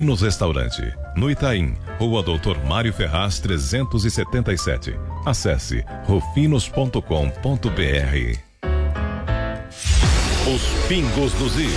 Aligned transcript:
Nos 0.00 0.22
restaurante, 0.22 0.82
no 1.16 1.30
Itaim, 1.30 1.76
Rua 2.00 2.20
Doutor 2.20 2.58
Mário 2.64 2.92
Ferraz 2.92 3.38
377. 3.38 4.92
Acesse 5.24 5.84
rufinos.com.br. 6.04 6.98
Os 10.52 10.88
pingos 10.88 11.32
dos 11.34 11.56
is. 11.56 11.72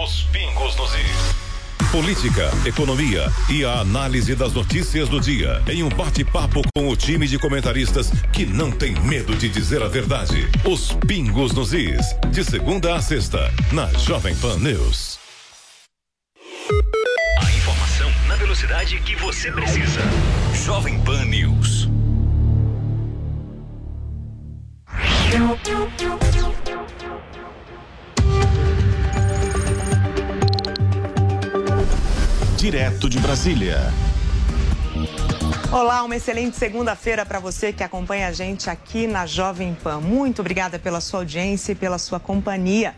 Os 0.00 0.22
pingos 0.30 0.76
dos 0.76 0.94
is. 0.94 1.90
Política, 1.90 2.52
economia 2.64 3.26
e 3.50 3.64
a 3.64 3.80
análise 3.80 4.36
das 4.36 4.52
notícias 4.52 5.08
do 5.08 5.20
dia 5.20 5.60
em 5.68 5.82
um 5.82 5.88
bate-papo 5.88 6.62
com 6.72 6.88
o 6.88 6.94
time 6.94 7.26
de 7.26 7.36
comentaristas 7.36 8.12
que 8.32 8.46
não 8.46 8.70
tem 8.70 8.94
medo 9.00 9.34
de 9.34 9.48
dizer 9.48 9.82
a 9.82 9.88
verdade. 9.88 10.48
Os 10.64 10.92
Pingos 11.08 11.52
nos 11.52 11.72
Is, 11.72 12.14
de 12.30 12.44
segunda 12.44 12.94
a 12.94 13.02
sexta, 13.02 13.52
na 13.72 13.86
Jovem 13.98 14.36
Pan 14.36 14.56
News. 14.58 15.15
Na 18.36 18.40
velocidade 18.40 19.00
que 19.00 19.16
você 19.16 19.50
precisa. 19.50 20.00
Jovem 20.64 21.00
Pan 21.00 21.24
News. 21.24 21.88
direto 32.56 33.08
de 33.08 33.20
Brasília. 33.20 33.78
Olá, 35.70 36.02
uma 36.02 36.16
excelente 36.16 36.56
segunda-feira 36.56 37.24
para 37.24 37.38
você 37.38 37.72
que 37.72 37.84
acompanha 37.84 38.26
a 38.26 38.32
gente 38.32 38.68
aqui 38.68 39.06
na 39.06 39.24
Jovem 39.24 39.72
Pan. 39.74 40.00
Muito 40.00 40.40
obrigada 40.40 40.76
pela 40.76 41.00
sua 41.00 41.20
audiência 41.20 41.72
e 41.72 41.74
pela 41.76 41.96
sua 41.96 42.18
companhia. 42.18 42.96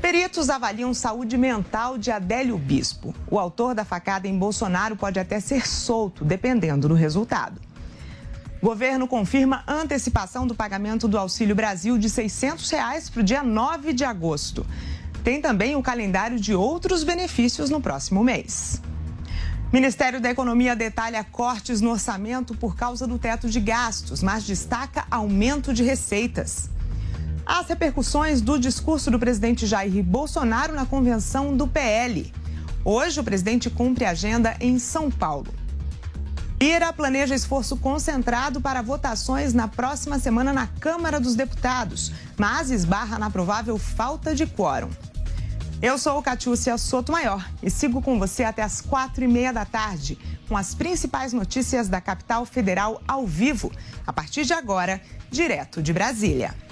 Peritos 0.00 0.50
avaliam 0.50 0.94
saúde 0.94 1.36
mental 1.36 1.98
de 1.98 2.10
Adélio 2.10 2.56
Bispo. 2.58 3.14
O 3.30 3.38
autor 3.38 3.74
da 3.74 3.84
facada 3.84 4.28
em 4.28 4.38
Bolsonaro 4.38 4.94
pode 4.94 5.18
até 5.18 5.40
ser 5.40 5.66
solto, 5.66 6.24
dependendo 6.24 6.88
do 6.88 6.94
resultado. 6.94 7.60
Governo 8.62 9.06
confirma 9.06 9.64
antecipação 9.66 10.46
do 10.46 10.54
pagamento 10.54 11.08
do 11.08 11.18
Auxílio 11.18 11.54
Brasil 11.54 11.98
de 11.98 12.08
600 12.08 12.70
reais 12.70 13.10
para 13.10 13.20
o 13.20 13.24
dia 13.24 13.42
9 13.42 13.92
de 13.92 14.04
agosto. 14.04 14.66
Tem 15.22 15.40
também 15.40 15.76
o 15.76 15.82
calendário 15.82 16.38
de 16.38 16.54
outros 16.54 17.02
benefícios 17.02 17.68
no 17.68 17.80
próximo 17.80 18.22
mês. 18.22 18.80
Ministério 19.72 20.20
da 20.20 20.30
Economia 20.30 20.76
detalha 20.76 21.24
cortes 21.24 21.80
no 21.80 21.90
orçamento 21.90 22.54
por 22.54 22.76
causa 22.76 23.06
do 23.06 23.18
teto 23.18 23.48
de 23.48 23.60
gastos, 23.60 24.22
mas 24.22 24.44
destaca 24.44 25.04
aumento 25.10 25.74
de 25.74 25.82
receitas. 25.82 26.70
As 27.46 27.68
repercussões 27.68 28.40
do 28.40 28.58
discurso 28.58 29.08
do 29.08 29.20
presidente 29.20 29.66
Jair 29.66 30.02
Bolsonaro 30.02 30.74
na 30.74 30.84
convenção 30.84 31.56
do 31.56 31.68
PL. 31.68 32.32
Hoje, 32.84 33.20
o 33.20 33.24
presidente 33.24 33.70
cumpre 33.70 34.04
agenda 34.04 34.56
em 34.58 34.80
São 34.80 35.08
Paulo. 35.08 35.46
Ira 36.58 36.92
planeja 36.92 37.36
esforço 37.36 37.76
concentrado 37.76 38.60
para 38.60 38.82
votações 38.82 39.54
na 39.54 39.68
próxima 39.68 40.18
semana 40.18 40.52
na 40.52 40.66
Câmara 40.66 41.20
dos 41.20 41.36
Deputados, 41.36 42.12
mas 42.36 42.72
esbarra 42.72 43.16
na 43.16 43.30
provável 43.30 43.78
falta 43.78 44.34
de 44.34 44.44
quórum. 44.44 44.90
Eu 45.80 45.98
sou 45.98 46.20
Catiúcia 46.20 46.76
Sotomayor 46.76 47.44
e 47.62 47.70
sigo 47.70 48.02
com 48.02 48.18
você 48.18 48.42
até 48.42 48.62
as 48.62 48.80
quatro 48.80 49.22
e 49.22 49.28
meia 49.28 49.52
da 49.52 49.64
tarde 49.64 50.18
com 50.48 50.56
as 50.56 50.74
principais 50.74 51.32
notícias 51.32 51.88
da 51.88 52.00
capital 52.00 52.44
federal 52.44 53.00
ao 53.06 53.24
vivo, 53.24 53.70
a 54.04 54.12
partir 54.12 54.44
de 54.44 54.52
agora, 54.52 55.00
direto 55.30 55.80
de 55.80 55.92
Brasília. 55.92 56.65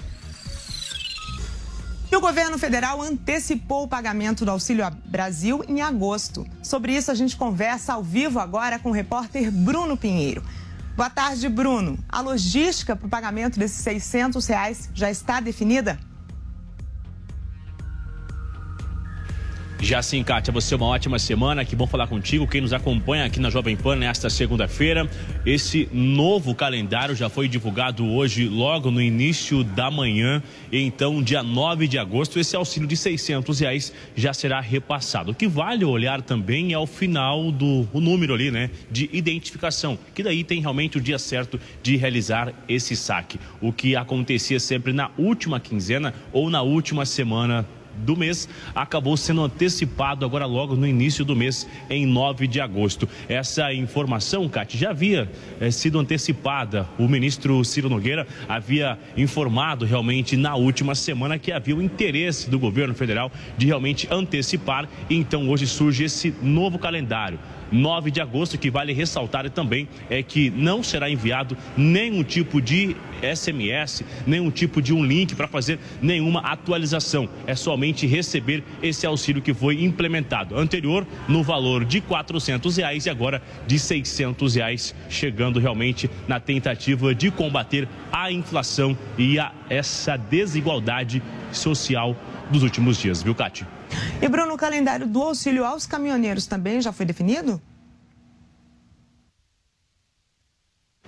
E 2.11 2.15
o 2.15 2.21
governo 2.21 2.57
federal 2.57 3.01
antecipou 3.01 3.83
o 3.83 3.87
pagamento 3.87 4.45
do 4.45 4.51
Auxílio 4.51 4.85
Brasil 5.05 5.63
em 5.67 5.81
agosto. 5.81 6.45
Sobre 6.61 6.95
isso, 6.95 7.09
a 7.09 7.15
gente 7.15 7.35
conversa 7.35 7.93
ao 7.93 8.03
vivo 8.03 8.39
agora 8.39 8.77
com 8.77 8.89
o 8.89 8.93
repórter 8.93 9.51
Bruno 9.51 9.97
Pinheiro. 9.97 10.43
Boa 10.95 11.09
tarde, 11.09 11.49
Bruno. 11.49 11.97
A 12.07 12.21
logística 12.21 12.95
para 12.95 13.07
o 13.07 13.09
pagamento 13.09 13.59
desses 13.59 13.77
600 13.79 14.45
reais 14.45 14.89
já 14.93 15.09
está 15.09 15.39
definida? 15.39 15.99
Já 19.81 20.01
sim, 20.01 20.23
Kátia, 20.23 20.51
você 20.51 20.73
uma 20.73 20.87
ótima 20.87 21.19
semana. 21.19 21.63
Que 21.63 21.75
bom 21.75 21.85
falar 21.85 22.07
contigo. 22.07 22.47
Quem 22.47 22.61
nos 22.61 22.73
acompanha 22.73 23.25
aqui 23.25 23.39
na 23.39 23.49
Jovem 23.49 23.75
Pan 23.75 23.95
nesta 23.95 24.29
segunda-feira. 24.29 25.07
Esse 25.45 25.87
novo 25.91 26.55
calendário 26.55 27.15
já 27.15 27.29
foi 27.29 27.47
divulgado 27.47 28.05
hoje, 28.05 28.47
logo 28.47 28.89
no 28.89 29.01
início 29.01 29.63
da 29.63 29.91
manhã. 29.91 30.41
Então, 30.71 31.21
dia 31.21 31.43
9 31.43 31.87
de 31.87 31.99
agosto, 31.99 32.39
esse 32.39 32.55
auxílio 32.55 32.87
de 32.87 32.97
600 32.97 33.59
reais 33.59 33.93
já 34.15 34.33
será 34.33 34.59
repassado. 34.59 35.31
O 35.31 35.35
que 35.35 35.47
vale 35.47 35.85
olhar 35.85 36.21
também 36.21 36.73
é 36.73 36.79
o 36.79 36.87
final 36.87 37.51
do 37.51 37.87
o 37.93 37.99
número 37.99 38.33
ali, 38.33 38.49
né? 38.49 38.71
De 38.89 39.09
identificação. 39.13 39.99
Que 40.15 40.23
daí 40.23 40.43
tem 40.43 40.61
realmente 40.61 40.97
o 40.97 41.01
dia 41.01 41.19
certo 41.19 41.59
de 41.83 41.95
realizar 41.95 42.51
esse 42.67 42.95
saque. 42.95 43.39
O 43.61 43.71
que 43.71 43.95
acontecia 43.95 44.59
sempre 44.59 44.93
na 44.93 45.11
última 45.17 45.59
quinzena 45.59 46.13
ou 46.31 46.49
na 46.49 46.61
última 46.61 47.05
semana 47.05 47.67
do 47.97 48.15
mês 48.15 48.47
acabou 48.73 49.15
sendo 49.17 49.43
antecipado 49.43 50.25
agora 50.25 50.45
logo 50.45 50.75
no 50.75 50.87
início 50.87 51.23
do 51.23 51.35
mês, 51.35 51.67
em 51.89 52.05
9 52.05 52.47
de 52.47 52.59
agosto. 52.59 53.07
Essa 53.27 53.73
informação, 53.73 54.47
Cate, 54.49 54.77
já 54.77 54.91
havia 54.91 55.29
é, 55.59 55.71
sido 55.71 55.99
antecipada. 55.99 56.87
O 56.97 57.07
ministro 57.07 57.63
Ciro 57.63 57.89
Nogueira 57.89 58.27
havia 58.47 58.97
informado 59.17 59.85
realmente 59.85 60.35
na 60.35 60.55
última 60.55 60.95
semana 60.95 61.37
que 61.37 61.51
havia 61.51 61.75
o 61.75 61.81
interesse 61.81 62.49
do 62.49 62.59
governo 62.59 62.93
federal 62.93 63.31
de 63.57 63.65
realmente 63.65 64.07
antecipar. 64.11 64.87
Então 65.09 65.49
hoje 65.49 65.67
surge 65.67 66.03
esse 66.03 66.33
novo 66.41 66.77
calendário. 66.77 67.39
9 67.71 68.11
de 68.11 68.21
agosto, 68.21 68.57
que 68.57 68.69
vale 68.69 68.93
ressaltar 68.93 69.49
também 69.49 69.87
é 70.09 70.23
que 70.23 70.49
não 70.49 70.81
será 70.83 71.09
enviado 71.09 71.57
nenhum 71.77 72.23
tipo 72.23 72.61
de 72.61 72.95
SMS, 73.21 74.03
nenhum 74.25 74.51
tipo 74.51 74.81
de 74.81 74.93
um 74.93 75.03
link 75.03 75.35
para 75.35 75.47
fazer 75.47 75.79
nenhuma 76.01 76.41
atualização. 76.41 77.27
É 77.47 77.55
somente 77.55 78.05
receber 78.05 78.63
esse 78.81 79.05
auxílio 79.05 79.41
que 79.41 79.53
foi 79.53 79.83
implementado 79.83 80.57
anterior 80.57 81.05
no 81.27 81.43
valor 81.43 81.85
de 81.85 81.99
R$ 81.99 82.05
reais 82.77 83.05
e 83.05 83.09
agora 83.09 83.41
de 83.65 83.75
R$ 83.75 84.03
reais, 84.53 84.95
chegando 85.09 85.59
realmente 85.59 86.09
na 86.27 86.39
tentativa 86.39 87.13
de 87.13 87.31
combater 87.31 87.87
a 88.11 88.31
inflação 88.31 88.97
e 89.17 89.39
a 89.39 89.51
essa 89.69 90.17
desigualdade 90.17 91.21
social 91.51 92.15
dos 92.49 92.63
últimos 92.63 92.99
dias, 92.99 93.23
viu, 93.23 93.33
Cátia? 93.33 93.67
E, 94.21 94.27
Bruno, 94.27 94.53
o 94.53 94.57
calendário 94.57 95.05
do 95.05 95.21
auxílio 95.21 95.65
aos 95.65 95.85
caminhoneiros 95.85 96.47
também 96.47 96.81
já 96.81 96.91
foi 96.91 97.05
definido? 97.05 97.61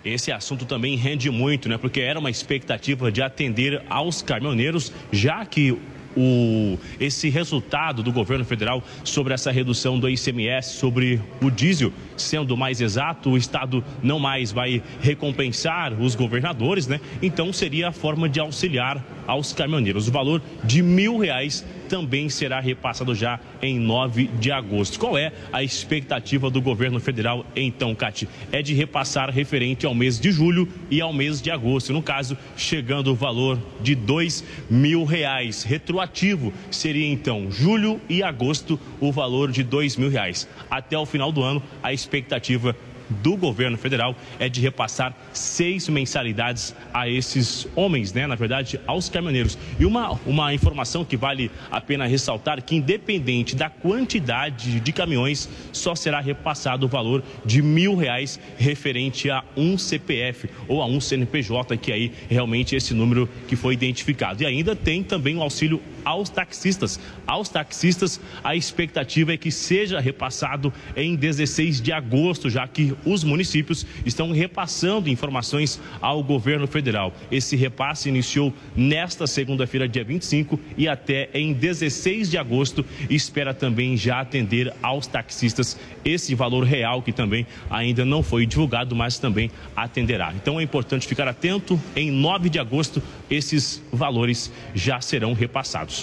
Esse 0.03 0.31
assunto 0.31 0.65
também 0.65 0.95
rende 0.95 1.29
muito, 1.29 1.67
né? 1.67 1.77
Porque 1.77 1.99
era 1.99 2.19
uma 2.19 2.29
expectativa 2.29 3.11
de 3.11 3.21
atender 3.21 3.81
aos 3.89 4.21
caminhoneiros, 4.21 4.93
já 5.11 5.45
que 5.45 5.77
o, 6.17 6.79
esse 6.99 7.29
resultado 7.29 8.01
do 8.01 8.11
governo 8.11 8.43
federal 8.43 8.83
sobre 9.03 9.33
essa 9.33 9.51
redução 9.51 9.99
do 9.99 10.09
ICMS 10.09 10.77
sobre 10.77 11.21
o 11.41 11.51
diesel, 11.51 11.93
sendo 12.15 12.57
mais 12.57 12.81
exato, 12.81 13.29
o 13.29 13.37
Estado 13.37 13.83
não 14.01 14.17
mais 14.17 14.51
vai 14.51 14.81
recompensar 14.99 15.93
os 15.93 16.15
governadores, 16.15 16.87
né? 16.87 16.99
Então 17.21 17.53
seria 17.53 17.89
a 17.89 17.91
forma 17.91 18.27
de 18.27 18.39
auxiliar 18.39 19.03
aos 19.27 19.53
caminhoneiros. 19.53 20.07
O 20.07 20.11
valor 20.11 20.41
de 20.63 20.81
mil 20.81 21.17
reais 21.17 21.63
também 21.87 22.29
será 22.29 22.59
repassado 22.59 23.15
já 23.15 23.39
em 23.61 23.79
9 23.79 24.27
de 24.39 24.51
agosto. 24.51 24.99
Qual 24.99 25.17
é 25.17 25.31
a 25.51 25.63
expectativa 25.63 26.49
do 26.49 26.61
governo 26.61 26.99
federal, 26.99 27.45
então, 27.55 27.95
Cati? 27.95 28.27
É 28.51 28.61
de 28.61 28.73
repassar 28.73 29.29
referente 29.29 29.85
ao 29.85 29.95
mês 29.95 30.19
de 30.19 30.31
julho 30.31 30.67
e 30.91 31.01
ao 31.01 31.13
mês 31.13 31.41
de 31.41 31.49
agosto. 31.49 31.93
No 31.93 32.01
caso, 32.01 32.37
chegando 32.55 33.11
o 33.11 33.15
valor 33.15 33.59
de 33.81 33.95
dois 33.95 34.43
mil 34.69 35.03
reais. 35.03 35.63
Retroativo 35.63 36.53
seria, 36.69 37.07
então, 37.07 37.51
julho 37.51 37.99
e 38.09 38.21
agosto, 38.21 38.79
o 38.99 39.11
valor 39.11 39.51
de 39.51 39.63
dois 39.63 39.95
mil 39.95 40.09
reais. 40.09 40.47
Até 40.69 40.97
o 40.97 41.05
final 41.05 41.31
do 41.31 41.41
ano, 41.41 41.63
a 41.81 41.93
expectativa 41.93 42.75
do 43.09 43.35
governo 43.35 43.77
federal 43.77 44.15
é 44.39 44.49
de 44.49 44.61
repassar 44.61 45.15
seis 45.33 45.87
mensalidades 45.89 46.75
a 46.93 47.09
esses 47.09 47.67
homens, 47.75 48.13
né? 48.13 48.27
Na 48.27 48.35
verdade, 48.35 48.79
aos 48.85 49.09
caminhoneiros. 49.09 49.57
E 49.79 49.85
uma, 49.85 50.19
uma 50.25 50.53
informação 50.53 51.05
que 51.05 51.17
vale 51.17 51.51
a 51.71 51.79
pena 51.79 52.05
ressaltar 52.05 52.61
que, 52.61 52.75
independente 52.75 53.55
da 53.55 53.69
quantidade 53.69 54.79
de 54.79 54.91
caminhões, 54.91 55.49
só 55.71 55.95
será 55.95 56.19
repassado 56.19 56.85
o 56.85 56.89
valor 56.89 57.23
de 57.45 57.61
mil 57.61 57.95
reais 57.95 58.39
referente 58.57 59.29
a 59.29 59.43
um 59.55 59.77
CPF 59.77 60.49
ou 60.67 60.81
a 60.81 60.85
um 60.85 60.99
CNPJ, 60.99 61.77
que 61.77 61.91
aí 61.91 62.11
realmente 62.29 62.75
esse 62.75 62.93
número 62.93 63.29
que 63.47 63.55
foi 63.55 63.73
identificado. 63.73 64.43
E 64.43 64.45
ainda 64.45 64.75
tem 64.75 65.03
também 65.03 65.37
o 65.37 65.41
auxílio 65.41 65.81
aos 66.07 66.29
taxistas. 66.29 66.97
Aos 67.27 67.49
taxistas, 67.49 68.21
a 68.41 68.55
expectativa 68.55 69.33
é 69.33 69.37
que 69.37 69.51
seja 69.51 69.99
repassado 69.99 70.71
em 70.95 71.17
16 71.17 71.81
de 71.81 71.91
agosto, 71.91 72.49
já 72.49 72.65
que 72.65 72.95
os 73.05 73.25
municípios 73.25 73.85
estão 74.05 74.31
repassando 74.31 75.09
informações 75.09 75.81
ao 75.99 76.23
governo 76.23 76.65
federal. 76.65 77.13
Esse 77.29 77.57
repasse 77.57 78.07
iniciou 78.07 78.53
nesta 78.73 79.27
segunda-feira, 79.27 79.85
dia 79.85 80.05
25, 80.05 80.57
e 80.77 80.87
até 80.87 81.29
em 81.33 81.51
16 81.51 82.31
de 82.31 82.37
agosto 82.37 82.85
espera 83.09 83.53
também 83.53 83.97
já 83.97 84.21
atender 84.21 84.73
aos 84.81 85.07
taxistas 85.07 85.77
esse 86.05 86.33
valor 86.33 86.63
real 86.63 87.01
que 87.01 87.11
também 87.11 87.45
ainda 87.69 88.05
não 88.05 88.23
foi 88.23 88.45
divulgado, 88.45 88.95
mas 88.95 89.19
também 89.19 89.51
atenderá. 89.75 90.33
Então 90.33 90.57
é 90.57 90.63
importante 90.63 91.05
ficar 91.05 91.27
atento. 91.27 91.77
Em 91.97 92.09
9 92.11 92.49
de 92.49 92.59
agosto, 92.59 93.03
esses 93.29 93.83
valores 93.91 94.49
já 94.73 95.01
serão 95.01 95.33
repassados. 95.33 95.96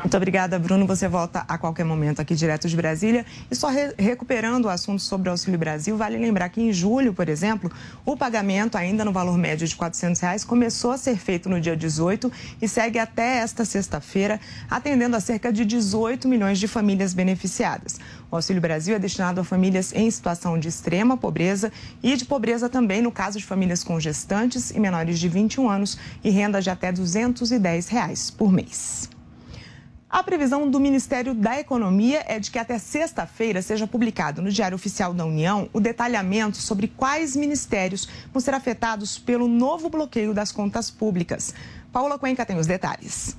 Muito 0.00 0.16
obrigada, 0.16 0.58
Bruno. 0.58 0.86
Você 0.86 1.06
volta 1.06 1.44
a 1.46 1.58
qualquer 1.58 1.84
momento 1.84 2.20
aqui 2.20 2.34
direto 2.34 2.66
de 2.66 2.74
Brasília. 2.74 3.24
E 3.50 3.54
só 3.54 3.68
re 3.68 3.94
recuperando 3.98 4.64
o 4.64 4.68
assunto 4.70 5.02
sobre 5.02 5.28
o 5.28 5.32
Auxílio 5.32 5.58
Brasil, 5.58 5.94
vale 5.94 6.16
lembrar 6.16 6.48
que 6.48 6.60
em 6.60 6.72
julho, 6.72 7.12
por 7.12 7.28
exemplo, 7.28 7.70
o 8.04 8.16
pagamento, 8.16 8.78
ainda 8.78 9.04
no 9.04 9.12
valor 9.12 9.36
médio 9.36 9.68
de 9.68 9.76
400 9.76 10.18
reais, 10.20 10.42
começou 10.42 10.90
a 10.92 10.96
ser 10.96 11.18
feito 11.18 11.50
no 11.50 11.60
dia 11.60 11.76
18 11.76 12.32
e 12.62 12.66
segue 12.66 12.98
até 12.98 13.40
esta 13.40 13.62
sexta-feira, 13.62 14.40
atendendo 14.70 15.16
a 15.16 15.20
cerca 15.20 15.52
de 15.52 15.66
18 15.66 16.26
milhões 16.26 16.58
de 16.58 16.66
famílias 16.66 17.12
beneficiadas. 17.12 18.00
O 18.30 18.36
Auxílio 18.36 18.62
Brasil 18.62 18.96
é 18.96 18.98
destinado 18.98 19.42
a 19.42 19.44
famílias 19.44 19.92
em 19.92 20.10
situação 20.10 20.58
de 20.58 20.66
extrema 20.66 21.14
pobreza 21.14 21.70
e 22.02 22.16
de 22.16 22.24
pobreza 22.24 22.70
também 22.70 23.02
no 23.02 23.12
caso 23.12 23.38
de 23.38 23.44
famílias 23.44 23.84
com 23.84 24.00
gestantes 24.00 24.70
e 24.70 24.80
menores 24.80 25.18
de 25.20 25.28
21 25.28 25.68
anos 25.68 25.98
e 26.24 26.30
renda 26.30 26.62
de 26.62 26.70
até 26.70 26.90
210 26.90 27.88
reais 27.88 28.30
por 28.30 28.50
mês. 28.50 29.19
A 30.10 30.24
previsão 30.24 30.68
do 30.68 30.80
Ministério 30.80 31.32
da 31.32 31.60
Economia 31.60 32.24
é 32.26 32.40
de 32.40 32.50
que 32.50 32.58
até 32.58 32.80
sexta-feira 32.80 33.62
seja 33.62 33.86
publicado 33.86 34.42
no 34.42 34.50
Diário 34.50 34.74
Oficial 34.74 35.14
da 35.14 35.24
União 35.24 35.70
o 35.72 35.78
detalhamento 35.78 36.56
sobre 36.56 36.88
quais 36.88 37.36
ministérios 37.36 38.08
vão 38.32 38.40
ser 38.40 38.52
afetados 38.52 39.20
pelo 39.20 39.46
novo 39.46 39.88
bloqueio 39.88 40.34
das 40.34 40.50
contas 40.50 40.90
públicas. 40.90 41.54
Paula 41.92 42.18
Cuenca 42.18 42.44
tem 42.44 42.58
os 42.58 42.66
detalhes. 42.66 43.36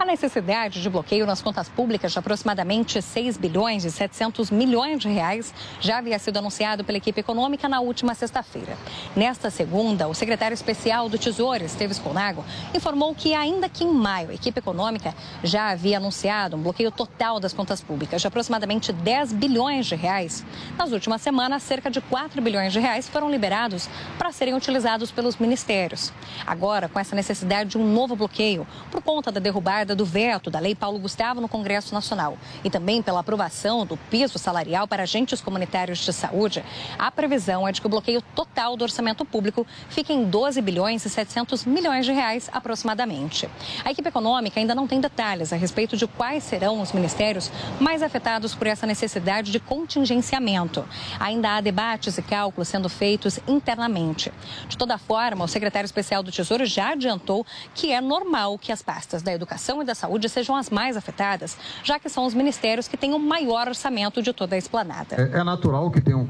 A 0.00 0.06
necessidade 0.06 0.80
de 0.80 0.88
bloqueio 0.88 1.26
nas 1.26 1.42
contas 1.42 1.68
públicas 1.68 2.10
de 2.10 2.18
aproximadamente 2.18 3.02
6 3.02 3.36
bilhões 3.36 3.84
e 3.84 3.90
700 3.90 4.50
milhões 4.50 4.98
de 4.98 5.10
reais 5.10 5.52
já 5.78 5.98
havia 5.98 6.18
sido 6.18 6.38
anunciado 6.38 6.82
pela 6.82 6.96
equipe 6.96 7.20
econômica 7.20 7.68
na 7.68 7.80
última 7.80 8.14
sexta-feira. 8.14 8.78
Nesta 9.14 9.50
segunda, 9.50 10.08
o 10.08 10.14
secretário 10.14 10.54
especial 10.54 11.10
do 11.10 11.18
Tesouro, 11.18 11.62
Esteves 11.62 11.98
Conago, 11.98 12.42
informou 12.74 13.14
que 13.14 13.34
ainda 13.34 13.68
que 13.68 13.84
em 13.84 13.92
maio 13.92 14.30
a 14.30 14.34
equipe 14.34 14.58
econômica 14.58 15.14
já 15.44 15.68
havia 15.68 15.98
anunciado 15.98 16.56
um 16.56 16.62
bloqueio 16.62 16.90
total 16.90 17.38
das 17.38 17.52
contas 17.52 17.82
públicas 17.82 18.22
de 18.22 18.26
aproximadamente 18.26 18.94
10 18.94 19.34
bilhões 19.34 19.84
de 19.84 19.96
reais, 19.96 20.46
nas 20.78 20.92
últimas 20.92 21.20
semanas 21.20 21.62
cerca 21.62 21.90
de 21.90 22.00
4 22.00 22.40
bilhões 22.40 22.72
de 22.72 22.80
reais 22.80 23.06
foram 23.06 23.30
liberados 23.30 23.86
para 24.16 24.32
serem 24.32 24.54
utilizados 24.54 25.10
pelos 25.10 25.36
ministérios. 25.36 26.10
Agora, 26.46 26.88
com 26.88 26.98
essa 26.98 27.14
necessidade 27.14 27.68
de 27.68 27.76
um 27.76 27.92
novo 27.92 28.16
bloqueio 28.16 28.66
por 28.90 29.02
conta 29.02 29.30
da 29.30 29.38
derrubada 29.38 29.89
do 29.94 30.04
veto 30.04 30.50
da 30.50 30.58
Lei 30.58 30.74
Paulo 30.74 30.98
Gustavo 30.98 31.40
no 31.40 31.48
Congresso 31.48 31.94
Nacional 31.94 32.38
e 32.64 32.70
também 32.70 33.02
pela 33.02 33.20
aprovação 33.20 33.86
do 33.86 33.96
piso 33.96 34.38
salarial 34.38 34.86
para 34.86 35.02
agentes 35.02 35.40
comunitários 35.40 35.98
de 35.98 36.12
saúde, 36.12 36.64
a 36.98 37.10
previsão 37.10 37.66
é 37.66 37.72
de 37.72 37.80
que 37.80 37.86
o 37.86 37.90
bloqueio 37.90 38.22
total 38.34 38.76
do 38.76 38.82
orçamento 38.82 39.24
público 39.24 39.66
fique 39.88 40.12
em 40.12 40.24
12 40.24 40.60
bilhões 40.60 41.04
e 41.04 41.10
700 41.10 41.64
milhões 41.64 42.06
de 42.06 42.12
reais 42.12 42.48
aproximadamente. 42.52 43.48
A 43.84 43.90
equipe 43.90 44.08
econômica 44.08 44.58
ainda 44.60 44.74
não 44.74 44.86
tem 44.86 45.00
detalhes 45.00 45.52
a 45.52 45.56
respeito 45.56 45.96
de 45.96 46.06
quais 46.06 46.44
serão 46.44 46.80
os 46.80 46.92
ministérios 46.92 47.50
mais 47.78 48.02
afetados 48.02 48.54
por 48.54 48.66
essa 48.66 48.86
necessidade 48.86 49.50
de 49.50 49.60
contingenciamento. 49.60 50.84
Ainda 51.18 51.56
há 51.56 51.60
debates 51.60 52.18
e 52.18 52.22
cálculos 52.22 52.68
sendo 52.68 52.88
feitos 52.88 53.38
internamente. 53.46 54.32
De 54.68 54.76
toda 54.76 54.98
forma, 54.98 55.44
o 55.44 55.48
secretário 55.48 55.86
especial 55.86 56.22
do 56.22 56.32
Tesouro 56.32 56.64
já 56.66 56.92
adiantou 56.92 57.46
que 57.74 57.92
é 57.92 58.00
normal 58.00 58.58
que 58.58 58.72
as 58.72 58.82
pastas 58.82 59.22
da 59.22 59.32
educação 59.32 59.79
e 59.82 59.84
da 59.84 59.94
saúde 59.94 60.28
sejam 60.28 60.56
as 60.56 60.70
mais 60.70 60.96
afetadas, 60.96 61.56
já 61.82 61.98
que 61.98 62.08
são 62.08 62.26
os 62.26 62.34
ministérios 62.34 62.88
que 62.88 62.96
têm 62.96 63.12
o 63.14 63.18
maior 63.18 63.68
orçamento 63.68 64.22
de 64.22 64.32
toda 64.32 64.54
a 64.54 64.58
esplanada. 64.58 65.16
É, 65.16 65.38
é 65.38 65.44
natural 65.44 65.90
que 65.90 66.00
tenha, 66.00 66.16
um, 66.16 66.28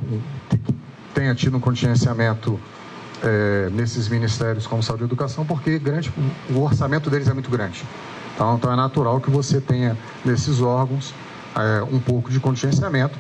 tenha 1.15 1.35
tido 1.35 1.57
um 1.57 1.61
contingenciamento 1.61 2.59
é, 3.23 3.69
nesses 3.71 4.09
ministérios 4.09 4.67
como 4.67 4.83
saúde 4.83 5.05
e 5.05 5.07
educação, 5.07 5.45
porque 5.45 5.79
grande, 5.79 6.13
o 6.51 6.61
orçamento 6.61 7.11
deles 7.11 7.29
é 7.29 7.35
muito 7.35 7.51
grande. 7.51 7.85
Então, 8.35 8.55
então 8.55 8.73
é 8.73 8.77
natural 8.77 9.21
que 9.21 9.31
você 9.31 9.61
tenha 9.61 9.97
nesses 10.25 10.61
órgãos 10.61 11.15
é, 11.55 11.83
um 11.83 11.99
pouco 11.99 12.31
de 12.31 12.41
contingenciamento. 12.41 13.19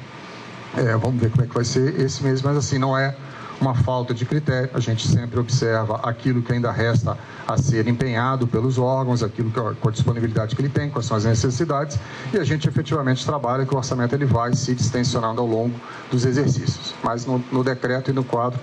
É, 0.76 0.96
vamos 0.96 1.20
ver 1.20 1.30
como 1.30 1.42
é 1.42 1.46
que 1.46 1.54
vai 1.54 1.64
ser 1.64 2.00
esse 2.00 2.22
mês, 2.22 2.42
mas 2.42 2.56
assim, 2.56 2.78
não 2.78 2.96
é 2.96 3.14
uma 3.60 3.74
falta 3.74 4.14
de 4.14 4.24
critério. 4.24 4.70
A 4.74 4.80
gente 4.80 5.06
sempre 5.06 5.38
observa 5.38 6.00
aquilo 6.02 6.42
que 6.42 6.52
ainda 6.52 6.70
resta 6.70 7.16
a 7.46 7.56
ser 7.56 7.86
empenhado 7.86 8.46
pelos 8.46 8.78
órgãos, 8.78 9.22
aquilo 9.22 9.50
que, 9.50 9.60
com 9.60 9.88
a 9.88 9.92
disponibilidade 9.92 10.56
que 10.56 10.62
ele 10.62 10.68
tem, 10.68 10.88
quais 10.88 11.06
são 11.06 11.16
as 11.16 11.24
necessidades, 11.24 11.98
e 12.32 12.38
a 12.38 12.44
gente 12.44 12.68
efetivamente 12.68 13.24
trabalha 13.24 13.66
que 13.66 13.74
o 13.74 13.76
orçamento 13.76 14.14
ele 14.14 14.24
vai 14.24 14.54
se 14.54 14.74
distensionando 14.74 15.40
ao 15.40 15.46
longo 15.46 15.74
dos 16.10 16.24
exercícios. 16.24 16.94
Mas 17.02 17.26
no, 17.26 17.42
no 17.50 17.62
decreto 17.62 18.10
e 18.10 18.14
no 18.14 18.24
quadro 18.24 18.58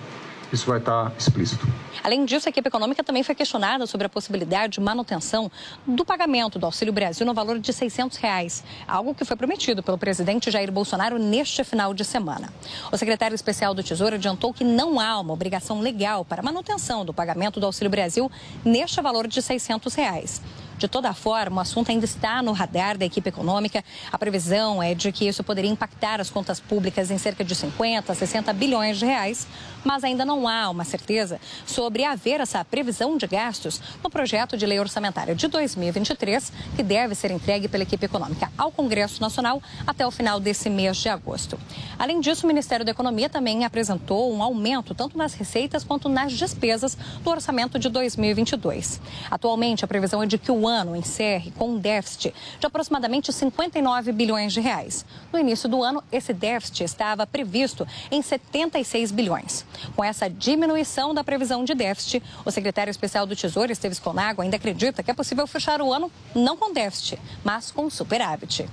isso 0.51 0.65
vai 0.65 0.79
estar 0.79 1.11
explícito. 1.17 1.67
Além 2.03 2.25
disso, 2.25 2.47
a 2.47 2.49
equipe 2.49 2.67
econômica 2.67 3.03
também 3.03 3.23
foi 3.23 3.35
questionada 3.35 3.85
sobre 3.85 4.07
a 4.07 4.09
possibilidade 4.09 4.73
de 4.73 4.79
manutenção 4.79 5.51
do 5.85 6.05
pagamento 6.05 6.57
do 6.57 6.65
Auxílio 6.65 6.93
Brasil 6.93 7.25
no 7.25 7.33
valor 7.33 7.59
de 7.59 7.73
600 7.73 8.17
reais, 8.17 8.63
algo 8.87 9.13
que 9.13 9.25
foi 9.25 9.35
prometido 9.35 9.83
pelo 9.83 9.97
presidente 9.97 10.49
Jair 10.49 10.71
Bolsonaro 10.71 11.17
neste 11.17 11.63
final 11.63 11.93
de 11.93 12.05
semana. 12.05 12.53
O 12.91 12.97
secretário 12.97 13.35
especial 13.35 13.73
do 13.73 13.83
Tesouro 13.83 14.15
adiantou 14.15 14.53
que 14.53 14.63
não 14.63 14.99
há 14.99 15.19
uma 15.19 15.33
obrigação 15.33 15.81
legal 15.81 16.23
para 16.23 16.41
manutenção 16.41 17.03
do 17.03 17.13
pagamento 17.13 17.59
do 17.59 17.65
Auxílio 17.65 17.89
Brasil 17.89 18.31
neste 18.63 19.01
valor 19.01 19.27
de 19.27 19.41
600 19.41 19.93
reais. 19.95 20.41
De 20.77 20.87
toda 20.87 21.11
forma, 21.11 21.57
o 21.57 21.59
assunto 21.59 21.89
ainda 21.89 22.05
está 22.05 22.41
no 22.43 22.51
radar 22.51 22.97
da 22.97 23.05
equipe 23.05 23.27
econômica. 23.27 23.83
A 24.11 24.17
previsão 24.17 24.81
é 24.81 24.93
de 24.93 25.11
que 25.11 25.27
isso 25.27 25.43
poderia 25.43 25.71
impactar 25.71 26.21
as 26.21 26.29
contas 26.29 26.59
públicas 26.59 27.09
em 27.09 27.17
cerca 27.17 27.43
de 27.43 27.55
50, 27.55 28.13
60 28.13 28.53
bilhões 28.53 28.99
de 28.99 29.05
reais, 29.05 29.47
mas 29.83 30.03
ainda 30.03 30.25
não 30.25 30.47
há 30.47 30.69
uma 30.69 30.83
certeza 30.83 31.39
sobre 31.65 32.03
haver 32.03 32.39
essa 32.39 32.63
previsão 32.63 33.17
de 33.17 33.27
gastos 33.27 33.81
no 34.03 34.09
projeto 34.09 34.57
de 34.57 34.65
lei 34.65 34.79
orçamentária 34.79 35.35
de 35.35 35.47
2023, 35.47 36.51
que 36.75 36.83
deve 36.83 37.15
ser 37.15 37.31
entregue 37.31 37.67
pela 37.67 37.83
equipe 37.83 38.05
econômica 38.05 38.51
ao 38.57 38.71
Congresso 38.71 39.21
Nacional 39.21 39.61
até 39.85 40.05
o 40.05 40.11
final 40.11 40.39
desse 40.39 40.69
mês 40.69 40.97
de 40.97 41.09
agosto. 41.09 41.59
Além 41.97 42.19
disso, 42.19 42.45
o 42.45 42.47
Ministério 42.47 42.85
da 42.85 42.91
Economia 42.91 43.29
também 43.29 43.65
apresentou 43.65 44.33
um 44.33 44.41
aumento 44.41 44.95
tanto 44.95 45.17
nas 45.17 45.33
receitas 45.33 45.83
quanto 45.83 46.09
nas 46.09 46.33
despesas 46.33 46.97
do 47.23 47.29
orçamento 47.29 47.79
de 47.79 47.89
2022. 47.89 49.01
Atualmente, 49.29 49.83
a 49.83 49.87
previsão 49.87 50.21
é 50.23 50.25
de 50.25 50.37
que 50.37 50.51
o 50.51 50.67
ano 50.67 50.95
encerre 50.95 51.51
com 51.51 51.71
um 51.71 51.77
déficit 51.77 52.33
de 52.59 52.65
aproximadamente 52.65 53.31
59 53.31 54.11
bilhões 54.11 54.53
de 54.53 54.59
reais. 54.59 55.05
No 55.31 55.39
início 55.39 55.69
do 55.69 55.83
ano, 55.83 56.03
esse 56.11 56.33
déficit 56.33 56.83
estava 56.83 57.27
previsto 57.27 57.87
em 58.11 58.21
76 58.21 59.11
bilhões. 59.11 59.65
Com 59.95 60.03
essa 60.03 60.29
diminuição 60.29 61.13
da 61.13 61.23
previsão 61.23 61.63
de 61.63 61.73
déficit, 61.73 62.23
o 62.45 62.51
secretário 62.51 62.91
especial 62.91 63.25
do 63.25 63.35
Tesouro, 63.35 63.71
Esteves 63.71 63.99
Conago, 63.99 64.41
ainda 64.41 64.57
acredita 64.57 65.03
que 65.03 65.11
é 65.11 65.13
possível 65.13 65.45
fechar 65.47 65.81
o 65.81 65.91
ano 65.91 66.11
não 66.35 66.57
com 66.57 66.73
déficit, 66.73 67.19
mas 67.43 67.71
com 67.71 67.89
superávit. 67.89 68.67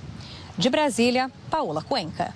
De 0.57 0.69
Brasília, 0.69 1.31
Paola 1.49 1.81
Cuenca. 1.81 2.33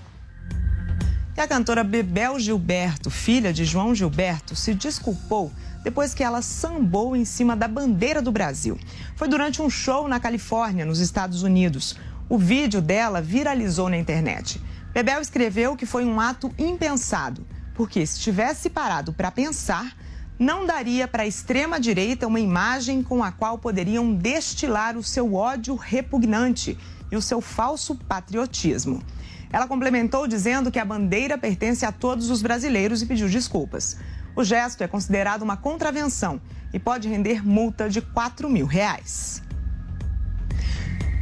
E 1.37 1.41
a 1.41 1.47
cantora 1.47 1.85
Bebel 1.85 2.37
Gilberto, 2.37 3.09
filha 3.09 3.53
de 3.53 3.63
João 3.63 3.95
Gilberto, 3.95 4.57
se 4.57 4.73
desculpou 4.73 5.49
depois 5.83 6.13
que 6.13 6.21
ela 6.21 6.41
sambou 6.41 7.15
em 7.15 7.23
cima 7.23 7.55
da 7.55 7.65
bandeira 7.67 8.21
do 8.21 8.29
Brasil. 8.31 8.77
Foi 9.15 9.27
durante 9.27 9.61
um 9.61 9.69
show 9.69 10.07
na 10.07 10.19
Califórnia, 10.19 10.83
nos 10.83 10.99
Estados 10.99 11.41
Unidos. 11.41 11.95
O 12.27 12.37
vídeo 12.37 12.81
dela 12.81 13.21
viralizou 13.21 13.87
na 13.87 13.97
internet. 13.97 14.61
Bebel 14.93 15.21
escreveu 15.21 15.77
que 15.77 15.85
foi 15.85 16.03
um 16.03 16.19
ato 16.19 16.53
impensado, 16.57 17.45
porque 17.79 18.05
se 18.05 18.19
tivesse 18.19 18.69
parado 18.69 19.13
para 19.13 19.31
pensar, 19.31 19.95
não 20.37 20.65
daria 20.65 21.07
para 21.07 21.23
a 21.23 21.25
extrema-direita 21.25 22.27
uma 22.27 22.41
imagem 22.41 23.01
com 23.01 23.23
a 23.23 23.31
qual 23.31 23.57
poderiam 23.57 24.13
destilar 24.13 24.97
o 24.97 25.01
seu 25.01 25.33
ódio 25.33 25.75
repugnante 25.75 26.77
e 27.09 27.15
o 27.15 27.21
seu 27.21 27.39
falso 27.39 27.95
patriotismo. 27.95 29.01
Ela 29.49 29.65
complementou 29.65 30.27
dizendo 30.27 30.69
que 30.69 30.77
a 30.77 30.83
bandeira 30.83 31.37
pertence 31.37 31.85
a 31.85 31.91
todos 31.93 32.29
os 32.29 32.41
brasileiros 32.41 33.01
e 33.01 33.05
pediu 33.05 33.29
desculpas. 33.29 33.95
O 34.35 34.43
gesto 34.43 34.83
é 34.83 34.87
considerado 34.89 35.43
uma 35.43 35.55
contravenção 35.55 36.41
e 36.73 36.79
pode 36.79 37.07
render 37.07 37.47
multa 37.47 37.89
de 37.89 38.01
4 38.01 38.49
mil 38.49 38.65
reais. 38.65 39.41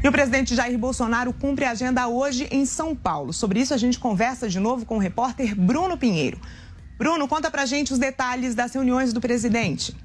E 0.04 0.08
o 0.08 0.12
presidente 0.12 0.56
Jair 0.56 0.78
Bolsonaro 0.78 1.34
cumpre 1.34 1.66
a 1.66 1.72
agenda 1.72 2.08
hoje 2.08 2.48
em 2.52 2.66
São 2.66 2.96
Paulo. 2.96 3.34
Sobre 3.34 3.60
isso, 3.60 3.74
a 3.74 3.78
gente 3.78 3.98
conversa 3.98 4.48
de 4.48 4.60
novo 4.60 4.86
com 4.86 4.98
o 4.98 5.00
repórter 5.00 5.56
Bruno 5.56 5.98
Pinheiro. 5.98 6.40
Bruno, 6.98 7.28
conta 7.28 7.50
pra 7.50 7.66
gente 7.66 7.92
os 7.94 8.00
detalhes 8.00 8.54
das 8.54 8.74
reuniões 8.74 9.12
do 9.12 9.20
presidente. 9.20 9.96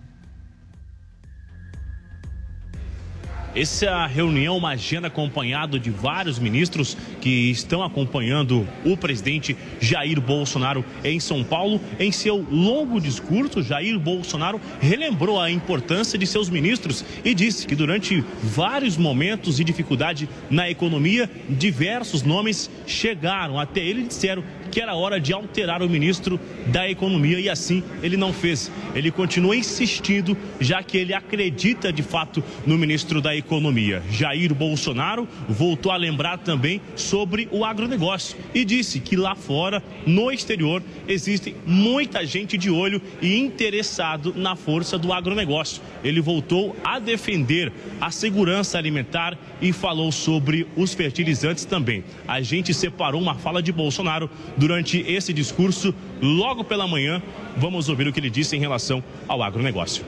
Essa 3.54 4.06
reunião, 4.06 4.56
uma 4.56 4.70
agenda 4.70 5.08
acompanhada 5.08 5.78
de 5.78 5.90
vários 5.90 6.38
ministros 6.38 6.96
que 7.20 7.50
estão 7.50 7.82
acompanhando 7.82 8.66
o 8.82 8.96
presidente 8.96 9.54
Jair 9.78 10.18
Bolsonaro 10.22 10.82
em 11.04 11.20
São 11.20 11.44
Paulo. 11.44 11.78
Em 12.00 12.10
seu 12.10 12.46
longo 12.50 12.98
discurso, 12.98 13.62
Jair 13.62 13.98
Bolsonaro 13.98 14.58
relembrou 14.80 15.38
a 15.38 15.50
importância 15.50 16.18
de 16.18 16.26
seus 16.26 16.48
ministros 16.48 17.04
e 17.22 17.34
disse 17.34 17.66
que 17.66 17.76
durante 17.76 18.24
vários 18.42 18.96
momentos 18.96 19.58
de 19.58 19.64
dificuldade 19.64 20.26
na 20.48 20.70
economia, 20.70 21.30
diversos 21.46 22.22
nomes 22.22 22.70
chegaram 22.86 23.60
até 23.60 23.80
ele 23.80 24.04
e 24.04 24.08
disseram 24.08 24.42
que 24.72 24.80
era 24.80 24.94
hora 24.94 25.20
de 25.20 25.34
alterar 25.34 25.82
o 25.82 25.88
ministro 25.88 26.40
da 26.68 26.88
Economia 26.88 27.38
e 27.38 27.48
assim 27.48 27.84
ele 28.02 28.16
não 28.16 28.32
fez. 28.32 28.72
Ele 28.94 29.10
continua 29.10 29.54
insistindo, 29.54 30.36
já 30.58 30.82
que 30.82 30.96
ele 30.96 31.12
acredita 31.12 31.92
de 31.92 32.02
fato 32.02 32.42
no 32.66 32.78
ministro 32.78 33.20
da 33.20 33.36
Economia. 33.36 34.02
Jair 34.10 34.54
Bolsonaro 34.54 35.28
voltou 35.46 35.92
a 35.92 35.96
lembrar 35.96 36.38
também 36.38 36.80
sobre 36.96 37.46
o 37.52 37.66
agronegócio 37.66 38.36
e 38.54 38.64
disse 38.64 38.98
que 38.98 39.14
lá 39.14 39.34
fora, 39.34 39.82
no 40.06 40.32
exterior, 40.32 40.82
existe 41.06 41.54
muita 41.66 42.24
gente 42.24 42.56
de 42.56 42.70
olho 42.70 43.00
e 43.20 43.38
interessado 43.38 44.32
na 44.34 44.56
força 44.56 44.96
do 44.96 45.12
agronegócio. 45.12 45.82
Ele 46.02 46.20
voltou 46.20 46.74
a 46.82 46.98
defender 46.98 47.70
a 48.00 48.10
segurança 48.10 48.78
alimentar 48.78 49.36
e 49.60 49.70
falou 49.70 50.10
sobre 50.10 50.66
os 50.74 50.94
fertilizantes 50.94 51.66
também. 51.66 52.02
A 52.26 52.40
gente 52.40 52.72
separou 52.72 53.20
uma 53.20 53.34
fala 53.34 53.62
de 53.62 53.70
Bolsonaro 53.70 54.30
durante 54.62 55.00
esse 55.08 55.32
discurso 55.32 55.92
logo 56.20 56.62
pela 56.62 56.86
manhã. 56.86 57.20
Vamos 57.56 57.88
ouvir 57.88 58.06
o 58.06 58.12
que 58.12 58.20
ele 58.20 58.30
disse 58.30 58.54
em 58.54 58.60
relação 58.60 59.02
ao 59.26 59.42
agronegócio. 59.42 60.04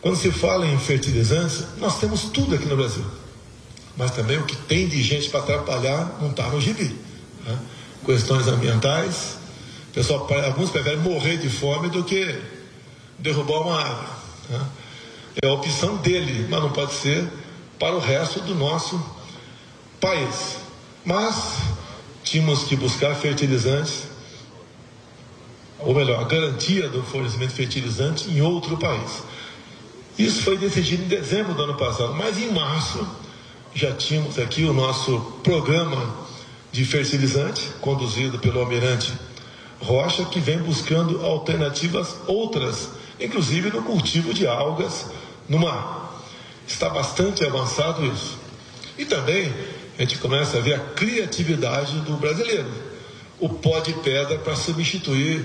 Quando 0.00 0.16
se 0.16 0.30
fala 0.30 0.64
em 0.64 0.78
fertilizantes, 0.78 1.66
nós 1.78 1.98
temos 1.98 2.26
tudo 2.26 2.54
aqui 2.54 2.66
no 2.66 2.76
Brasil. 2.76 3.04
Mas 3.96 4.12
também 4.12 4.38
o 4.38 4.44
que 4.44 4.54
tem 4.54 4.86
de 4.86 5.02
gente 5.02 5.28
para 5.28 5.40
atrapalhar 5.40 6.18
não 6.20 6.30
está 6.30 6.48
no 6.50 6.60
gibi. 6.60 6.94
Né? 7.44 7.58
Questões 8.06 8.46
ambientais. 8.46 9.38
Pessoal, 9.92 10.28
alguns 10.46 10.70
preferem 10.70 11.00
morrer 11.00 11.38
de 11.38 11.48
fome 11.48 11.88
do 11.88 12.04
que 12.04 12.40
derrubar 13.18 13.62
uma 13.62 13.80
árvore. 13.80 14.08
Né? 14.50 14.66
É 15.42 15.48
a 15.48 15.52
opção 15.52 15.96
dele, 15.96 16.46
mas 16.48 16.62
não 16.62 16.70
pode 16.70 16.92
ser 16.92 17.28
para 17.76 17.96
o 17.96 17.98
resto 17.98 18.40
do 18.40 18.54
nosso 18.54 19.04
país. 20.00 20.58
Mas 21.04 21.77
tínhamos 22.28 22.64
que 22.64 22.76
buscar 22.76 23.14
fertilizantes, 23.14 24.04
ou 25.78 25.94
melhor, 25.94 26.20
a 26.20 26.24
garantia 26.24 26.88
do 26.88 27.02
fornecimento 27.02 27.50
de 27.50 27.56
fertilizante 27.56 28.28
em 28.30 28.40
outro 28.40 28.76
país. 28.76 29.22
Isso 30.18 30.42
foi 30.42 30.58
decidido 30.58 31.04
em 31.04 31.08
dezembro 31.08 31.54
do 31.54 31.62
ano 31.62 31.76
passado, 31.76 32.14
mas 32.14 32.38
em 32.38 32.52
março 32.52 33.06
já 33.74 33.92
tínhamos 33.92 34.38
aqui 34.38 34.64
o 34.64 34.72
nosso 34.72 35.20
programa 35.42 36.28
de 36.72 36.84
fertilizante, 36.84 37.62
conduzido 37.80 38.38
pelo 38.38 38.60
almirante 38.60 39.12
Rocha, 39.80 40.24
que 40.24 40.40
vem 40.40 40.58
buscando 40.58 41.24
alternativas 41.24 42.16
outras, 42.26 42.90
inclusive 43.20 43.70
no 43.70 43.82
cultivo 43.82 44.34
de 44.34 44.46
algas 44.46 45.06
no 45.48 45.58
mar. 45.58 46.20
Está 46.66 46.88
bastante 46.88 47.44
avançado 47.44 48.04
isso. 48.04 48.36
E 48.98 49.04
também 49.04 49.54
a 49.98 50.02
gente 50.02 50.18
começa 50.18 50.58
a 50.58 50.60
ver 50.60 50.74
a 50.74 50.78
criatividade 50.78 51.98
do 52.00 52.16
brasileiro. 52.16 52.70
O 53.40 53.48
pó 53.48 53.80
de 53.80 53.94
pedra 53.94 54.38
para 54.38 54.54
substituir 54.54 55.44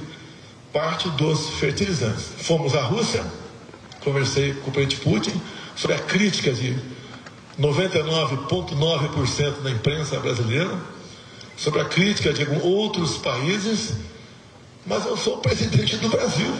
parte 0.72 1.10
dos 1.10 1.50
fertilizantes. 1.60 2.30
Fomos 2.38 2.76
à 2.76 2.84
Rússia, 2.84 3.26
conversei 4.04 4.54
com 4.54 4.70
o 4.70 4.74
presidente 4.74 5.02
Putin 5.02 5.42
sobre 5.76 5.96
a 5.96 6.00
crítica 6.00 6.54
de 6.54 6.78
99,9% 7.60 9.64
da 9.64 9.72
imprensa 9.72 10.20
brasileira, 10.20 10.78
sobre 11.58 11.82
a 11.82 11.86
crítica 11.86 12.32
de 12.32 12.46
outros 12.62 13.18
países, 13.18 13.94
mas 14.86 15.04
eu 15.06 15.18
sou 15.18 15.38
o 15.38 15.40
presidente 15.40 15.98
do 15.98 16.10
Brasil. 16.10 16.54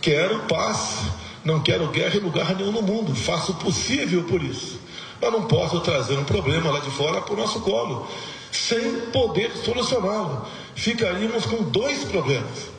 Quero 0.00 0.38
paz, 0.40 1.00
não 1.44 1.60
quero 1.60 1.86
guerra 1.88 2.16
em 2.16 2.20
lugar 2.20 2.56
nenhum 2.56 2.72
no 2.72 2.80
mundo, 2.80 3.14
faço 3.14 3.52
o 3.52 3.56
possível 3.56 4.24
por 4.24 4.42
isso. 4.42 4.79
Mas 5.20 5.32
não 5.32 5.42
posso 5.42 5.80
trazer 5.80 6.18
um 6.18 6.24
problema 6.24 6.70
lá 6.70 6.80
de 6.80 6.90
fora 6.90 7.20
para 7.20 7.34
o 7.34 7.36
nosso 7.36 7.60
colo, 7.60 8.08
sem 8.50 9.00
poder 9.12 9.52
solucioná-lo. 9.64 10.46
Ficaríamos 10.74 11.44
com 11.44 11.62
dois 11.64 12.04
problemas. 12.04 12.70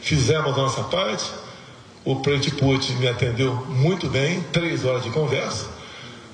Fizemos 0.00 0.52
a 0.52 0.56
nossa 0.56 0.82
parte, 0.84 1.24
o 2.04 2.16
presidente 2.16 2.56
Putin 2.56 2.94
me 2.94 3.08
atendeu 3.08 3.54
muito 3.68 4.08
bem, 4.08 4.42
três 4.52 4.84
horas 4.84 5.02
de 5.02 5.10
conversa. 5.10 5.66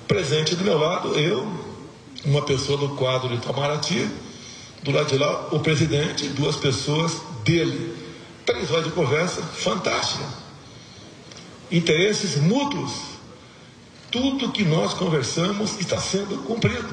Presente 0.07 0.55
do 0.55 0.63
meu 0.63 0.77
lado, 0.77 1.17
eu, 1.17 1.47
uma 2.25 2.41
pessoa 2.43 2.77
do 2.77 2.89
quadro 2.89 3.29
de 3.29 3.35
Itamaraty, 3.35 4.09
do 4.83 4.91
lado 4.91 5.07
de 5.07 5.17
lá, 5.17 5.47
o 5.51 5.59
presidente, 5.59 6.27
duas 6.29 6.55
pessoas 6.55 7.21
dele. 7.43 7.95
Três 8.45 8.69
horas 8.71 8.85
de 8.85 8.91
conversa, 8.91 9.41
fantástica. 9.41 10.23
Interesses 11.71 12.35
mútuos 12.35 13.14
tudo 14.15 14.49
que 14.49 14.63
nós 14.63 14.93
conversamos 14.93 15.77
está 15.77 15.97
sendo 15.97 16.41
cumprido. 16.43 16.87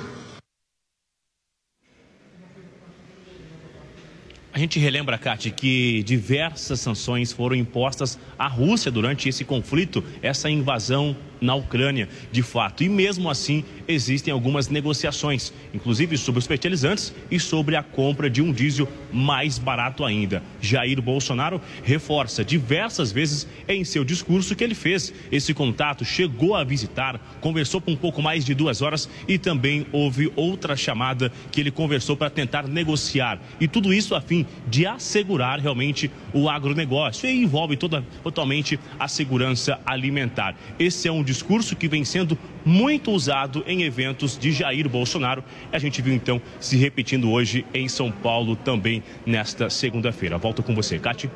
A 4.52 4.58
gente 4.58 4.80
relembra, 4.80 5.16
Kate, 5.16 5.52
que 5.52 6.02
diversas 6.02 6.80
sanções 6.80 7.32
foram 7.32 7.54
impostas 7.54 8.18
à 8.36 8.48
Rússia 8.48 8.90
durante 8.90 9.28
esse 9.28 9.44
conflito, 9.44 10.02
essa 10.20 10.50
invasão 10.50 11.16
na 11.42 11.54
Ucrânia, 11.54 12.08
de 12.30 12.40
fato. 12.40 12.84
E 12.84 12.88
mesmo 12.88 13.28
assim, 13.28 13.64
existem 13.86 14.32
algumas 14.32 14.68
negociações, 14.68 15.52
inclusive 15.74 16.16
sobre 16.16 16.38
os 16.38 16.46
fertilizantes 16.46 17.12
e 17.30 17.38
sobre 17.38 17.74
a 17.76 17.82
compra 17.82 18.30
de 18.30 18.40
um 18.40 18.52
diesel 18.52 18.88
mais 19.12 19.58
barato 19.58 20.04
ainda. 20.04 20.42
Jair 20.60 21.02
Bolsonaro 21.02 21.60
reforça 21.82 22.44
diversas 22.44 23.10
vezes 23.10 23.46
em 23.68 23.84
seu 23.84 24.04
discurso 24.04 24.54
que 24.54 24.62
ele 24.62 24.74
fez 24.74 25.12
esse 25.30 25.52
contato, 25.52 26.04
chegou 26.04 26.54
a 26.54 26.62
visitar, 26.62 27.20
conversou 27.40 27.80
por 27.80 27.92
um 27.92 27.96
pouco 27.96 28.22
mais 28.22 28.44
de 28.44 28.54
duas 28.54 28.80
horas 28.80 29.08
e 29.26 29.36
também 29.36 29.84
houve 29.92 30.32
outra 30.36 30.76
chamada 30.76 31.32
que 31.50 31.60
ele 31.60 31.70
conversou 31.70 32.16
para 32.16 32.30
tentar 32.30 32.68
negociar. 32.68 33.40
E 33.60 33.66
tudo 33.66 33.92
isso 33.92 34.14
a 34.14 34.20
fim 34.20 34.46
de 34.68 34.86
assegurar 34.86 35.58
realmente 35.58 36.10
o 36.32 36.48
agronegócio 36.48 37.28
e 37.28 37.42
envolve 37.42 37.76
toda, 37.76 38.04
totalmente 38.22 38.78
a 38.98 39.08
segurança 39.08 39.80
alimentar. 39.84 40.54
Esse 40.78 41.08
é 41.08 41.12
um 41.12 41.22
discurso 41.22 41.31
que 41.78 41.88
vem 41.88 42.04
sendo 42.04 42.36
muito 42.64 43.10
usado 43.12 43.62
em 43.66 43.82
eventos 43.82 44.36
de 44.36 44.50
Jair 44.50 44.88
Bolsonaro. 44.88 45.44
A 45.72 45.78
gente 45.78 46.02
viu 46.02 46.12
então 46.12 46.42
se 46.58 46.76
repetindo 46.76 47.30
hoje 47.30 47.64
em 47.72 47.88
São 47.88 48.10
Paulo 48.10 48.56
também 48.56 49.02
nesta 49.24 49.70
segunda-feira. 49.70 50.36
Volto 50.36 50.62
com 50.62 50.74
você, 50.74 50.98
Cati. 50.98 51.30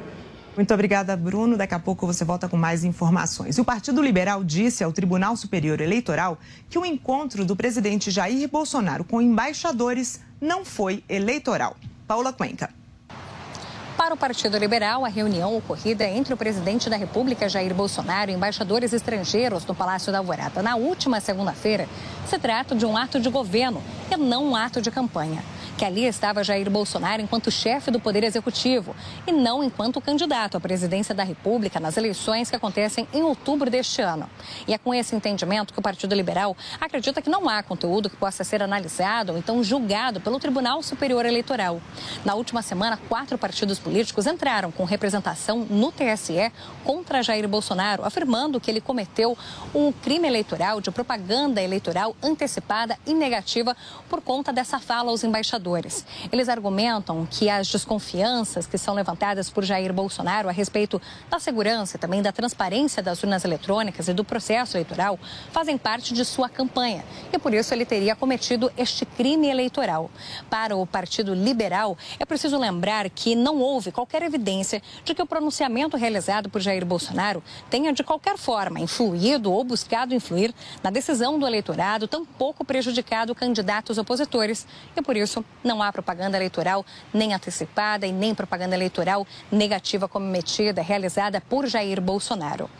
Muito 0.56 0.72
obrigada, 0.72 1.14
Bruno. 1.14 1.56
Daqui 1.56 1.74
a 1.74 1.78
pouco 1.78 2.06
você 2.06 2.24
volta 2.24 2.48
com 2.48 2.56
mais 2.56 2.82
informações. 2.82 3.58
E 3.58 3.60
o 3.60 3.64
Partido 3.64 4.02
Liberal 4.02 4.42
disse 4.42 4.82
ao 4.82 4.90
Tribunal 4.90 5.36
Superior 5.36 5.80
Eleitoral 5.82 6.38
que 6.70 6.78
o 6.78 6.84
encontro 6.84 7.44
do 7.44 7.54
presidente 7.54 8.10
Jair 8.10 8.48
Bolsonaro 8.48 9.04
com 9.04 9.20
embaixadores 9.20 10.20
não 10.40 10.64
foi 10.64 11.04
eleitoral. 11.08 11.76
Paula 12.06 12.32
Cuenca. 12.32 12.70
Para 13.96 14.12
o 14.12 14.16
Partido 14.16 14.58
Liberal, 14.58 15.06
a 15.06 15.08
reunião 15.08 15.56
ocorrida 15.56 16.04
entre 16.04 16.34
o 16.34 16.36
presidente 16.36 16.90
da 16.90 16.96
República, 16.96 17.48
Jair 17.48 17.74
Bolsonaro, 17.74 18.30
e 18.30 18.34
embaixadores 18.34 18.92
estrangeiros 18.92 19.64
no 19.64 19.74
Palácio 19.74 20.12
da 20.12 20.18
Alvorada 20.18 20.62
na 20.62 20.76
última 20.76 21.18
segunda-feira 21.18 21.88
se 22.26 22.38
trata 22.38 22.74
de 22.74 22.84
um 22.84 22.94
ato 22.94 23.18
de 23.18 23.30
governo 23.30 23.82
e 24.10 24.16
não 24.18 24.50
um 24.50 24.56
ato 24.56 24.82
de 24.82 24.90
campanha. 24.90 25.42
Que 25.76 25.84
ali 25.84 26.06
estava 26.06 26.42
Jair 26.42 26.70
Bolsonaro 26.70 27.20
enquanto 27.20 27.50
chefe 27.50 27.90
do 27.90 28.00
Poder 28.00 28.24
Executivo 28.24 28.96
e 29.26 29.32
não 29.32 29.62
enquanto 29.62 30.00
candidato 30.00 30.56
à 30.56 30.60
presidência 30.60 31.14
da 31.14 31.22
República 31.22 31.78
nas 31.78 31.96
eleições 31.98 32.48
que 32.48 32.56
acontecem 32.56 33.06
em 33.12 33.22
outubro 33.22 33.70
deste 33.70 34.00
ano. 34.00 34.28
E 34.66 34.72
é 34.72 34.78
com 34.78 34.94
esse 34.94 35.14
entendimento 35.14 35.74
que 35.74 35.78
o 35.78 35.82
Partido 35.82 36.14
Liberal 36.14 36.56
acredita 36.80 37.20
que 37.20 37.28
não 37.28 37.48
há 37.48 37.62
conteúdo 37.62 38.08
que 38.08 38.16
possa 38.16 38.42
ser 38.42 38.62
analisado 38.62 39.32
ou 39.32 39.38
então 39.38 39.62
julgado 39.62 40.20
pelo 40.20 40.40
Tribunal 40.40 40.82
Superior 40.82 41.26
Eleitoral. 41.26 41.80
Na 42.24 42.34
última 42.34 42.62
semana, 42.62 42.98
quatro 43.08 43.36
partidos 43.36 43.78
políticos 43.78 44.26
entraram 44.26 44.72
com 44.72 44.84
representação 44.84 45.66
no 45.68 45.92
TSE 45.92 46.50
contra 46.84 47.22
Jair 47.22 47.46
Bolsonaro, 47.46 48.04
afirmando 48.04 48.58
que 48.58 48.70
ele 48.70 48.80
cometeu 48.80 49.36
um 49.74 49.92
crime 49.92 50.26
eleitoral 50.26 50.80
de 50.80 50.90
propaganda 50.90 51.60
eleitoral 51.60 52.16
antecipada 52.22 52.98
e 53.06 53.12
negativa 53.12 53.76
por 54.08 54.22
conta 54.22 54.52
dessa 54.52 54.78
fala 54.78 55.10
aos 55.10 55.22
embaixadores. 55.22 55.65
Eles 56.30 56.48
argumentam 56.48 57.26
que 57.30 57.50
as 57.50 57.66
desconfianças 57.68 58.66
que 58.66 58.78
são 58.78 58.94
levantadas 58.94 59.50
por 59.50 59.64
Jair 59.64 59.92
Bolsonaro 59.92 60.48
a 60.48 60.52
respeito 60.52 61.00
da 61.30 61.38
segurança 61.38 61.96
e 61.96 62.00
também 62.00 62.22
da 62.22 62.32
transparência 62.32 63.02
das 63.02 63.22
urnas 63.22 63.44
eletrônicas 63.44 64.08
e 64.08 64.12
do 64.12 64.24
processo 64.24 64.76
eleitoral 64.76 65.18
fazem 65.50 65.76
parte 65.76 66.14
de 66.14 66.24
sua 66.24 66.48
campanha 66.48 67.04
e 67.32 67.38
por 67.38 67.52
isso 67.52 67.72
ele 67.74 67.84
teria 67.84 68.14
cometido 68.14 68.70
este 68.76 69.04
crime 69.04 69.48
eleitoral. 69.48 70.10
Para 70.48 70.76
o 70.76 70.86
Partido 70.86 71.34
Liberal, 71.34 71.96
é 72.18 72.24
preciso 72.24 72.58
lembrar 72.58 73.08
que 73.10 73.34
não 73.34 73.58
houve 73.58 73.90
qualquer 73.90 74.22
evidência 74.22 74.82
de 75.04 75.14
que 75.14 75.22
o 75.22 75.26
pronunciamento 75.26 75.96
realizado 75.96 76.48
por 76.48 76.60
Jair 76.60 76.84
Bolsonaro 76.84 77.42
tenha 77.70 77.92
de 77.92 78.02
qualquer 78.02 78.36
forma 78.36 78.80
influído 78.80 79.52
ou 79.52 79.64
buscado 79.64 80.14
influir 80.14 80.54
na 80.82 80.90
decisão 80.90 81.38
do 81.38 81.46
eleitorado, 81.46 82.08
tampouco 82.08 82.64
prejudicado 82.64 83.34
candidatos 83.34 83.98
opositores. 83.98 84.66
E 84.96 85.02
por 85.02 85.16
isso 85.16 85.44
não 85.62 85.82
há 85.82 85.92
propaganda 85.92 86.36
eleitoral 86.36 86.84
nem 87.12 87.34
antecipada 87.34 88.06
e 88.06 88.12
nem 88.12 88.34
propaganda 88.34 88.74
eleitoral 88.74 89.26
negativa 89.50 90.08
cometida, 90.08 90.82
realizada 90.82 91.40
por 91.40 91.66
Jair 91.66 92.00
Bolsonaro. 92.00 92.70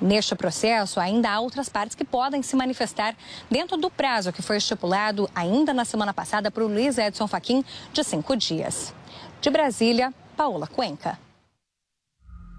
Neste 0.00 0.34
processo, 0.34 1.00
ainda 1.00 1.30
há 1.30 1.40
outras 1.40 1.68
partes 1.68 1.94
que 1.94 2.04
podem 2.04 2.42
se 2.42 2.56
manifestar 2.56 3.14
dentro 3.50 3.76
do 3.76 3.90
prazo 3.90 4.32
que 4.32 4.42
foi 4.42 4.56
estipulado 4.56 5.30
ainda 5.34 5.72
na 5.72 5.84
semana 5.84 6.12
passada 6.12 6.50
por 6.50 6.62
Luiz 6.64 6.98
Edson 6.98 7.26
Fachin 7.26 7.64
de 7.92 8.04
cinco 8.04 8.36
dias. 8.36 8.94
De 9.40 9.50
Brasília, 9.50 10.12
Paola 10.36 10.66
Cuenca. 10.66 11.18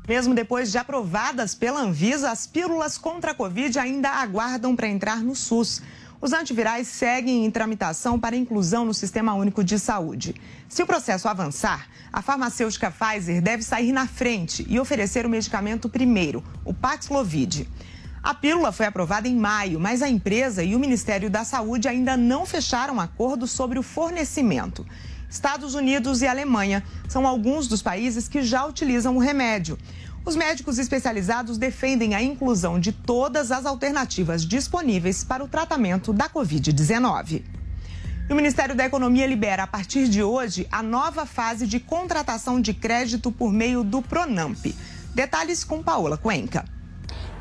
Mesmo 0.07 0.35
depois 0.35 0.69
de 0.69 0.77
aprovadas 0.77 1.55
pela 1.55 1.79
Anvisa, 1.79 2.29
as 2.29 2.45
pílulas 2.45 2.97
contra 2.97 3.31
a 3.31 3.33
Covid 3.33 3.79
ainda 3.79 4.09
aguardam 4.09 4.75
para 4.75 4.87
entrar 4.87 5.17
no 5.17 5.33
SUS. 5.33 5.81
Os 6.23 6.31
antivirais 6.31 6.87
seguem 6.87 7.43
em 7.43 7.51
tramitação 7.51 8.17
para 8.17 8.33
inclusão 8.33 8.85
no 8.85 8.93
Sistema 8.93 9.33
Único 9.33 9.61
de 9.61 9.77
Saúde. 9.77 10.33
Se 10.69 10.81
o 10.81 10.85
processo 10.85 11.27
avançar, 11.27 11.85
a 12.13 12.21
farmacêutica 12.21 12.89
Pfizer 12.89 13.41
deve 13.41 13.61
sair 13.61 13.91
na 13.91 14.07
frente 14.07 14.65
e 14.69 14.79
oferecer 14.79 15.25
o 15.25 15.29
medicamento 15.29 15.89
primeiro, 15.89 16.41
o 16.63 16.73
Paxlovid. 16.73 17.67
A 18.23 18.33
pílula 18.33 18.71
foi 18.71 18.85
aprovada 18.85 19.27
em 19.27 19.35
maio, 19.35 19.81
mas 19.81 20.01
a 20.01 20.07
empresa 20.07 20.63
e 20.63 20.77
o 20.77 20.79
Ministério 20.79 21.29
da 21.29 21.43
Saúde 21.43 21.89
ainda 21.89 22.15
não 22.15 22.45
fecharam 22.45 23.01
acordo 23.01 23.45
sobre 23.45 23.77
o 23.77 23.83
fornecimento. 23.83 24.85
Estados 25.29 25.73
Unidos 25.75 26.21
e 26.21 26.27
Alemanha 26.27 26.83
são 27.09 27.27
alguns 27.27 27.67
dos 27.67 27.81
países 27.81 28.29
que 28.29 28.43
já 28.43 28.65
utilizam 28.65 29.17
o 29.17 29.19
remédio. 29.19 29.77
Os 30.25 30.37
médicos 30.37 30.79
especializados 30.79 31.57
defendem 31.57 32.15
a 32.15 32.21
inclusão 32.21 32.79
de 32.79 32.93
todas 32.93 33.51
as 33.51 33.65
alternativas 33.65 34.45
disponíveis 34.45 35.21
para 35.21 35.43
o 35.43 35.49
tratamento 35.49 36.13
da 36.13 36.29
Covid-19. 36.29 37.43
E 38.29 38.31
o 38.31 38.35
Ministério 38.35 38.73
da 38.73 38.85
Economia 38.85 39.27
libera, 39.27 39.63
a 39.63 39.67
partir 39.67 40.07
de 40.07 40.23
hoje, 40.23 40.65
a 40.71 40.81
nova 40.81 41.25
fase 41.25 41.67
de 41.67 41.77
contratação 41.77 42.61
de 42.61 42.73
crédito 42.73 43.33
por 43.33 43.51
meio 43.51 43.83
do 43.83 44.01
Pronamp. 44.01 44.65
Detalhes 45.13 45.65
com 45.65 45.83
Paola 45.83 46.17
Cuenca. 46.17 46.63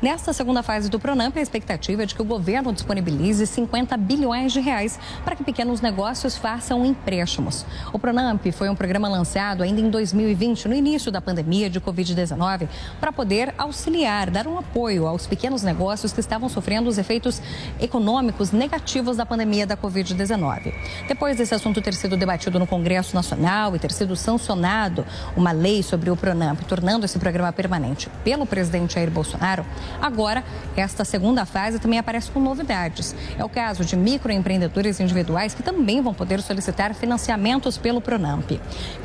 Nesta 0.03 0.33
segunda 0.33 0.61
fase 0.61 0.89
do 0.89 0.99
Pronamp, 0.99 1.37
a 1.37 1.41
expectativa 1.41 2.03
é 2.03 2.05
de 2.05 2.13
que 2.13 2.21
o 2.21 2.25
governo 2.25 2.73
disponibilize 2.73 3.47
50 3.47 3.95
bilhões 3.95 4.51
de 4.51 4.59
reais 4.59 4.99
para 5.23 5.33
que 5.33 5.45
pequenos 5.45 5.79
negócios 5.79 6.35
façam 6.35 6.85
empréstimos. 6.85 7.65
O 7.93 7.97
Pronamp 7.97 8.45
foi 8.51 8.67
um 8.67 8.75
programa 8.75 9.07
lançado 9.07 9.63
ainda 9.63 9.79
em 9.79 9.89
2020, 9.89 10.67
no 10.67 10.75
início 10.75 11.09
da 11.09 11.21
pandemia 11.21 11.69
de 11.69 11.79
Covid-19, 11.79 12.67
para 12.99 13.13
poder 13.13 13.53
auxiliar, 13.57 14.29
dar 14.29 14.45
um 14.45 14.59
apoio 14.59 15.07
aos 15.07 15.25
pequenos 15.25 15.63
negócios 15.63 16.11
que 16.11 16.19
estavam 16.19 16.49
sofrendo 16.49 16.89
os 16.89 16.97
efeitos 16.97 17.41
econômicos 17.79 18.51
negativos 18.51 19.15
da 19.15 19.25
pandemia 19.25 19.65
da 19.65 19.77
Covid-19. 19.77 20.73
Depois 21.07 21.37
desse 21.37 21.55
assunto 21.55 21.81
ter 21.81 21.93
sido 21.93 22.17
debatido 22.17 22.59
no 22.59 22.67
Congresso 22.67 23.15
Nacional 23.15 23.73
e 23.73 23.79
ter 23.79 23.93
sido 23.93 24.17
sancionado 24.17 25.05
uma 25.37 25.53
lei 25.53 25.81
sobre 25.81 26.09
o 26.09 26.17
Pronamp, 26.17 26.59
tornando 26.63 27.05
esse 27.05 27.17
programa 27.17 27.53
permanente 27.53 28.09
pelo 28.21 28.45
presidente 28.45 28.95
Jair 28.95 29.09
Bolsonaro, 29.09 29.65
Agora, 30.01 30.43
esta 30.75 31.05
segunda 31.05 31.45
fase 31.45 31.79
também 31.79 31.99
aparece 31.99 32.31
com 32.31 32.39
novidades. 32.39 33.15
É 33.37 33.43
o 33.43 33.49
caso 33.49 33.85
de 33.85 33.95
microempreendedores 33.95 34.99
individuais 34.99 35.53
que 35.53 35.63
também 35.63 36.01
vão 36.01 36.13
poder 36.13 36.41
solicitar 36.41 36.93
financiamentos 36.93 37.77
pelo 37.77 38.01
Pronamp. 38.01 38.51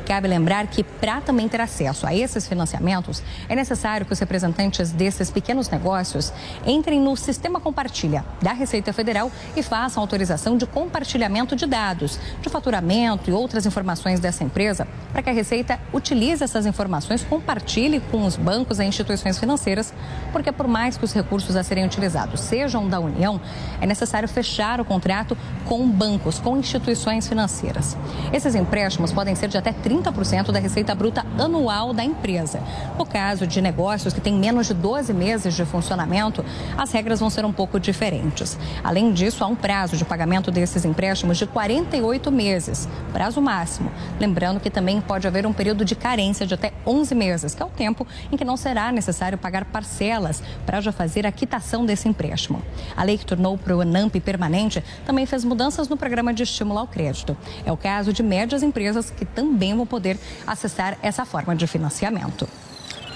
Cabe 0.05 0.27
lembrar 0.27 0.67
que, 0.67 0.83
para 0.83 1.21
também 1.21 1.47
ter 1.47 1.61
acesso 1.61 2.05
a 2.05 2.13
esses 2.13 2.47
financiamentos, 2.47 3.21
é 3.47 3.55
necessário 3.55 4.05
que 4.05 4.13
os 4.13 4.19
representantes 4.19 4.91
desses 4.91 5.29
pequenos 5.29 5.69
negócios 5.69 6.33
entrem 6.65 6.99
no 6.99 7.15
sistema 7.15 7.59
compartilha 7.59 8.25
da 8.41 8.53
Receita 8.53 8.91
Federal 8.91 9.31
e 9.55 9.63
façam 9.63 10.01
autorização 10.01 10.57
de 10.57 10.65
compartilhamento 10.65 11.55
de 11.55 11.65
dados, 11.65 12.19
de 12.41 12.49
faturamento 12.49 13.29
e 13.29 13.33
outras 13.33 13.65
informações 13.65 14.19
dessa 14.19 14.43
empresa, 14.43 14.87
para 15.11 15.21
que 15.21 15.29
a 15.29 15.33
Receita 15.33 15.79
utilize 15.93 16.43
essas 16.43 16.65
informações, 16.65 17.23
compartilhe 17.23 17.99
com 17.99 18.25
os 18.25 18.35
bancos 18.35 18.79
e 18.79 18.83
instituições 18.83 19.39
financeiras, 19.39 19.93
porque 20.31 20.51
por 20.51 20.67
mais 20.67 20.97
que 20.97 21.05
os 21.05 21.13
recursos 21.13 21.55
a 21.55 21.63
serem 21.63 21.85
utilizados 21.85 22.41
sejam 22.41 22.87
da 22.87 22.99
União, 22.99 23.41
é 23.81 23.85
necessário 23.85 24.27
fechar 24.27 24.79
o 24.79 24.85
contrato 24.85 25.37
com 25.65 25.87
bancos, 25.89 26.39
com 26.39 26.57
instituições 26.57 27.27
financeiras. 27.27 27.97
Esses 28.31 28.55
empréstimos 28.55 29.11
podem 29.11 29.35
ser 29.35 29.49
de 29.49 29.57
até 29.57 29.71
30% 29.73 30.51
da 30.51 30.59
receita 30.59 30.93
bruta 30.93 31.25
anual 31.37 31.93
da 31.93 32.03
empresa. 32.03 32.61
No 32.97 33.05
caso 33.05 33.47
de 33.47 33.61
negócios 33.61 34.13
que 34.13 34.21
têm 34.21 34.33
menos 34.33 34.67
de 34.67 34.73
12 34.73 35.13
meses 35.13 35.55
de 35.55 35.65
funcionamento, 35.65 36.43
as 36.77 36.91
regras 36.91 37.19
vão 37.19 37.29
ser 37.29 37.45
um 37.45 37.53
pouco 37.53 37.79
diferentes. 37.79 38.57
Além 38.83 39.11
disso, 39.11 39.43
há 39.43 39.47
um 39.47 39.55
prazo 39.55 39.97
de 39.97 40.05
pagamento 40.05 40.51
desses 40.51 40.85
empréstimos 40.85 41.37
de 41.37 41.45
48 41.45 42.31
meses, 42.31 42.87
prazo 43.11 43.41
máximo. 43.41 43.91
Lembrando 44.19 44.59
que 44.59 44.69
também 44.69 44.98
pode 45.01 45.27
haver 45.27 45.45
um 45.45 45.53
período 45.53 45.85
de 45.85 45.95
carência 45.95 46.45
de 46.45 46.53
até 46.53 46.73
11 46.85 47.15
meses, 47.15 47.55
que 47.55 47.61
é 47.61 47.65
o 47.65 47.69
tempo 47.69 48.05
em 48.31 48.37
que 48.37 48.45
não 48.45 48.57
será 48.57 48.91
necessário 48.91 49.37
pagar 49.37 49.65
parcelas 49.65 50.43
para 50.65 50.81
já 50.81 50.91
fazer 50.91 51.25
a 51.25 51.31
quitação 51.31 51.85
desse 51.85 52.07
empréstimo. 52.07 52.61
A 52.95 53.03
lei 53.03 53.17
que 53.17 53.25
tornou 53.25 53.55
o 53.55 53.57
PRONAMP 53.57 54.19
permanente 54.19 54.83
também 55.05 55.25
fez 55.25 55.43
mudanças 55.43 55.87
no 55.87 55.97
programa 55.97 56.33
de 56.33 56.43
estímulo 56.43 56.79
ao 56.79 56.87
crédito. 56.87 57.35
É 57.65 57.71
o 57.71 57.77
caso 57.77 58.13
de 58.13 58.23
médias 58.23 58.63
empresas 58.63 59.09
que 59.09 59.25
também 59.25 59.75
vão 59.75 59.85
poder 59.85 60.17
acessar 60.45 60.97
essa 61.01 61.25
forma 61.25 61.55
de 61.55 61.67
financiamento. 61.67 62.47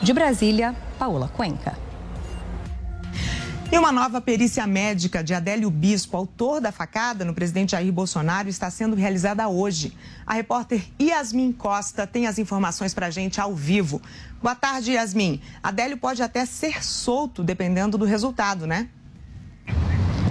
De 0.01 0.13
Brasília, 0.13 0.75
Paola 0.99 1.29
Cuenca. 1.29 1.92
E 3.73 3.77
uma 3.79 3.91
nova 3.91 4.21
perícia 4.21 4.67
médica 4.67 5.23
de 5.23 5.33
Adélio 5.33 5.67
Bispo, 5.71 6.15
autor 6.15 6.61
da 6.61 6.71
facada 6.71 7.25
no 7.25 7.33
presidente 7.33 7.71
Jair 7.71 7.91
Bolsonaro, 7.91 8.47
está 8.47 8.69
sendo 8.69 8.95
realizada 8.95 9.47
hoje. 9.47 9.97
A 10.27 10.35
repórter 10.35 10.85
Yasmin 11.01 11.51
Costa 11.51 12.05
tem 12.05 12.27
as 12.27 12.37
informações 12.37 12.93
para 12.93 13.07
a 13.07 13.09
gente 13.09 13.41
ao 13.41 13.55
vivo. 13.55 13.99
Boa 14.43 14.53
tarde, 14.53 14.91
Yasmin. 14.91 15.41
Adélio 15.63 15.97
pode 15.97 16.21
até 16.21 16.45
ser 16.45 16.85
solto, 16.85 17.43
dependendo 17.43 17.97
do 17.97 18.05
resultado, 18.05 18.67
né? 18.67 18.89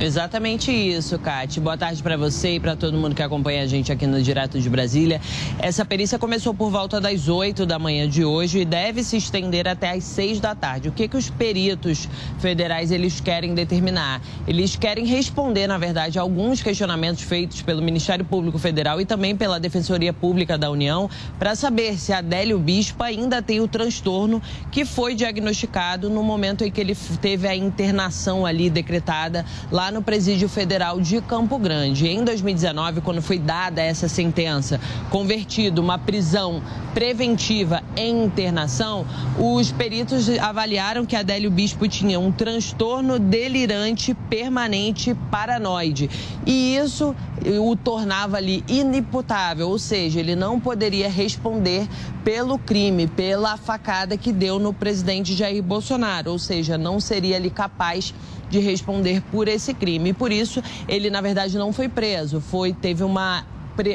Exatamente 0.02 0.72
isso, 0.72 1.16
Kate. 1.16 1.60
Boa 1.60 1.78
tarde 1.78 2.02
para 2.02 2.16
você 2.16 2.56
e 2.56 2.60
para 2.60 2.74
todo 2.74 2.98
mundo 2.98 3.14
que 3.14 3.22
acompanha 3.22 3.62
a 3.62 3.66
gente 3.66 3.92
aqui 3.92 4.04
no 4.04 4.20
Direto 4.20 4.60
de 4.60 4.68
Brasília. 4.68 5.20
Essa 5.60 5.84
perícia 5.84 6.18
começou 6.18 6.52
por 6.52 6.72
volta 6.72 7.00
das 7.00 7.28
8 7.28 7.64
da 7.64 7.78
manhã 7.78 8.08
de 8.08 8.24
hoje 8.24 8.58
e 8.58 8.64
deve 8.64 9.04
se 9.04 9.16
estender 9.16 9.68
até 9.68 9.92
às 9.92 10.02
6 10.02 10.40
da 10.40 10.56
tarde. 10.56 10.88
O 10.88 10.92
que, 10.92 11.06
que 11.06 11.16
os 11.16 11.30
peritos 11.30 12.08
federais 12.40 12.90
eles 12.90 13.20
querem 13.20 13.54
determinar? 13.54 14.20
Eles 14.44 14.74
querem 14.74 15.06
responder, 15.06 15.68
na 15.68 15.78
verdade, 15.78 16.18
a 16.18 16.22
alguns 16.22 16.60
questionamentos 16.60 17.22
feitos 17.22 17.62
pelo 17.62 17.80
Ministério 17.80 18.24
Público 18.24 18.58
Federal 18.58 19.00
e 19.00 19.04
também 19.04 19.36
pela 19.36 19.60
Defensoria 19.60 20.12
Pública 20.12 20.58
da 20.58 20.68
União 20.68 21.08
para 21.38 21.54
saber 21.54 21.96
se 21.96 22.12
Adélio 22.12 22.58
Bispo 22.58 23.04
ainda 23.04 23.40
tem 23.40 23.60
o 23.60 23.68
transtorno 23.68 24.42
que 24.72 24.84
foi 24.84 25.14
diagnosticado 25.14 26.10
no 26.10 26.24
momento 26.24 26.64
em 26.64 26.72
que 26.72 26.80
ele 26.80 26.96
teve 27.20 27.46
a 27.46 27.54
internação 27.54 28.44
ali 28.44 28.68
decretada 28.68 29.46
lá 29.70 29.91
no 29.92 30.02
Presídio 30.02 30.48
Federal 30.48 31.00
de 31.00 31.20
Campo 31.20 31.58
Grande. 31.58 32.08
Em 32.08 32.24
2019, 32.24 33.02
quando 33.02 33.20
foi 33.20 33.38
dada 33.38 33.82
essa 33.82 34.08
sentença, 34.08 34.80
convertido 35.10 35.82
uma 35.82 35.98
prisão 35.98 36.62
preventiva 36.94 37.82
em 37.96 38.24
internação, 38.24 39.06
os 39.38 39.70
peritos 39.70 40.28
avaliaram 40.38 41.04
que 41.04 41.14
Adélio 41.14 41.50
Bispo 41.50 41.86
tinha 41.86 42.18
um 42.18 42.32
transtorno 42.32 43.18
delirante 43.18 44.14
permanente 44.28 45.14
paranoide. 45.30 46.08
E 46.46 46.76
isso 46.76 47.14
o 47.60 47.76
tornava 47.76 48.38
ali 48.38 48.64
inimputável, 48.66 49.68
ou 49.68 49.78
seja, 49.78 50.20
ele 50.20 50.34
não 50.34 50.58
poderia 50.58 51.08
responder 51.08 51.86
pelo 52.24 52.58
crime, 52.58 53.06
pela 53.06 53.56
facada 53.56 54.16
que 54.16 54.32
deu 54.32 54.58
no 54.58 54.72
presidente 54.72 55.34
Jair 55.34 55.62
Bolsonaro, 55.62 56.30
ou 56.30 56.38
seja, 56.38 56.78
não 56.78 56.98
seria 57.00 57.36
ali 57.36 57.50
capaz 57.50 58.14
de 58.52 58.60
responder 58.60 59.22
por 59.32 59.48
esse 59.48 59.72
crime. 59.72 60.10
E 60.10 60.12
por 60.12 60.30
isso 60.30 60.62
ele, 60.86 61.08
na 61.08 61.22
verdade, 61.22 61.56
não 61.56 61.72
foi 61.72 61.88
preso, 61.88 62.40
foi 62.40 62.72
teve 62.72 63.02
uma 63.02 63.44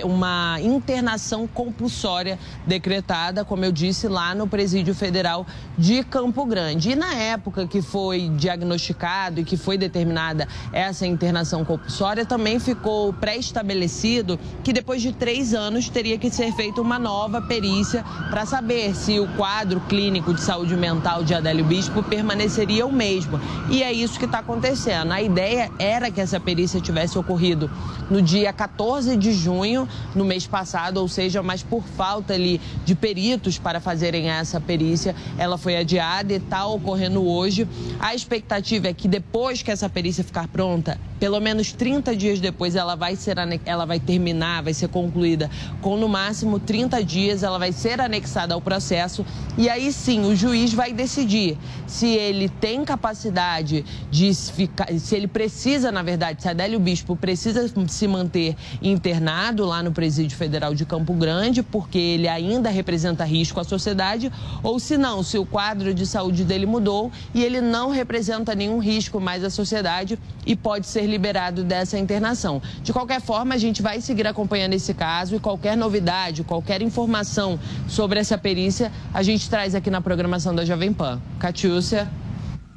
uma 0.03 0.57
internação 0.61 1.47
compulsória 1.47 2.39
decretada, 2.65 3.45
como 3.45 3.63
eu 3.63 3.71
disse, 3.71 4.07
lá 4.07 4.33
no 4.33 4.47
Presídio 4.47 4.95
Federal 4.95 5.45
de 5.77 6.03
Campo 6.03 6.45
Grande. 6.45 6.91
E 6.91 6.95
na 6.95 7.13
época 7.13 7.67
que 7.67 7.81
foi 7.81 8.29
diagnosticado 8.29 9.41
e 9.41 9.43
que 9.43 9.55
foi 9.55 9.77
determinada 9.77 10.47
essa 10.73 11.05
internação 11.05 11.63
compulsória, 11.63 12.25
também 12.25 12.59
ficou 12.59 13.13
pré-estabelecido 13.13 14.39
que 14.63 14.73
depois 14.73 15.01
de 15.01 15.11
três 15.11 15.53
anos 15.53 15.89
teria 15.89 16.17
que 16.17 16.29
ser 16.29 16.51
feita 16.53 16.81
uma 16.81 16.97
nova 16.97 17.41
perícia 17.41 18.03
para 18.29 18.45
saber 18.45 18.95
se 18.95 19.19
o 19.19 19.27
quadro 19.35 19.79
clínico 19.81 20.33
de 20.33 20.41
saúde 20.41 20.75
mental 20.75 21.23
de 21.23 21.33
Adélio 21.33 21.65
Bispo 21.65 22.01
permaneceria 22.01 22.85
o 22.85 22.91
mesmo. 22.91 23.39
E 23.69 23.83
é 23.83 23.91
isso 23.91 24.17
que 24.17 24.25
está 24.25 24.39
acontecendo. 24.39 25.11
A 25.11 25.21
ideia 25.21 25.69
era 25.77 26.09
que 26.09 26.21
essa 26.21 26.39
perícia 26.39 26.81
tivesse 26.81 27.17
ocorrido 27.17 27.69
no 28.09 28.21
dia 28.21 28.51
14 28.51 29.15
de 29.17 29.33
junho 29.33 29.66
junho, 29.67 29.87
no 30.15 30.23
mês 30.23 30.47
passado, 30.47 30.97
ou 30.97 31.07
seja, 31.07 31.43
mas 31.43 31.61
por 31.61 31.83
falta 31.83 32.33
ali 32.33 32.59
de 32.85 32.95
peritos 32.95 33.57
para 33.57 33.79
fazerem 33.79 34.29
essa 34.29 34.59
perícia, 34.59 35.15
ela 35.37 35.57
foi 35.57 35.75
adiada 35.75 36.33
e 36.33 36.37
está 36.37 36.65
ocorrendo 36.65 37.25
hoje. 37.27 37.67
A 37.99 38.15
expectativa 38.15 38.87
é 38.87 38.93
que 38.93 39.07
depois 39.07 39.61
que 39.61 39.71
essa 39.71 39.89
perícia 39.89 40.23
ficar 40.23 40.47
pronta, 40.47 40.99
pelo 41.19 41.39
menos 41.39 41.71
30 41.71 42.15
dias 42.15 42.39
depois 42.39 42.75
ela 42.75 42.95
vai 42.95 43.15
ser 43.15 43.37
ela 43.65 43.85
vai 43.85 43.99
terminar, 43.99 44.63
vai 44.63 44.73
ser 44.73 44.87
concluída 44.87 45.49
com 45.81 45.97
no 45.97 46.07
máximo 46.07 46.59
30 46.59 47.03
dias, 47.03 47.43
ela 47.43 47.57
vai 47.57 47.71
ser 47.71 47.99
anexada 47.99 48.53
ao 48.53 48.61
processo 48.61 49.25
e 49.57 49.69
aí 49.69 49.91
sim 49.91 50.25
o 50.25 50.35
juiz 50.35 50.73
vai 50.73 50.93
decidir 50.93 51.57
se 51.85 52.07
ele 52.07 52.49
tem 52.49 52.83
capacidade 52.83 53.85
de 54.09 54.33
ficar, 54.33 54.87
se 54.99 55.15
ele 55.15 55.27
precisa, 55.27 55.91
na 55.91 56.03
verdade, 56.03 56.41
se 56.41 56.49
Adélio 56.49 56.79
Bispo 56.79 57.15
precisa 57.15 57.67
se 57.87 58.07
manter 58.07 58.55
internado 58.81 59.56
lá 59.65 59.81
no 59.81 59.91
Presídio 59.91 60.37
Federal 60.37 60.73
de 60.73 60.85
Campo 60.85 61.13
Grande, 61.13 61.63
porque 61.63 61.97
ele 61.97 62.27
ainda 62.27 62.69
representa 62.69 63.23
risco 63.23 63.59
à 63.59 63.63
sociedade, 63.63 64.31
ou 64.63 64.79
se 64.79 64.97
não, 64.97 65.23
se 65.23 65.37
o 65.37 65.45
quadro 65.45 65.93
de 65.93 66.05
saúde 66.05 66.43
dele 66.43 66.65
mudou 66.65 67.11
e 67.33 67.43
ele 67.43 67.61
não 67.61 67.89
representa 67.89 68.53
nenhum 68.53 68.79
risco 68.79 69.19
mais 69.19 69.43
à 69.43 69.49
sociedade 69.49 70.19
e 70.45 70.55
pode 70.55 70.87
ser 70.87 71.05
liberado 71.05 71.63
dessa 71.63 71.97
internação. 71.97 72.61
De 72.83 72.93
qualquer 72.93 73.21
forma, 73.21 73.55
a 73.55 73.57
gente 73.57 73.81
vai 73.81 74.01
seguir 74.01 74.27
acompanhando 74.27 74.73
esse 74.73 74.93
caso 74.93 75.35
e 75.35 75.39
qualquer 75.39 75.75
novidade, 75.75 76.43
qualquer 76.43 76.81
informação 76.81 77.59
sobre 77.87 78.19
essa 78.19 78.37
perícia, 78.37 78.91
a 79.13 79.23
gente 79.23 79.49
traz 79.49 79.75
aqui 79.75 79.89
na 79.89 80.01
programação 80.01 80.53
da 80.53 80.65
Jovem 80.65 80.93
Pan. 80.93 81.21
Catiúcia. 81.39 82.07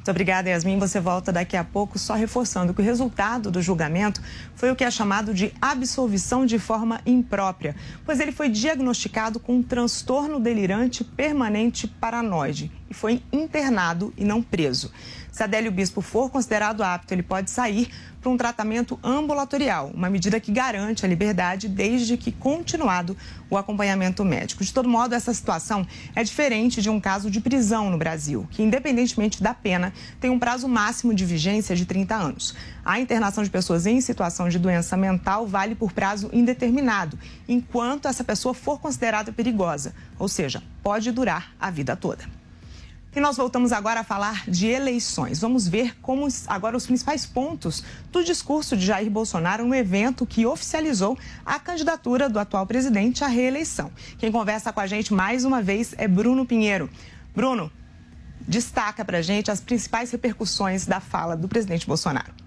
Muito 0.01 0.09
obrigada, 0.09 0.49
Yasmin. 0.49 0.79
Você 0.79 0.99
volta 0.99 1.31
daqui 1.31 1.55
a 1.55 1.63
pouco, 1.63 1.99
só 1.99 2.15
reforçando 2.15 2.73
que 2.73 2.81
o 2.81 2.83
resultado 2.83 3.51
do 3.51 3.61
julgamento 3.61 4.19
foi 4.55 4.71
o 4.71 4.75
que 4.75 4.83
é 4.83 4.89
chamado 4.89 5.31
de 5.31 5.53
absolvição 5.61 6.43
de 6.43 6.57
forma 6.57 6.99
imprópria, 7.05 7.75
pois 8.03 8.19
ele 8.19 8.31
foi 8.31 8.49
diagnosticado 8.49 9.39
com 9.39 9.57
um 9.57 9.61
transtorno 9.61 10.39
delirante 10.39 11.03
permanente 11.03 11.87
paranoide 11.87 12.71
e 12.89 12.95
foi 12.95 13.21
internado 13.31 14.11
e 14.17 14.25
não 14.25 14.41
preso. 14.41 14.91
Se 15.31 15.43
Adélio 15.43 15.71
Bispo 15.71 16.01
for 16.01 16.29
considerado 16.29 16.83
apto, 16.83 17.13
ele 17.13 17.23
pode 17.23 17.49
sair 17.49 17.89
para 18.21 18.29
um 18.29 18.37
tratamento 18.37 18.99
ambulatorial, 19.01 19.89
uma 19.93 20.09
medida 20.09 20.39
que 20.39 20.51
garante 20.51 21.05
a 21.05 21.09
liberdade 21.09 21.69
desde 21.69 22.17
que 22.17 22.33
continuado 22.33 23.15
o 23.49 23.57
acompanhamento 23.57 24.25
médico. 24.25 24.63
De 24.63 24.73
todo 24.73 24.89
modo, 24.89 25.15
essa 25.15 25.33
situação 25.33 25.87
é 26.13 26.21
diferente 26.21 26.81
de 26.81 26.89
um 26.89 26.99
caso 26.99 27.31
de 27.31 27.39
prisão 27.39 27.89
no 27.89 27.97
Brasil, 27.97 28.45
que, 28.51 28.61
independentemente 28.61 29.41
da 29.41 29.53
pena, 29.53 29.93
tem 30.19 30.29
um 30.29 30.37
prazo 30.37 30.67
máximo 30.67 31.13
de 31.13 31.25
vigência 31.25 31.75
de 31.75 31.85
30 31.85 32.13
anos. 32.13 32.53
A 32.83 32.99
internação 32.99 33.43
de 33.43 33.49
pessoas 33.49 33.85
em 33.85 34.01
situação 34.01 34.49
de 34.49 34.59
doença 34.59 34.97
mental 34.97 35.47
vale 35.47 35.75
por 35.75 35.93
prazo 35.93 36.29
indeterminado, 36.33 37.17
enquanto 37.47 38.07
essa 38.07 38.23
pessoa 38.23 38.53
for 38.53 38.79
considerada 38.79 39.31
perigosa, 39.31 39.95
ou 40.19 40.27
seja, 40.27 40.61
pode 40.83 41.09
durar 41.11 41.53
a 41.59 41.71
vida 41.71 41.95
toda. 41.95 42.40
E 43.13 43.19
nós 43.19 43.35
voltamos 43.35 43.73
agora 43.73 43.99
a 43.99 44.03
falar 44.05 44.49
de 44.49 44.67
eleições. 44.67 45.41
Vamos 45.41 45.67
ver 45.67 45.99
como 46.01 46.25
agora 46.47 46.77
os 46.77 46.85
principais 46.85 47.25
pontos 47.25 47.83
do 48.09 48.23
discurso 48.23 48.77
de 48.77 48.85
Jair 48.85 49.11
Bolsonaro 49.11 49.65
no 49.65 49.75
evento 49.75 50.25
que 50.25 50.45
oficializou 50.45 51.17
a 51.45 51.59
candidatura 51.59 52.29
do 52.29 52.39
atual 52.39 52.65
presidente 52.65 53.21
à 53.21 53.27
reeleição. 53.27 53.91
Quem 54.17 54.31
conversa 54.31 54.71
com 54.71 54.79
a 54.79 54.87
gente 54.87 55.13
mais 55.13 55.43
uma 55.43 55.61
vez 55.61 55.93
é 55.97 56.07
Bruno 56.07 56.45
Pinheiro. 56.45 56.89
Bruno, 57.35 57.69
destaca 58.47 59.03
para 59.03 59.21
gente 59.21 59.51
as 59.51 59.59
principais 59.59 60.09
repercussões 60.11 60.85
da 60.85 61.01
fala 61.01 61.35
do 61.35 61.49
presidente 61.49 61.85
Bolsonaro. 61.85 62.40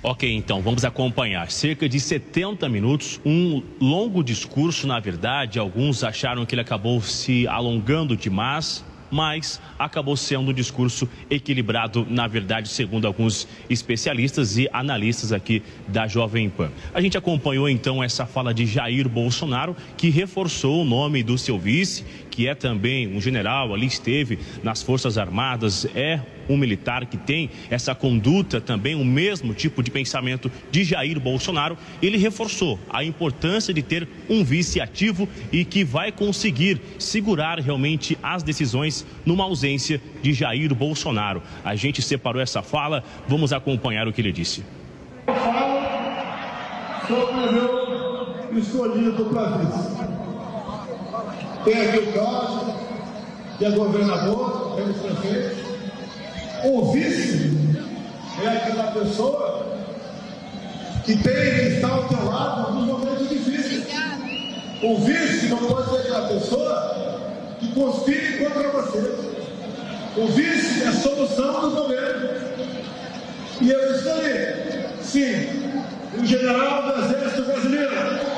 Ok, 0.00 0.32
então, 0.32 0.62
vamos 0.62 0.84
acompanhar. 0.84 1.50
Cerca 1.50 1.88
de 1.88 1.98
70 1.98 2.68
minutos, 2.68 3.20
um 3.26 3.60
longo 3.80 4.22
discurso, 4.22 4.86
na 4.86 5.00
verdade. 5.00 5.58
Alguns 5.58 6.04
acharam 6.04 6.46
que 6.46 6.54
ele 6.54 6.62
acabou 6.62 7.00
se 7.02 7.48
alongando 7.48 8.16
demais, 8.16 8.84
mas 9.10 9.60
acabou 9.76 10.16
sendo 10.16 10.52
um 10.52 10.54
discurso 10.54 11.08
equilibrado, 11.28 12.06
na 12.08 12.28
verdade, 12.28 12.68
segundo 12.68 13.08
alguns 13.08 13.48
especialistas 13.68 14.56
e 14.56 14.68
analistas 14.72 15.32
aqui 15.32 15.64
da 15.88 16.06
Jovem 16.06 16.48
Pan. 16.48 16.70
A 16.94 17.00
gente 17.00 17.18
acompanhou 17.18 17.68
então 17.68 18.00
essa 18.00 18.24
fala 18.24 18.54
de 18.54 18.66
Jair 18.66 19.08
Bolsonaro, 19.08 19.76
que 19.96 20.10
reforçou 20.10 20.82
o 20.82 20.84
nome 20.84 21.24
do 21.24 21.36
seu 21.36 21.58
vice, 21.58 22.04
que 22.30 22.46
é 22.46 22.54
também 22.54 23.08
um 23.08 23.20
general, 23.20 23.74
ali 23.74 23.86
esteve 23.86 24.38
nas 24.62 24.80
Forças 24.80 25.18
Armadas, 25.18 25.88
é 25.92 26.20
um 26.48 26.56
militar 26.56 27.06
que 27.06 27.16
tem 27.16 27.50
essa 27.70 27.94
conduta 27.94 28.60
também, 28.60 28.94
o 28.94 29.04
mesmo 29.04 29.52
tipo 29.54 29.82
de 29.82 29.90
pensamento 29.90 30.50
de 30.70 30.84
Jair 30.84 31.18
Bolsonaro, 31.20 31.76
ele 32.02 32.16
reforçou 32.16 32.78
a 32.88 33.04
importância 33.04 33.72
de 33.74 33.82
ter 33.82 34.08
um 34.28 34.42
vice 34.42 34.80
ativo 34.80 35.28
e 35.52 35.64
que 35.64 35.84
vai 35.84 36.10
conseguir 36.12 36.80
segurar 36.98 37.58
realmente 37.58 38.18
as 38.22 38.42
decisões 38.42 39.06
numa 39.24 39.44
ausência 39.44 40.00
de 40.22 40.32
Jair 40.32 40.74
Bolsonaro. 40.74 41.42
A 41.64 41.74
gente 41.74 42.02
separou 42.02 42.40
essa 42.40 42.62
fala, 42.62 43.04
vamos 43.26 43.52
acompanhar 43.52 44.08
o 44.08 44.12
que 44.12 44.20
ele 44.20 44.32
disse. 44.32 44.64
Eu 45.26 45.34
falo 45.34 45.78
sobre 47.06 47.48
o 47.48 47.52
meu 47.52 48.58
escolhido 48.58 49.24
para 49.26 49.58
vice. 49.58 49.98
Tem 51.64 51.82
aqui 51.82 51.98
o 51.98 52.12
Cláudio, 52.12 52.74
que 53.58 53.64
é 53.64 53.70
governador, 53.70 54.76
tem 54.76 54.90
os 54.90 54.96
prefeitos. 54.98 55.57
O 56.64 56.92
vice 56.92 57.52
é 58.42 58.48
aquela 58.48 58.90
pessoa 58.92 59.66
que 61.04 61.16
tem 61.16 61.54
que 61.54 61.74
estar 61.76 61.88
ao 61.88 62.08
teu 62.08 62.24
lado 62.24 62.72
nos 62.72 62.86
momentos 62.86 63.28
difíceis. 63.28 63.86
O 64.82 64.98
vice 64.98 65.46
não 65.46 65.58
pode 65.58 65.90
ser 65.90 65.96
aquela 65.98 66.28
pessoa 66.28 67.20
que 67.60 67.72
conspire 67.72 68.44
contra 68.44 68.68
você. 68.70 69.14
O 70.16 70.26
vice 70.28 70.82
é 70.82 70.88
a 70.88 70.92
solução 70.92 71.70
do 71.70 71.76
governo. 71.76 72.28
E 73.60 73.70
eu 73.70 73.94
escolhi, 73.94 75.02
sim, 75.02 75.72
o 76.20 76.24
general 76.24 76.92
do 76.92 77.04
Exército 77.04 77.42
Brasileiro. 77.42 78.37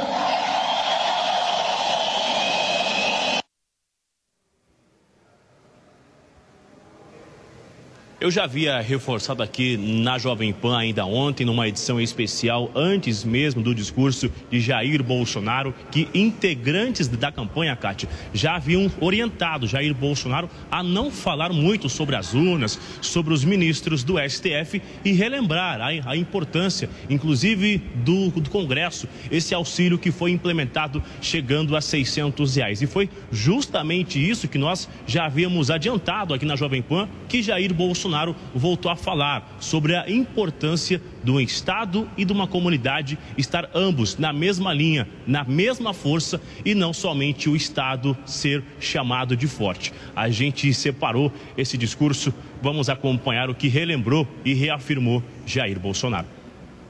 Eu 8.21 8.31
já 8.31 8.45
havia 8.45 8.79
reforçado 8.83 9.43
aqui 9.43 9.79
na 9.79 10.19
Jovem 10.19 10.53
Pan 10.53 10.77
ainda 10.77 11.07
ontem, 11.07 11.47
numa 11.47 11.67
edição 11.67 11.99
especial, 11.99 12.71
antes 12.75 13.25
mesmo 13.25 13.63
do 13.63 13.75
discurso 13.75 14.31
de 14.51 14.61
Jair 14.61 15.03
Bolsonaro, 15.03 15.75
que 15.91 16.07
integrantes 16.13 17.09
da 17.09 17.33
campanha, 17.33 17.75
Cátia, 17.75 18.11
já 18.35 18.57
haviam 18.57 18.93
orientado 19.01 19.67
Jair 19.67 19.95
Bolsonaro 19.95 20.51
a 20.71 20.83
não 20.83 21.11
falar 21.11 21.51
muito 21.51 21.89
sobre 21.89 22.15
as 22.15 22.35
urnas, 22.35 22.79
sobre 23.01 23.33
os 23.33 23.43
ministros 23.43 24.05
do 24.05 24.17
STF 24.19 24.83
e 25.03 25.13
relembrar 25.13 25.81
a, 25.81 25.87
a 26.11 26.15
importância, 26.15 26.91
inclusive, 27.09 27.79
do, 28.05 28.29
do 28.29 28.51
Congresso, 28.51 29.09
esse 29.31 29.55
auxílio 29.55 29.97
que 29.97 30.13
foi 30.13 30.31
implementado 30.31 31.03
chegando 31.23 31.75
a 31.75 31.81
600 31.81 32.55
reais. 32.55 32.83
E 32.83 32.87
foi 32.87 33.09
justamente 33.33 34.19
isso 34.23 34.47
que 34.47 34.59
nós 34.59 34.87
já 35.07 35.25
havíamos 35.25 35.71
adiantado 35.71 36.35
aqui 36.35 36.45
na 36.45 36.55
Jovem 36.55 36.83
Pan, 36.83 37.09
que 37.27 37.43
Jair 37.43 37.73
Bolsonaro 37.73 38.10
Bolsonaro 38.11 38.35
voltou 38.53 38.91
a 38.91 38.97
falar 38.97 39.57
sobre 39.61 39.95
a 39.95 40.11
importância 40.11 41.01
do 41.23 41.41
Estado 41.41 42.11
e 42.17 42.25
de 42.25 42.33
uma 42.33 42.49
comunidade 42.49 43.17
estar 43.39 43.71
ambos 43.73 44.19
na 44.19 44.33
mesma 44.33 44.75
linha, 44.75 45.09
na 45.27 45.45
mesma 45.45 45.95
força 45.95 46.41
e 46.65 46.75
não 46.75 46.93
somente 46.93 47.49
o 47.49 47.55
Estado 47.55 48.17
ser 48.27 48.65
chamado 48.81 49.37
de 49.37 49.47
forte. 49.47 49.93
A 50.17 50.29
gente 50.29 50.75
separou 50.75 51.33
esse 51.57 51.79
discurso, 51.79 52.35
vamos 52.61 52.89
acompanhar 52.89 53.49
o 53.49 53.55
que 53.55 53.69
relembrou 53.69 54.27
e 54.45 54.55
reafirmou 54.55 55.23
Jair 55.47 55.79
Bolsonaro. 55.79 56.27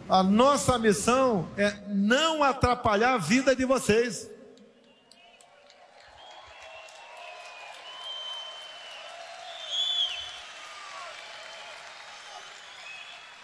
A 0.09 0.23
nossa 0.23 0.79
missão 0.79 1.49
é 1.57 1.75
não 1.89 2.43
atrapalhar 2.43 3.15
a 3.15 3.19
vida 3.19 3.55
de 3.55 3.67
vocês. 3.67 4.30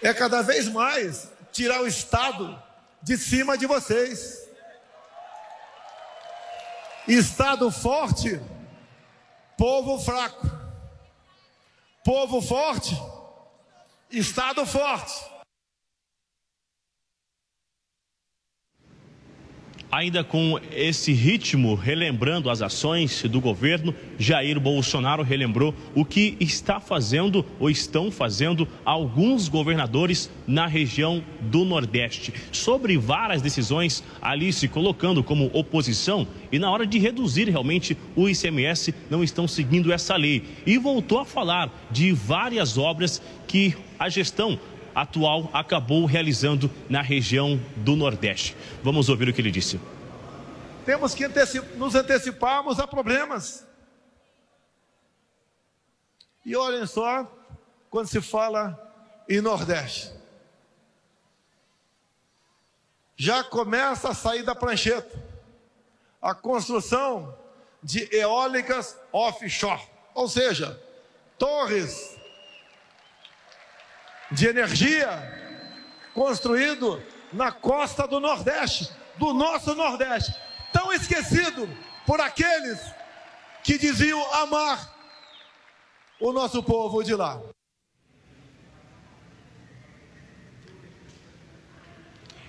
É 0.07 0.15
cada 0.15 0.43
vez 0.43 0.69
mais 0.69 1.29
tirar 1.53 1.83
o 1.83 1.87
Estado 1.87 2.63
de 3.03 3.17
cima 3.17 3.59
de 3.59 3.67
vocês. 3.67 4.47
Estado 7.09 7.71
forte, 7.71 8.41
povo 9.57 9.99
fraco. 9.99 10.47
Povo 12.05 12.41
forte, 12.41 12.97
Estado 14.11 14.65
forte. 14.65 15.36
Ainda 19.91 20.25
com 20.25 20.59
esse 20.73 21.13
ritmo, 21.13 21.77
relembrando 21.77 22.51
as 22.51 22.61
ações 22.61 23.23
do 23.23 23.41
governo, 23.41 23.95
Jair 24.19 24.59
Bolsonaro 24.59 25.23
relembrou 25.23 25.73
o 25.95 26.05
que 26.05 26.37
está 26.41 26.81
fazendo 26.81 27.47
ou 27.61 27.71
estão 27.71 28.11
fazendo 28.11 28.67
alguns 28.85 29.49
governadores 29.49 30.29
na 30.45 30.67
região 30.67 31.23
do 31.41 31.65
Nordeste. 31.65 32.35
Sobre 32.51 32.99
várias 32.99 33.41
decisões 33.41 34.03
ali 34.21 34.53
se 34.53 34.67
colocando 34.67 35.23
como 35.23 35.51
oposição 35.53 36.27
e 36.51 36.59
na 36.59 36.69
hora 36.69 36.85
de 36.85 36.99
reduzir 36.99 37.49
realmente 37.49 37.97
o 38.17 38.29
ICMS 38.29 38.93
não 39.09 39.23
estão 39.23 39.47
seguindo 39.47 39.93
essa 39.93 40.17
lei. 40.17 40.43
E 40.67 40.79
voltou 40.79 41.21
a 41.21 41.25
falar 41.25 41.73
de 41.93 42.11
várias 42.11 42.77
obras 42.77 43.23
que 43.47 43.75
a 43.99 44.09
gestão 44.09 44.59
atual 44.97 45.51
acabou 45.53 46.07
realizando 46.07 46.71
na 46.89 47.03
região 47.03 47.61
do 47.77 47.95
Nordeste. 47.95 48.57
Vamos 48.83 49.11
ouvir 49.11 49.29
o 49.29 49.33
que 49.35 49.43
ele 49.43 49.51
disse. 49.51 49.79
Temos 50.87 51.15
que 51.15 51.29
nos 51.77 51.95
anteciparmos 51.95 52.81
a 52.81 52.87
problemas. 52.87 53.67
E 56.47 56.57
olhem 56.57 56.87
só, 56.87 57.31
quando 57.91 58.07
se 58.07 58.23
fala 58.23 58.81
em 59.29 59.43
Nordeste, 59.43 60.13
já 63.17 63.45
começa 63.45 64.09
a 64.09 64.15
sair 64.15 64.45
da 64.45 64.55
prancheta 64.55 65.23
a 66.23 66.35
construção 66.35 67.37
de 67.83 68.09
eólicas 68.15 68.99
offshore, 69.13 69.83
ou 70.15 70.29
seja, 70.29 70.81
torres 71.39 72.16
de 74.31 74.47
energia 74.47 75.09
construído 76.15 77.03
na 77.33 77.53
costa 77.53 78.07
do 78.07 78.19
Nordeste, 78.19 78.91
do 79.19 79.33
nosso 79.33 79.75
Nordeste, 79.75 80.35
tão 80.73 80.93
esquecido 80.93 81.69
por 82.07 82.21
aqueles 82.21 82.81
que 83.63 83.79
diziam 83.79 84.23
amar 84.35 84.95
o 86.21 86.33
nosso 86.33 86.63
povo 86.63 87.03
de 87.03 87.15
lá. 87.15 87.41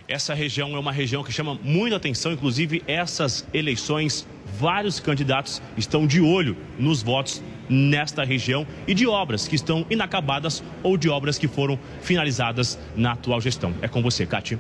Essa 0.07 0.33
região 0.33 0.73
é 0.73 0.79
uma 0.79 0.91
região 0.91 1.21
que 1.21 1.33
chama 1.33 1.55
muita 1.55 1.97
atenção, 1.97 2.31
inclusive 2.31 2.81
essas 2.87 3.45
eleições, 3.53 4.25
vários 4.45 5.01
candidatos 5.01 5.61
estão 5.75 6.07
de 6.07 6.21
olho 6.21 6.55
nos 6.79 7.03
votos 7.03 7.43
nesta 7.69 8.23
região 8.23 8.65
e 8.88 8.93
de 8.93 9.08
obras 9.08 9.47
que 9.47 9.56
estão 9.56 9.86
inacabadas 9.89 10.63
ou 10.84 10.97
de 10.97 11.10
obras 11.10 11.38
que 11.38 11.47
foram 11.47 11.80
finalizadas 12.01 12.77
na 12.95 13.13
atual 13.13 13.41
gestão. 13.41 13.73
É 13.82 13.88
com 13.88 14.01
você, 14.01 14.25
Cátia. 14.25 14.60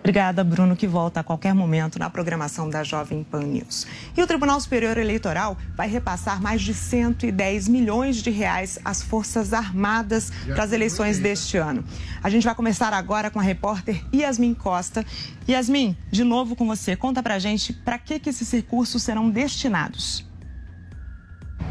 Obrigada, 0.00 0.42
Bruno, 0.42 0.74
que 0.74 0.86
volta 0.86 1.20
a 1.20 1.22
qualquer 1.22 1.54
momento 1.54 1.98
na 1.98 2.08
programação 2.08 2.70
da 2.70 2.82
Jovem 2.82 3.22
Pan 3.22 3.42
News. 3.42 3.86
E 4.16 4.22
o 4.22 4.26
Tribunal 4.26 4.58
Superior 4.58 4.96
Eleitoral 4.96 5.58
vai 5.76 5.88
repassar 5.88 6.40
mais 6.40 6.62
de 6.62 6.72
110 6.72 7.68
milhões 7.68 8.16
de 8.22 8.30
reais 8.30 8.78
às 8.82 9.02
Forças 9.02 9.52
Armadas 9.52 10.32
para 10.46 10.64
as 10.64 10.72
eleições 10.72 11.18
deste 11.18 11.58
ano. 11.58 11.84
A 12.22 12.30
gente 12.30 12.44
vai 12.44 12.54
começar 12.54 12.94
agora 12.94 13.30
com 13.30 13.38
a 13.38 13.42
repórter 13.42 14.02
Yasmin 14.12 14.54
Costa. 14.54 15.04
Yasmin, 15.46 15.94
de 16.10 16.24
novo 16.24 16.56
com 16.56 16.66
você. 16.66 16.96
Conta 16.96 17.22
pra 17.22 17.38
gente 17.38 17.74
para 17.74 17.98
que, 17.98 18.18
que 18.18 18.30
esses 18.30 18.50
recursos 18.50 19.02
serão 19.02 19.28
destinados. 19.28 20.29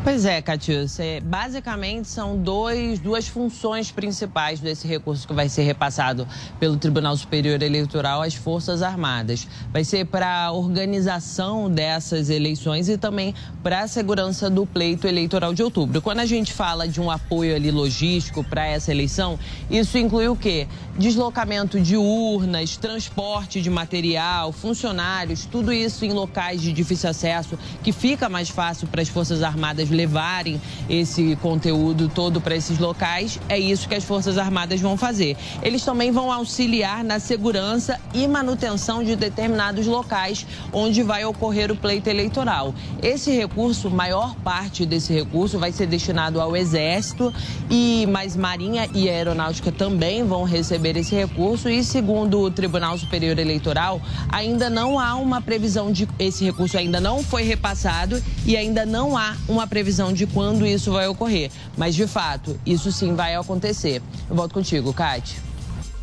Pois 0.02 0.24
é, 0.24 0.42
Catius. 0.42 0.98
Basicamente 1.24 2.08
são 2.08 2.38
dois, 2.38 3.00
duas 3.00 3.28
funções 3.28 3.92
principais 3.92 4.60
desse 4.60 4.88
recurso 4.88 5.28
que 5.28 5.34
vai 5.34 5.50
ser 5.50 5.64
repassado 5.64 6.26
pelo 6.58 6.78
Tribunal 6.78 7.16
Superior 7.18 7.62
Eleitoral 7.62 8.22
às 8.22 8.34
Forças 8.34 8.82
Armadas. 8.82 9.46
Vai 9.74 9.84
ser 9.84 10.06
para 10.06 10.46
a 10.46 10.52
organização 10.52 11.70
dessas 11.70 12.30
eleições 12.30 12.88
e 12.88 12.98
também 12.98 13.36
para 13.62 13.82
a 13.82 13.88
segurança 13.88 14.50
do 14.50 14.66
pleito 14.66 15.06
eleitoral 15.06 15.54
de 15.54 15.62
outubro. 15.62 16.02
Quando 16.02 16.22
a 16.22 16.26
gente 16.26 16.54
fala 16.54 16.88
de 16.88 17.02
um 17.02 17.12
apoio 17.12 17.54
ali 17.56 17.70
logístico 17.70 18.44
para 18.44 18.66
essa 18.66 18.92
eleição, 18.92 19.38
isso 19.70 19.98
inclui 19.98 20.28
o 20.30 20.36
quê? 20.36 20.68
Deslocamento 20.98 21.80
de 21.80 21.98
urnas, 21.98 22.78
transporte 22.78 23.62
de 23.62 23.70
material, 23.70 24.52
funcionários, 24.54 25.46
tudo 25.46 25.74
isso 25.74 26.04
em 26.04 26.14
locais 26.14 26.62
de 26.62 26.72
difícil 26.72 27.10
acesso, 27.10 27.60
que 27.84 27.92
fica 27.92 28.28
mais 28.28 28.50
fácil 28.50 28.88
para 28.88 29.02
as 29.02 29.10
Forças 29.10 29.44
Armadas 29.44 29.79
levarem 29.88 30.60
esse 30.90 31.38
conteúdo 31.38 32.10
todo 32.10 32.42
para 32.42 32.56
esses 32.56 32.78
locais, 32.78 33.40
é 33.48 33.58
isso 33.58 33.88
que 33.88 33.96
as 33.96 34.04
Forças 34.04 34.38
Armadas 34.38 34.82
vão 34.82 34.98
fazer. 34.98 35.38
Eles 35.62 35.86
também 35.86 36.12
vão 36.12 36.32
auxiliar 36.32 37.04
na 37.04 37.20
segurança 37.20 38.00
e 38.14 38.28
manutenção 38.28 39.04
de 39.04 39.16
determinados 39.16 39.86
locais 39.86 40.46
onde 40.74 41.04
vai 41.04 41.24
ocorrer 41.24 41.72
o 41.72 41.76
pleito 41.76 42.10
eleitoral. 42.10 42.74
Esse 43.02 43.32
recurso, 43.32 43.90
maior 43.90 44.36
parte 44.36 44.86
desse 44.86 45.14
recurso 45.14 45.60
vai 45.60 45.72
ser 45.72 45.86
destinado 45.86 46.42
ao 46.42 46.58
Exército 46.58 47.34
e 47.70 48.06
mais 48.08 48.36
Marinha 48.36 48.90
e 48.94 49.08
Aeronáutica 49.08 49.72
também 49.72 50.24
vão 50.24 50.44
receber 50.44 50.98
esse 50.98 51.16
recurso 51.16 51.70
e 51.70 51.84
segundo 51.84 52.40
o 52.40 52.50
Tribunal 52.50 52.98
Superior 52.98 53.38
Eleitoral, 53.38 54.02
ainda 54.30 54.70
não 54.70 55.00
há 55.00 55.16
uma 55.16 55.42
previsão 55.42 55.92
de 55.92 56.08
esse 56.18 56.44
recurso 56.44 56.78
ainda 56.78 57.00
não 57.00 57.24
foi 57.24 57.44
repassado 57.44 58.22
e 58.46 58.58
ainda 58.58 58.86
não 58.86 59.18
há 59.18 59.36
uma 59.48 59.68
previsão 59.70 60.12
de 60.12 60.26
quando 60.28 60.66
isso 60.66 60.92
vai 60.92 61.08
ocorrer. 61.08 61.52
Mas, 61.78 61.96
de 61.96 62.08
fato, 62.08 62.60
isso 62.66 62.92
sim 62.92 63.16
vai 63.16 63.36
acontecer. 63.36 64.02
Eu 64.30 64.36
volto 64.36 64.54
contigo, 64.54 64.94
Kate. 64.94 65.40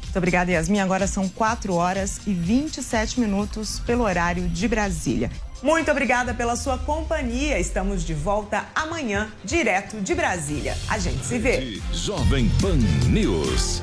Muito 0.03 0.17
obrigada, 0.17 0.51
Yasmin. 0.51 0.81
Agora 0.81 1.07
são 1.07 1.29
4 1.29 1.75
horas 1.75 2.21
e 2.27 2.33
27 2.33 3.21
minutos 3.21 3.81
pelo 3.81 4.05
horário 4.05 4.49
de 4.49 4.67
Brasília. 4.67 5.31
Muito 5.63 5.91
obrigada 5.91 6.33
pela 6.33 6.57
sua 6.57 6.79
companhia. 6.79 7.59
Estamos 7.59 8.05
de 8.05 8.15
volta 8.15 8.65
amanhã, 8.75 9.31
direto 9.45 10.01
de 10.01 10.15
Brasília. 10.15 10.77
A 10.89 10.99
gente 10.99 11.25
se 11.25 11.39
vê. 11.39 11.81
Jovem 11.93 12.49
Pan 12.61 12.77
News. 13.09 13.83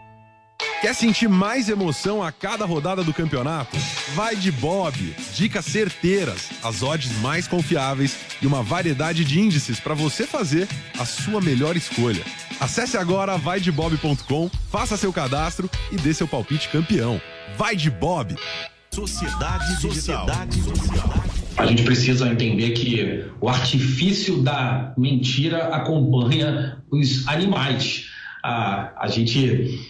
Quer 0.81 0.95
sentir 0.95 1.29
mais 1.29 1.69
emoção 1.69 2.23
a 2.23 2.31
cada 2.31 2.65
rodada 2.65 3.03
do 3.03 3.13
campeonato? 3.13 3.77
Vai 4.15 4.35
de 4.35 4.51
Bob. 4.51 5.15
Dicas 5.35 5.65
certeiras, 5.65 6.49
as 6.63 6.81
odds 6.81 7.15
mais 7.19 7.47
confiáveis 7.47 8.17
e 8.41 8.47
uma 8.47 8.63
variedade 8.63 9.23
de 9.23 9.39
índices 9.39 9.79
para 9.79 9.93
você 9.93 10.25
fazer 10.25 10.67
a 10.97 11.05
sua 11.05 11.39
melhor 11.39 11.77
escolha. 11.77 12.23
Acesse 12.59 12.97
agora 12.97 13.37
vaidebob.com, 13.37 14.49
faça 14.71 14.97
seu 14.97 15.13
cadastro 15.13 15.69
e 15.91 15.97
dê 15.97 16.13
seu 16.13 16.27
palpite 16.27 16.69
campeão. 16.69 17.21
Vai 17.57 17.75
de 17.75 17.91
Bob. 17.91 18.35
Sociedade. 18.91 19.79
Sociedade 19.79 20.59
digital. 20.59 21.13
A 21.57 21.65
gente 21.65 21.83
precisa 21.83 22.27
entender 22.27 22.71
que 22.71 23.25
o 23.39 23.47
artifício 23.47 24.41
da 24.41 24.93
mentira 24.97 25.67
acompanha 25.75 26.81
os 26.91 27.27
animais. 27.27 28.07
A, 28.43 29.03
a 29.03 29.07
gente 29.07 29.87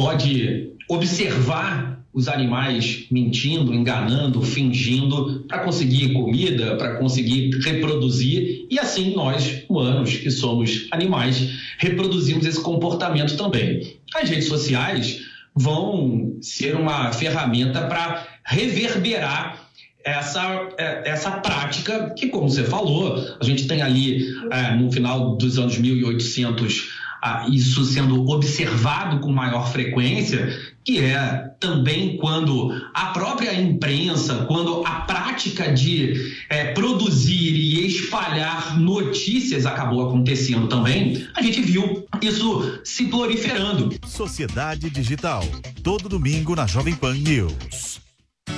pode 0.00 0.72
observar 0.88 2.02
os 2.10 2.26
animais 2.26 3.04
mentindo, 3.10 3.74
enganando, 3.74 4.40
fingindo 4.40 5.44
para 5.46 5.58
conseguir 5.58 6.14
comida, 6.14 6.74
para 6.76 6.96
conseguir 6.96 7.50
reproduzir 7.62 8.66
e 8.70 8.78
assim 8.78 9.14
nós, 9.14 9.62
humanos, 9.68 10.16
que 10.16 10.30
somos 10.30 10.88
animais, 10.90 11.50
reproduzimos 11.76 12.46
esse 12.46 12.60
comportamento 12.62 13.36
também. 13.36 13.98
As 14.14 14.26
redes 14.26 14.48
sociais 14.48 15.20
vão 15.54 16.38
ser 16.40 16.76
uma 16.76 17.12
ferramenta 17.12 17.82
para 17.82 18.26
reverberar 18.46 19.68
essa, 20.02 20.70
é, 20.78 21.10
essa 21.10 21.30
prática 21.32 22.14
que, 22.16 22.28
como 22.28 22.48
você 22.48 22.64
falou, 22.64 23.36
a 23.38 23.44
gente 23.44 23.66
tem 23.66 23.82
ali 23.82 24.26
é, 24.50 24.74
no 24.74 24.90
final 24.90 25.36
dos 25.36 25.58
anos 25.58 25.76
1800 25.76 26.88
ah, 26.88 27.09
isso 27.48 27.84
sendo 27.84 28.28
observado 28.28 29.20
com 29.20 29.32
maior 29.32 29.70
frequência, 29.70 30.58
que 30.84 31.00
é 31.00 31.50
também 31.60 32.16
quando 32.16 32.72
a 32.94 33.06
própria 33.06 33.54
imprensa, 33.60 34.46
quando 34.46 34.82
a 34.86 35.00
prática 35.00 35.72
de 35.72 36.34
é, 36.48 36.72
produzir 36.72 37.52
e 37.54 37.86
espalhar 37.86 38.78
notícias 38.78 39.66
acabou 39.66 40.08
acontecendo 40.08 40.66
também, 40.68 41.26
a 41.34 41.42
gente 41.42 41.60
viu 41.60 42.06
isso 42.22 42.80
se 42.84 43.06
proliferando. 43.06 43.94
Sociedade 44.06 44.88
Digital, 44.88 45.44
todo 45.82 46.08
domingo 46.08 46.56
na 46.56 46.66
Jovem 46.66 46.94
Pan 46.94 47.14
News. 47.14 48.00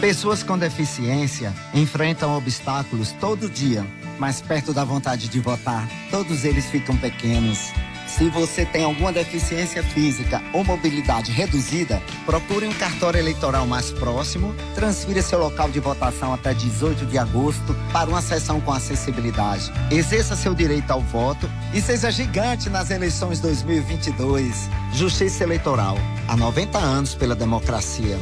Pessoas 0.00 0.42
com 0.42 0.58
deficiência 0.58 1.54
enfrentam 1.74 2.36
obstáculos 2.36 3.12
todo 3.20 3.48
dia, 3.48 3.86
mas 4.18 4.40
perto 4.40 4.72
da 4.72 4.84
vontade 4.84 5.28
de 5.28 5.38
votar, 5.38 5.88
todos 6.10 6.44
eles 6.44 6.66
ficam 6.66 6.96
pequenos. 6.96 7.72
Se 8.16 8.28
você 8.28 8.66
tem 8.66 8.84
alguma 8.84 9.10
deficiência 9.10 9.82
física 9.82 10.42
ou 10.52 10.62
mobilidade 10.62 11.32
reduzida, 11.32 12.00
procure 12.26 12.66
um 12.68 12.72
cartório 12.74 13.18
eleitoral 13.18 13.66
mais 13.66 13.90
próximo, 13.90 14.54
transfira 14.74 15.22
seu 15.22 15.38
local 15.38 15.70
de 15.70 15.80
votação 15.80 16.32
até 16.32 16.52
18 16.52 17.06
de 17.06 17.16
agosto 17.16 17.74
para 17.90 18.10
uma 18.10 18.20
sessão 18.20 18.60
com 18.60 18.70
acessibilidade. 18.70 19.72
Exerça 19.90 20.36
seu 20.36 20.54
direito 20.54 20.90
ao 20.90 21.00
voto 21.00 21.50
e 21.72 21.80
seja 21.80 22.10
gigante 22.10 22.68
nas 22.68 22.90
eleições 22.90 23.40
2022. 23.40 24.68
Justiça 24.92 25.44
Eleitoral. 25.44 25.96
Há 26.28 26.36
90 26.36 26.78
anos 26.78 27.14
pela 27.14 27.34
democracia. 27.34 28.18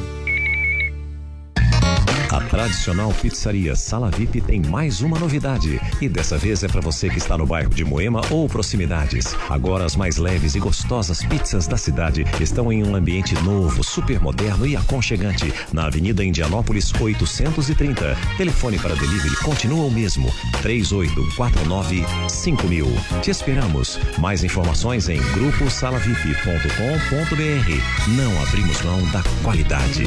A 2.33 2.41
tradicional 2.43 3.13
pizzaria 3.21 3.75
Sala 3.75 4.09
VIP 4.09 4.41
tem 4.41 4.63
mais 4.63 5.01
uma 5.01 5.19
novidade. 5.19 5.81
E 6.01 6.09
dessa 6.09 6.39
vez 6.39 6.63
é 6.63 6.69
para 6.69 6.81
você 6.81 7.11
que 7.11 7.19
está 7.19 7.37
no 7.37 7.45
bairro 7.45 7.75
de 7.75 7.85
Moema 7.85 8.21
ou 8.31 8.49
proximidades. 8.49 9.35
Agora 9.49 9.85
as 9.85 9.97
mais 9.97 10.17
leves 10.17 10.55
e 10.55 10.61
gostosas 10.61 11.25
pizzas 11.25 11.67
da 11.67 11.77
cidade 11.77 12.25
estão 12.41 12.73
em 12.73 12.85
um 12.85 12.95
ambiente 12.95 13.35
novo, 13.43 13.83
super 13.83 14.21
moderno 14.21 14.65
e 14.65 14.77
aconchegante. 14.77 15.53
Na 15.73 15.87
Avenida 15.87 16.25
Indianópolis 16.25 16.93
830. 17.01 18.17
Telefone 18.37 18.79
para 18.79 18.95
delivery 18.95 19.35
continua 19.43 19.87
o 19.87 19.91
mesmo. 19.91 20.33
3849 20.63 22.05
5000. 22.29 22.87
Te 23.23 23.33
esperamos. 23.33 23.99
Mais 24.19 24.45
informações 24.45 25.09
em 25.09 25.21
gruposalavip.com.br. 25.33 28.17
Não 28.17 28.43
abrimos 28.45 28.81
mão 28.83 29.05
da 29.11 29.21
qualidade. 29.43 30.05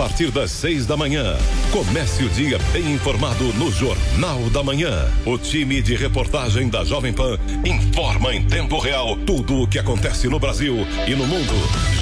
A 0.00 0.04
partir 0.04 0.30
das 0.30 0.50
seis 0.50 0.86
da 0.86 0.96
manhã, 0.96 1.36
comece 1.70 2.24
o 2.24 2.28
dia 2.30 2.58
bem 2.72 2.94
informado 2.94 3.44
no 3.52 3.70
Jornal 3.70 4.48
da 4.48 4.62
Manhã. 4.62 5.06
O 5.26 5.36
time 5.36 5.82
de 5.82 5.94
reportagem 5.94 6.70
da 6.70 6.82
Jovem 6.82 7.12
Pan 7.12 7.38
informa 7.66 8.34
em 8.34 8.42
tempo 8.42 8.78
real 8.78 9.14
tudo 9.26 9.60
o 9.60 9.68
que 9.68 9.78
acontece 9.78 10.26
no 10.26 10.40
Brasil 10.40 10.86
e 11.06 11.14
no 11.14 11.26
mundo. 11.26 11.52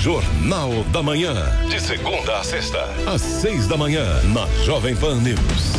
Jornal 0.00 0.84
da 0.92 1.02
Manhã, 1.02 1.34
de 1.68 1.80
segunda 1.80 2.38
a 2.38 2.44
sexta, 2.44 2.88
às 3.04 3.20
seis 3.20 3.66
da 3.66 3.76
manhã, 3.76 4.04
na 4.32 4.46
Jovem 4.64 4.94
Pan 4.94 5.16
News. 5.16 5.78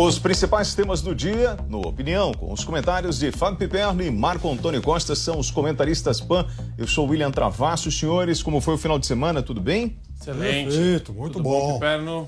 Os 0.00 0.16
principais 0.16 0.76
temas 0.76 1.02
do 1.02 1.12
dia, 1.12 1.56
no 1.68 1.80
Opinião, 1.80 2.32
com 2.32 2.52
os 2.52 2.62
comentários 2.62 3.18
de 3.18 3.32
Fábio 3.32 3.58
Piperno 3.58 4.00
e 4.00 4.08
Marco 4.12 4.48
Antônio 4.48 4.80
Costa, 4.80 5.16
são 5.16 5.40
os 5.40 5.50
comentaristas 5.50 6.20
PAN. 6.20 6.46
Eu 6.78 6.86
sou 6.86 7.08
William 7.08 7.32
Travasso. 7.32 7.90
Senhores, 7.90 8.40
como 8.40 8.60
foi 8.60 8.74
o 8.74 8.78
final 8.78 8.96
de 8.96 9.08
semana? 9.08 9.42
Tudo 9.42 9.60
bem? 9.60 9.98
Excelente. 10.20 10.74
Perfeito, 10.74 11.12
muito 11.12 11.32
Tudo 11.34 11.44
bom. 11.44 11.78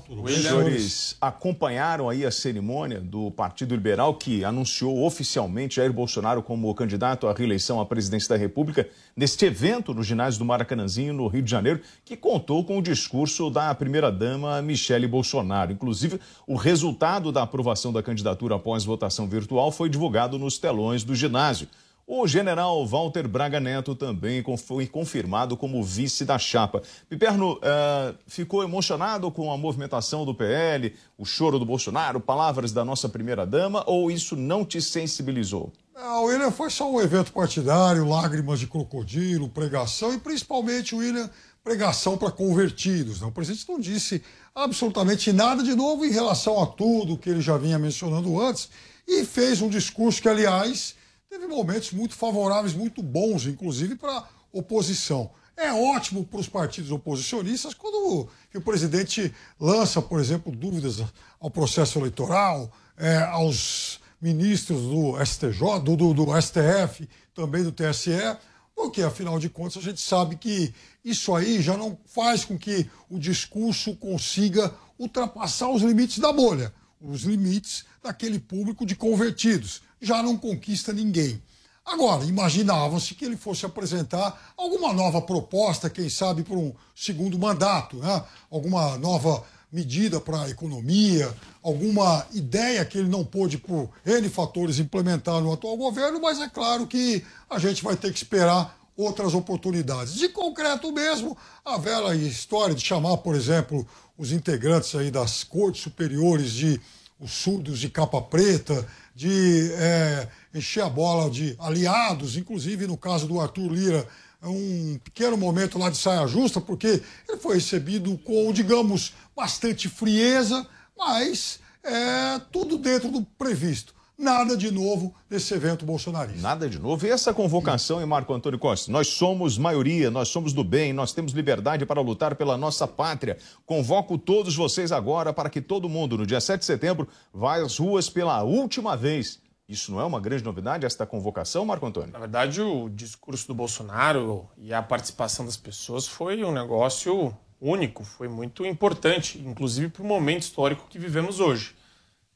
Os 0.09 0.17
William. 0.17 0.41
senhores 0.41 1.17
acompanharam 1.19 2.09
aí 2.09 2.25
a 2.25 2.31
cerimônia 2.31 3.01
do 3.01 3.29
Partido 3.31 3.75
Liberal 3.75 4.13
que 4.15 4.45
anunciou 4.45 5.05
oficialmente 5.05 5.75
Jair 5.75 5.91
Bolsonaro 5.91 6.41
como 6.41 6.73
candidato 6.73 7.27
à 7.27 7.33
reeleição 7.33 7.81
à 7.81 7.85
presidência 7.85 8.29
da 8.29 8.37
República 8.37 8.87
neste 9.15 9.45
evento 9.45 9.93
no 9.93 10.03
ginásio 10.03 10.39
do 10.39 10.45
Maracanãzinho, 10.45 11.13
no 11.13 11.27
Rio 11.27 11.41
de 11.41 11.51
Janeiro, 11.51 11.81
que 12.05 12.15
contou 12.15 12.63
com 12.63 12.77
o 12.77 12.81
discurso 12.81 13.49
da 13.49 13.75
primeira-dama 13.75 14.61
Michele 14.61 15.07
Bolsonaro. 15.07 15.71
Inclusive, 15.71 16.19
o 16.47 16.55
resultado 16.55 17.31
da 17.31 17.43
aprovação 17.43 17.91
da 17.91 18.01
candidatura 18.01 18.55
após 18.55 18.85
votação 18.85 19.27
virtual 19.27 19.71
foi 19.71 19.89
divulgado 19.89 20.39
nos 20.39 20.57
telões 20.57 21.03
do 21.03 21.13
ginásio. 21.13 21.67
O 22.13 22.27
general 22.27 22.85
Walter 22.85 23.25
Braga 23.25 23.57
Neto 23.57 23.95
também 23.95 24.43
foi 24.57 24.85
confirmado 24.85 25.55
como 25.55 25.81
vice 25.81 26.25
da 26.25 26.37
chapa. 26.37 26.83
Piperno 27.07 27.57
eh, 27.61 28.13
ficou 28.27 28.65
emocionado 28.65 29.31
com 29.31 29.49
a 29.49 29.57
movimentação 29.57 30.25
do 30.25 30.35
PL, 30.35 30.93
o 31.17 31.23
choro 31.23 31.57
do 31.57 31.65
Bolsonaro, 31.65 32.19
palavras 32.19 32.73
da 32.73 32.83
nossa 32.83 33.07
primeira-dama, 33.07 33.85
ou 33.87 34.11
isso 34.11 34.35
não 34.35 34.65
te 34.65 34.81
sensibilizou? 34.81 35.71
Não, 35.95 36.25
William 36.25 36.51
foi 36.51 36.69
só 36.69 36.91
um 36.91 36.99
evento 36.99 37.31
partidário, 37.31 38.05
lágrimas 38.05 38.59
de 38.59 38.67
crocodilo, 38.67 39.47
pregação 39.47 40.13
e 40.13 40.19
principalmente, 40.19 40.93
William, 40.93 41.29
pregação 41.63 42.17
para 42.17 42.29
convertidos. 42.29 43.21
Né? 43.21 43.27
O 43.27 43.31
presidente 43.31 43.69
não 43.69 43.79
disse 43.79 44.21
absolutamente 44.53 45.31
nada 45.31 45.63
de 45.63 45.73
novo 45.73 46.03
em 46.03 46.11
relação 46.11 46.61
a 46.61 46.65
tudo 46.65 47.17
que 47.17 47.29
ele 47.29 47.39
já 47.39 47.57
vinha 47.57 47.79
mencionando 47.79 48.37
antes 48.37 48.69
e 49.07 49.23
fez 49.23 49.61
um 49.61 49.69
discurso 49.69 50.21
que, 50.21 50.27
aliás, 50.27 50.99
teve 51.31 51.47
momentos 51.47 51.93
muito 51.93 52.13
favoráveis, 52.13 52.73
muito 52.73 53.01
bons, 53.01 53.45
inclusive 53.45 53.95
para 53.95 54.27
oposição. 54.51 55.31
É 55.55 55.71
ótimo 55.71 56.25
para 56.25 56.41
os 56.41 56.49
partidos 56.49 56.91
oposicionistas 56.91 57.73
quando 57.73 58.27
o 58.53 58.61
presidente 58.61 59.33
lança, 59.57 60.01
por 60.01 60.19
exemplo, 60.19 60.53
dúvidas 60.53 61.01
ao 61.39 61.49
processo 61.49 61.97
eleitoral, 61.97 62.69
é, 62.97 63.15
aos 63.19 64.01
ministros 64.21 64.81
do 64.81 65.25
STJ, 65.25 65.79
do, 65.81 65.95
do, 65.95 66.13
do 66.13 66.41
STF, 66.41 67.07
também 67.33 67.63
do 67.63 67.71
TSE, 67.71 68.35
porque 68.75 69.01
afinal 69.01 69.39
de 69.39 69.47
contas 69.47 69.77
a 69.77 69.81
gente 69.81 70.01
sabe 70.01 70.35
que 70.35 70.73
isso 71.03 71.33
aí 71.33 71.61
já 71.61 71.77
não 71.77 71.97
faz 72.07 72.43
com 72.43 72.57
que 72.57 72.89
o 73.09 73.17
discurso 73.17 73.95
consiga 73.95 74.73
ultrapassar 74.99 75.69
os 75.69 75.81
limites 75.81 76.19
da 76.19 76.33
bolha, 76.33 76.73
os 76.99 77.21
limites 77.21 77.85
daquele 78.03 78.37
público 78.37 78.85
de 78.85 78.95
convertidos. 78.95 79.81
Já 80.01 80.23
não 80.23 80.35
conquista 80.35 80.91
ninguém. 80.91 81.41
Agora, 81.85 82.23
imaginava-se 82.25 83.15
que 83.15 83.25
ele 83.25 83.35
fosse 83.35 83.65
apresentar 83.65 84.53
alguma 84.55 84.93
nova 84.93 85.21
proposta, 85.21 85.89
quem 85.89 86.09
sabe 86.09 86.43
por 86.43 86.57
um 86.57 86.73
segundo 86.95 87.37
mandato, 87.37 87.97
né? 87.97 88.23
alguma 88.49 88.97
nova 88.97 89.43
medida 89.71 90.19
para 90.19 90.43
a 90.43 90.49
economia, 90.49 91.33
alguma 91.63 92.25
ideia 92.33 92.83
que 92.83 92.97
ele 92.97 93.07
não 93.07 93.23
pôde, 93.23 93.57
por 93.57 93.89
N 94.05 94.29
fatores, 94.29 94.79
implementar 94.79 95.41
no 95.41 95.51
atual 95.51 95.77
governo, 95.77 96.19
mas 96.19 96.39
é 96.39 96.49
claro 96.49 96.85
que 96.85 97.23
a 97.49 97.57
gente 97.57 97.83
vai 97.83 97.95
ter 97.95 98.11
que 98.11 98.17
esperar 98.17 98.77
outras 98.95 99.33
oportunidades. 99.33 100.15
De 100.15 100.29
concreto 100.29 100.91
mesmo, 100.91 101.37
a 101.63 101.77
velha 101.77 102.13
história 102.13 102.75
de 102.75 102.85
chamar, 102.85 103.17
por 103.17 103.35
exemplo, 103.35 103.87
os 104.17 104.31
integrantes 104.31 104.93
aí 104.93 105.09
das 105.09 105.43
cortes 105.43 105.81
superiores 105.81 106.51
de 106.51 106.79
os 107.19 107.31
surdos 107.31 107.79
de 107.79 107.87
capa 107.87 108.19
preta, 108.19 108.85
de 109.15 109.71
é, 109.73 110.27
encher 110.53 110.83
a 110.83 110.89
bola 110.89 111.29
de 111.29 111.55
aliados, 111.59 112.37
inclusive 112.37 112.87
no 112.87 112.97
caso 112.97 113.27
do 113.27 113.39
Arthur 113.39 113.71
Lira, 113.71 114.07
um 114.43 114.97
pequeno 115.03 115.37
momento 115.37 115.77
lá 115.77 115.89
de 115.89 115.97
saia 115.97 116.25
justa, 116.25 116.59
porque 116.59 117.01
ele 117.27 117.37
foi 117.37 117.55
recebido 117.55 118.17
com, 118.19 118.51
digamos, 118.51 119.13
bastante 119.35 119.87
frieza, 119.87 120.65
mas 120.97 121.59
é, 121.83 122.39
tudo 122.51 122.77
dentro 122.77 123.11
do 123.11 123.21
previsto. 123.23 123.93
Nada 124.21 124.55
de 124.55 124.69
novo 124.69 125.15
nesse 125.27 125.51
evento 125.51 125.83
bolsonarista. 125.83 126.43
Nada 126.43 126.69
de 126.69 126.77
novo. 126.77 127.07
E 127.07 127.09
essa 127.09 127.33
convocação, 127.33 127.99
hein, 127.99 128.05
Marco 128.05 128.31
Antônio 128.31 128.59
Costa? 128.59 128.91
Nós 128.91 129.07
somos 129.07 129.57
maioria, 129.57 130.11
nós 130.11 130.27
somos 130.27 130.53
do 130.53 130.63
bem, 130.63 130.93
nós 130.93 131.11
temos 131.11 131.33
liberdade 131.33 131.87
para 131.87 132.01
lutar 132.01 132.35
pela 132.35 132.55
nossa 132.55 132.87
pátria. 132.87 133.39
Convoco 133.65 134.19
todos 134.19 134.55
vocês 134.55 134.91
agora 134.91 135.33
para 135.33 135.49
que 135.49 135.59
todo 135.59 135.89
mundo, 135.89 136.19
no 136.19 136.27
dia 136.27 136.39
7 136.39 136.59
de 136.59 136.65
setembro, 136.67 137.07
vá 137.33 137.55
às 137.55 137.79
ruas 137.79 138.11
pela 138.11 138.43
última 138.43 138.95
vez 138.95 139.41
Isso 139.67 139.89
não 139.91 140.01
é 140.01 140.03
uma 140.03 140.19
grande 140.19 140.43
novidade, 140.43 140.85
esta 140.85 141.05
convocação, 141.05 141.65
Marco 141.65 141.85
Antônio? 141.85 142.11
Na 142.11 142.19
verdade, 142.19 142.61
o 142.61 142.89
discurso 142.89 143.47
do 143.47 143.55
Bolsonaro 143.55 144.47
e 144.57 144.73
a 144.73 144.83
participação 144.83 145.45
das 145.45 145.55
pessoas 145.55 146.05
foi 146.05 146.43
um 146.43 146.51
negócio 146.51 147.33
único, 147.59 148.03
foi 148.03 148.27
muito 148.27 148.65
importante, 148.65 149.39
inclusive 149.39 149.87
para 149.87 150.03
o 150.03 150.05
momento 150.05 150.41
histórico 150.41 150.87
que 150.89 150.99
vivemos 150.99 151.39
hoje. 151.39 151.73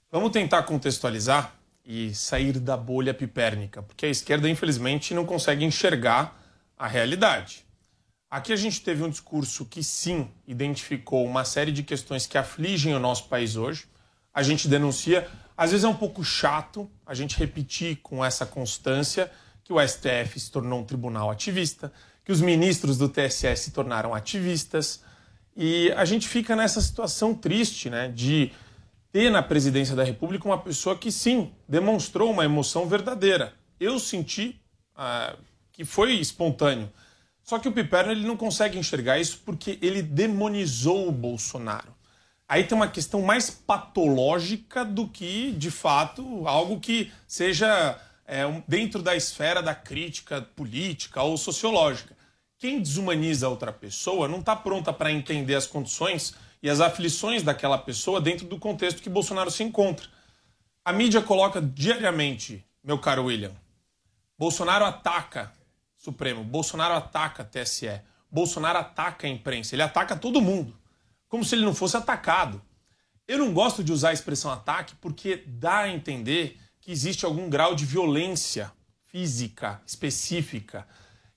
Vamos 0.09 0.31
tentar 0.31 0.63
contextualizar 0.63 1.53
e 1.85 2.13
sair 2.15 2.59
da 2.59 2.75
bolha 2.75 3.13
pipérnica, 3.13 3.83
porque 3.83 4.07
a 4.07 4.09
esquerda, 4.09 4.49
infelizmente, 4.49 5.13
não 5.13 5.25
consegue 5.25 5.63
enxergar 5.63 6.41
a 6.77 6.87
realidade. 6.87 7.63
Aqui 8.29 8.51
a 8.51 8.55
gente 8.55 8.81
teve 8.81 9.03
um 9.03 9.09
discurso 9.09 9.65
que 9.65 9.83
sim 9.83 10.27
identificou 10.47 11.23
uma 11.23 11.45
série 11.45 11.71
de 11.71 11.83
questões 11.83 12.25
que 12.25 12.37
afligem 12.37 12.93
o 12.95 12.99
nosso 12.99 13.29
país 13.29 13.55
hoje. 13.55 13.85
A 14.33 14.41
gente 14.41 14.67
denuncia, 14.67 15.29
às 15.55 15.71
vezes 15.71 15.85
é 15.85 15.87
um 15.87 15.95
pouco 15.95 16.23
chato 16.23 16.89
a 17.05 17.13
gente 17.13 17.37
repetir 17.37 17.97
com 18.01 18.25
essa 18.25 18.45
constância 18.45 19.31
que 19.63 19.71
o 19.71 19.79
STF 19.79 20.39
se 20.39 20.51
tornou 20.51 20.79
um 20.79 20.83
tribunal 20.83 21.29
ativista, 21.29 21.93
que 22.23 22.31
os 22.31 22.41
ministros 22.41 22.97
do 22.97 23.07
TSE 23.07 23.55
se 23.55 23.71
tornaram 23.71 24.13
ativistas, 24.13 25.01
e 25.55 25.91
a 25.93 26.03
gente 26.03 26.27
fica 26.27 26.55
nessa 26.55 26.81
situação 26.81 27.33
triste, 27.33 27.89
né, 27.89 28.09
de 28.09 28.51
ter 29.15 29.31
na 29.31 29.41
presidência 29.41 29.95
da 29.95 30.03
República 30.03 30.45
uma 30.45 30.57
pessoa 30.57 30.97
que 30.97 31.09
sim 31.09 31.53
demonstrou 31.69 32.29
uma 32.29 32.43
emoção 32.43 32.85
verdadeira. 32.85 33.53
Eu 33.79 33.97
senti 33.97 34.59
ah, 34.93 35.37
que 35.71 35.85
foi 35.85 36.15
espontâneo. 36.15 36.91
Só 37.41 37.57
que 37.57 37.69
o 37.69 37.71
Piperno 37.71 38.11
ele 38.11 38.27
não 38.27 38.35
consegue 38.35 38.77
enxergar 38.77 39.17
isso 39.17 39.39
porque 39.45 39.79
ele 39.81 40.01
demonizou 40.01 41.07
o 41.07 41.13
Bolsonaro. 41.13 41.95
Aí 42.45 42.65
tem 42.65 42.77
uma 42.77 42.89
questão 42.89 43.21
mais 43.21 43.49
patológica 43.49 44.83
do 44.83 45.07
que, 45.07 45.53
de 45.53 45.71
fato, 45.71 46.45
algo 46.45 46.81
que 46.81 47.09
seja 47.25 47.97
é, 48.27 48.45
um, 48.45 48.61
dentro 48.67 49.01
da 49.01 49.15
esfera 49.15 49.63
da 49.63 49.73
crítica 49.73 50.41
política 50.41 51.23
ou 51.23 51.37
sociológica. 51.37 52.17
Quem 52.57 52.81
desumaniza 52.81 53.47
outra 53.47 53.71
pessoa 53.71 54.27
não 54.27 54.39
está 54.41 54.57
pronta 54.57 54.91
para 54.91 55.09
entender 55.09 55.55
as 55.55 55.65
condições 55.65 56.35
e 56.65 56.69
as 56.69 56.81
aflições 56.81 57.43
daquela 57.43 57.77
pessoa 57.77 58.19
dentro 58.19 58.47
do 58.47 58.57
contexto 58.57 58.99
que 58.99 59.07
Bolsonaro 59.07 59.51
se 59.51 59.61
encontra. 59.61 60.07
A 60.83 60.91
mídia 60.91 61.21
coloca 61.21 61.61
diariamente, 61.61 62.65
meu 62.83 62.97
caro 62.97 63.25
William, 63.25 63.51
Bolsonaro 64.35 64.83
ataca 64.83 65.53
Supremo, 65.95 66.43
Bolsonaro 66.43 66.95
ataca 66.95 67.43
TSE, 67.43 68.01
Bolsonaro 68.31 68.79
ataca 68.79 69.27
a 69.27 69.29
imprensa, 69.29 69.75
ele 69.75 69.83
ataca 69.83 70.15
todo 70.15 70.41
mundo, 70.41 70.75
como 71.27 71.45
se 71.45 71.53
ele 71.53 71.63
não 71.63 71.75
fosse 71.75 71.97
atacado. 71.97 72.59
Eu 73.27 73.37
não 73.37 73.53
gosto 73.53 73.83
de 73.83 73.93
usar 73.93 74.09
a 74.09 74.13
expressão 74.13 74.49
ataque 74.49 74.95
porque 74.95 75.43
dá 75.45 75.81
a 75.81 75.89
entender 75.89 76.59
que 76.81 76.91
existe 76.91 77.25
algum 77.25 77.47
grau 77.47 77.75
de 77.75 77.85
violência 77.85 78.71
física 79.11 79.83
específica. 79.85 80.87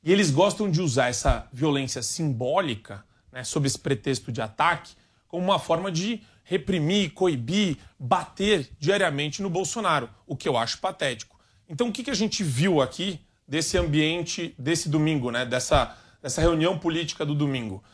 E 0.02 0.10
eles 0.10 0.30
gostam 0.30 0.70
de 0.70 0.80
usar 0.80 1.08
essa 1.08 1.46
violência 1.52 2.02
simbólica, 2.02 3.04
né, 3.30 3.44
sob 3.44 3.66
esse 3.66 3.78
pretexto 3.78 4.32
de 4.32 4.40
ataque, 4.40 4.96
como 5.28 5.44
uma 5.44 5.58
forma 5.58 5.92
de 5.92 6.22
reprimir, 6.42 7.12
coibir, 7.12 7.76
bater 7.98 8.70
diariamente 8.80 9.42
no 9.42 9.50
Bolsonaro, 9.50 10.08
o 10.26 10.34
que 10.34 10.48
eu 10.48 10.56
acho 10.56 10.78
patético. 10.78 11.38
Então, 11.68 11.88
o 11.88 11.92
que, 11.92 12.02
que 12.02 12.10
a 12.10 12.14
gente 12.14 12.42
viu 12.42 12.80
aqui 12.80 13.20
desse 13.46 13.76
ambiente, 13.76 14.54
desse 14.58 14.88
domingo, 14.88 15.30
né, 15.30 15.44
dessa, 15.44 15.94
dessa 16.22 16.40
reunião 16.40 16.78
política 16.78 17.26
do 17.26 17.34
domingo? 17.34 17.84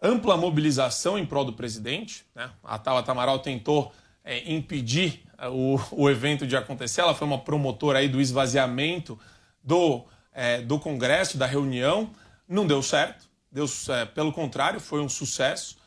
Ampla 0.00 0.36
mobilização 0.36 1.18
em 1.18 1.26
prol 1.26 1.44
do 1.44 1.52
presidente. 1.52 2.24
Né? 2.34 2.50
A 2.64 2.78
Tabata 2.78 3.12
Amaral 3.12 3.40
tentou 3.40 3.92
é, 4.24 4.50
impedir 4.50 5.22
é, 5.36 5.48
o, 5.48 5.78
o 5.90 6.08
evento 6.08 6.46
de 6.46 6.56
acontecer. 6.56 7.00
Ela 7.00 7.14
foi 7.14 7.26
uma 7.26 7.38
promotora 7.38 7.98
aí 7.98 8.08
do 8.08 8.20
esvaziamento 8.20 9.18
do, 9.62 10.04
é, 10.32 10.62
do 10.62 10.78
Congresso, 10.78 11.36
da 11.36 11.46
reunião. 11.46 12.10
Não 12.48 12.66
deu 12.66 12.82
certo. 12.82 13.26
Deu, 13.50 13.66
é, 13.88 14.04
pelo 14.04 14.32
contrário, 14.32 14.80
foi 14.80 15.00
um 15.00 15.08
sucesso. 15.08 15.77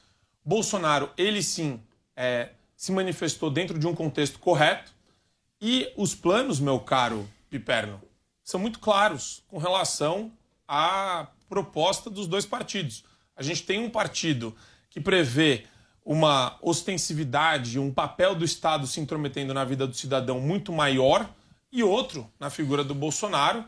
Bolsonaro, 0.43 1.09
ele 1.17 1.43
sim, 1.43 1.81
é, 2.15 2.49
se 2.75 2.91
manifestou 2.91 3.49
dentro 3.49 3.77
de 3.77 3.87
um 3.87 3.93
contexto 3.93 4.39
correto 4.39 4.91
e 5.61 5.91
os 5.95 6.15
planos, 6.15 6.59
meu 6.59 6.79
caro 6.79 7.29
Piperno, 7.49 8.01
são 8.43 8.59
muito 8.59 8.79
claros 8.79 9.43
com 9.47 9.57
relação 9.57 10.31
à 10.67 11.27
proposta 11.47 12.09
dos 12.09 12.27
dois 12.27 12.45
partidos. 12.45 13.03
A 13.35 13.43
gente 13.43 13.63
tem 13.63 13.79
um 13.79 13.89
partido 13.89 14.55
que 14.89 14.99
prevê 14.99 15.65
uma 16.03 16.57
ostensividade, 16.61 17.77
um 17.77 17.93
papel 17.93 18.33
do 18.33 18.43
Estado 18.43 18.87
se 18.87 18.99
intrometendo 18.99 19.53
na 19.53 19.63
vida 19.63 19.85
do 19.85 19.93
cidadão 19.93 20.39
muito 20.39 20.73
maior, 20.73 21.29
e 21.71 21.83
outro, 21.83 22.29
na 22.39 22.49
figura 22.49 22.83
do 22.83 22.93
Bolsonaro, 22.93 23.63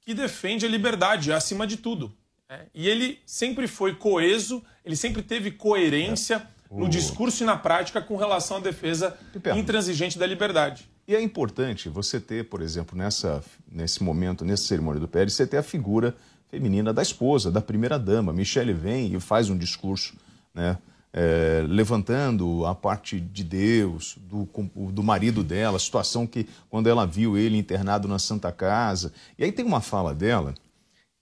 que 0.00 0.14
defende 0.14 0.64
a 0.64 0.68
liberdade 0.68 1.32
acima 1.32 1.66
de 1.66 1.76
tudo. 1.76 2.16
É, 2.50 2.60
e 2.74 2.88
ele 2.88 3.18
sempre 3.26 3.66
foi 3.66 3.94
coeso, 3.94 4.62
ele 4.82 4.96
sempre 4.96 5.22
teve 5.22 5.50
coerência 5.50 6.48
é. 6.70 6.74
no 6.74 6.88
discurso 6.88 7.42
e 7.42 7.46
na 7.46 7.56
prática 7.56 8.00
com 8.00 8.16
relação 8.16 8.56
à 8.56 8.60
defesa 8.60 9.14
intransigente 9.54 10.18
da 10.18 10.26
liberdade. 10.26 10.88
E 11.06 11.14
é 11.14 11.20
importante 11.20 11.90
você 11.90 12.18
ter, 12.18 12.48
por 12.48 12.62
exemplo, 12.62 12.96
nessa, 12.96 13.44
nesse 13.70 14.02
momento, 14.02 14.44
nessa 14.44 14.64
cerimônia 14.64 15.00
do 15.00 15.08
Pérez, 15.08 15.34
você 15.34 15.46
ter 15.46 15.58
a 15.58 15.62
figura 15.62 16.16
feminina 16.50 16.92
da 16.92 17.02
esposa, 17.02 17.50
da 17.50 17.60
primeira-dama. 17.60 18.32
Michele 18.32 18.72
vem 18.72 19.14
e 19.14 19.20
faz 19.20 19.50
um 19.50 19.56
discurso 19.56 20.14
né, 20.54 20.78
é, 21.12 21.64
levantando 21.66 22.64
a 22.64 22.74
parte 22.74 23.20
de 23.20 23.44
Deus, 23.44 24.16
do, 24.22 24.48
do 24.90 25.02
marido 25.02 25.42
dela, 25.42 25.76
a 25.76 25.80
situação 25.80 26.26
que, 26.26 26.46
quando 26.70 26.88
ela 26.88 27.06
viu 27.06 27.36
ele 27.36 27.58
internado 27.58 28.08
na 28.08 28.18
Santa 28.18 28.50
Casa. 28.52 29.12
E 29.38 29.44
aí 29.44 29.52
tem 29.52 29.64
uma 29.64 29.82
fala 29.82 30.14
dela 30.14 30.54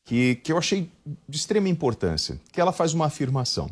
que, 0.07 0.37
que 0.37 0.53
eu 0.53 0.57
achei 0.57 0.91
de 1.29 1.37
extrema 1.37 1.69
importância, 1.69 2.41
que 2.53 2.61
ela 2.61 2.73
faz 2.73 2.95
uma 2.95 3.07
afirmação. 3.07 3.69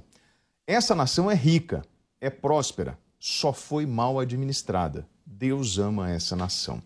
Essa 0.66 0.95
nação 0.95 1.30
é 1.30 1.35
rica, 1.35 1.82
é 2.20 2.28
próspera, 2.28 2.99
só 3.20 3.53
foi 3.53 3.87
mal 3.87 4.18
administrada. 4.18 5.07
Deus 5.24 5.78
ama 5.78 6.11
essa 6.11 6.35
nação. 6.35 6.82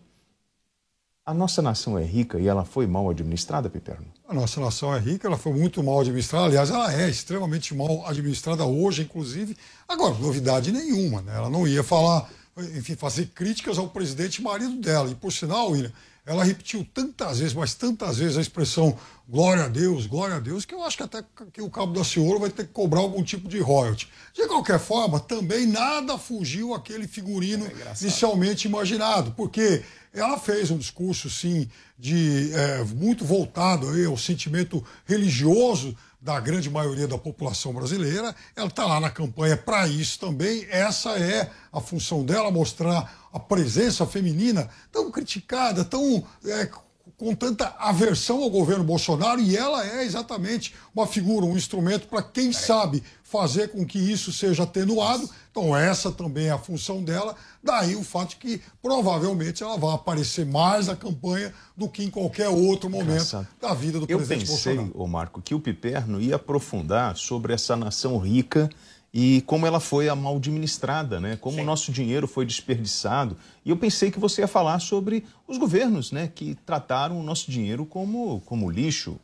A 1.25 1.33
nossa 1.33 1.61
nação 1.61 1.97
é 1.97 2.03
rica 2.03 2.39
e 2.39 2.47
ela 2.47 2.63
foi 2.63 2.85
mal 2.87 3.09
administrada, 3.09 3.69
Piperno? 3.69 4.05
A 4.27 4.33
nossa 4.33 4.61
nação 4.61 4.93
é 4.95 4.99
rica, 4.99 5.27
ela 5.27 5.37
foi 5.37 5.53
muito 5.53 5.83
mal 5.83 5.99
administrada. 5.99 6.45
Aliás, 6.45 6.69
ela 6.69 6.93
é 6.93 7.09
extremamente 7.09 7.73
mal 7.73 8.05
administrada 8.05 8.65
hoje, 8.65 9.01
inclusive. 9.01 9.57
Agora, 9.87 10.13
novidade 10.15 10.71
nenhuma, 10.71 11.21
né? 11.21 11.35
Ela 11.35 11.49
não 11.49 11.67
ia 11.67 11.83
falar, 11.83 12.29
enfim, 12.75 12.95
fazer 12.95 13.27
críticas 13.27 13.77
ao 13.77 13.89
presidente 13.89 14.41
marido 14.41 14.75
dela. 14.77 15.09
E, 15.09 15.15
por 15.15 15.31
sinal, 15.31 15.71
William, 15.71 15.91
ela 16.29 16.43
repetiu 16.43 16.85
tantas 16.93 17.39
vezes, 17.39 17.55
mas 17.55 17.73
tantas 17.73 18.19
vezes 18.19 18.37
a 18.37 18.41
expressão 18.41 18.95
glória 19.27 19.63
a 19.63 19.67
Deus, 19.67 20.05
glória 20.05 20.35
a 20.35 20.39
Deus, 20.39 20.63
que 20.63 20.75
eu 20.75 20.83
acho 20.83 20.95
que 20.95 21.01
até 21.01 21.23
que 21.51 21.59
o 21.59 21.71
Cabo 21.71 21.91
da 21.91 22.03
Senhora 22.03 22.37
vai 22.37 22.51
ter 22.51 22.67
que 22.67 22.71
cobrar 22.71 22.99
algum 22.99 23.23
tipo 23.23 23.49
de 23.49 23.57
royalty. 23.57 24.07
De 24.31 24.47
qualquer 24.47 24.79
forma, 24.79 25.19
também 25.19 25.65
nada 25.65 26.19
fugiu 26.19 26.75
aquele 26.75 27.07
figurino 27.07 27.65
é 27.65 27.71
inicialmente 27.99 28.67
imaginado, 28.67 29.31
porque 29.31 29.83
ela 30.13 30.37
fez 30.37 30.69
um 30.69 30.77
discurso, 30.77 31.31
sim, 31.31 31.67
de 31.97 32.53
é, 32.53 32.83
muito 32.83 33.25
voltado 33.25 33.89
aí 33.89 34.05
ao 34.05 34.15
sentimento 34.15 34.85
religioso 35.07 35.97
da 36.21 36.39
grande 36.39 36.69
maioria 36.69 37.07
da 37.07 37.17
população 37.17 37.73
brasileira. 37.73 38.35
Ela 38.55 38.67
está 38.67 38.85
lá 38.85 38.99
na 38.99 39.09
campanha 39.09 39.55
para 39.55 39.87
isso 39.87 40.19
também. 40.19 40.67
Essa 40.69 41.11
é 41.11 41.49
a 41.71 41.79
função 41.79 42.25
dela, 42.25 42.51
mostrar 42.51 43.29
a 43.31 43.39
presença 43.39 44.05
feminina 44.05 44.69
tão 44.91 45.09
criticada, 45.09 45.85
tão 45.85 46.23
é, 46.45 46.69
com 47.17 47.35
tanta 47.35 47.75
aversão 47.77 48.41
ao 48.41 48.49
governo 48.49 48.83
Bolsonaro 48.83 49.41
e 49.41 49.55
ela 49.55 49.85
é 49.85 50.03
exatamente 50.03 50.73
uma 50.95 51.05
figura, 51.05 51.45
um 51.45 51.57
instrumento 51.57 52.07
para 52.07 52.23
quem 52.23 52.53
sabe 52.53 53.03
fazer 53.29 53.69
com 53.69 53.85
que 53.85 53.99
isso 53.99 54.31
seja 54.33 54.63
atenuado. 54.63 55.29
Então 55.51 55.75
essa 55.75 56.11
também 56.11 56.47
é 56.47 56.51
a 56.51 56.57
função 56.57 57.03
dela. 57.03 57.35
Daí 57.63 57.95
o 57.95 58.03
fato 58.03 58.31
de 58.31 58.35
que 58.37 58.61
provavelmente 58.81 59.61
ela 59.61 59.77
vai 59.77 59.93
aparecer 59.93 60.45
mais 60.45 60.87
na 60.87 60.95
campanha 60.95 61.53
do 61.77 61.87
que 61.87 62.03
em 62.03 62.09
qualquer 62.09 62.49
outro 62.49 62.89
momento 62.89 63.11
Engraçado. 63.11 63.47
da 63.61 63.73
vida 63.73 63.99
do 63.99 64.05
Eu 64.09 64.17
presidente 64.17 64.47
pensei, 64.47 64.75
Bolsonaro. 64.75 65.03
Ô 65.03 65.07
Marco, 65.07 65.41
que 65.41 65.53
o 65.53 65.59
Piperno 65.59 66.19
ia 66.19 66.37
aprofundar 66.37 67.15
sobre 67.15 67.53
essa 67.53 67.75
nação 67.75 68.17
rica 68.17 68.69
e 69.13 69.41
como 69.41 69.65
ela 69.65 69.79
foi 69.79 70.13
mal 70.15 70.35
administrada, 70.35 71.19
né? 71.19 71.35
Como 71.35 71.57
Sim. 71.57 71.61
o 71.61 71.65
nosso 71.65 71.91
dinheiro 71.91 72.27
foi 72.27 72.45
desperdiçado. 72.45 73.37
E 73.65 73.69
eu 73.69 73.77
pensei 73.77 74.11
que 74.11 74.19
você 74.19 74.41
ia 74.41 74.47
falar 74.47 74.79
sobre 74.79 75.23
os 75.47 75.57
governos, 75.57 76.11
né? 76.11 76.31
Que 76.33 76.55
trataram 76.65 77.19
o 77.19 77.23
nosso 77.23 77.49
dinheiro 77.49 77.85
como, 77.85 78.41
como 78.45 78.69
lixo. 78.69 79.17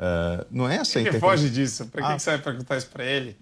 Uh, 0.00 0.46
não 0.50 0.66
é 0.66 0.76
essa 0.76 0.98
a 0.98 1.02
Ele 1.02 1.20
foge 1.20 1.50
disso. 1.50 1.86
Para 1.88 2.08
ah. 2.08 2.16
que 2.16 2.22
você 2.22 2.30
vai 2.30 2.38
perguntar 2.38 2.78
isso 2.78 2.88
para 2.88 3.04
ele? 3.04 3.36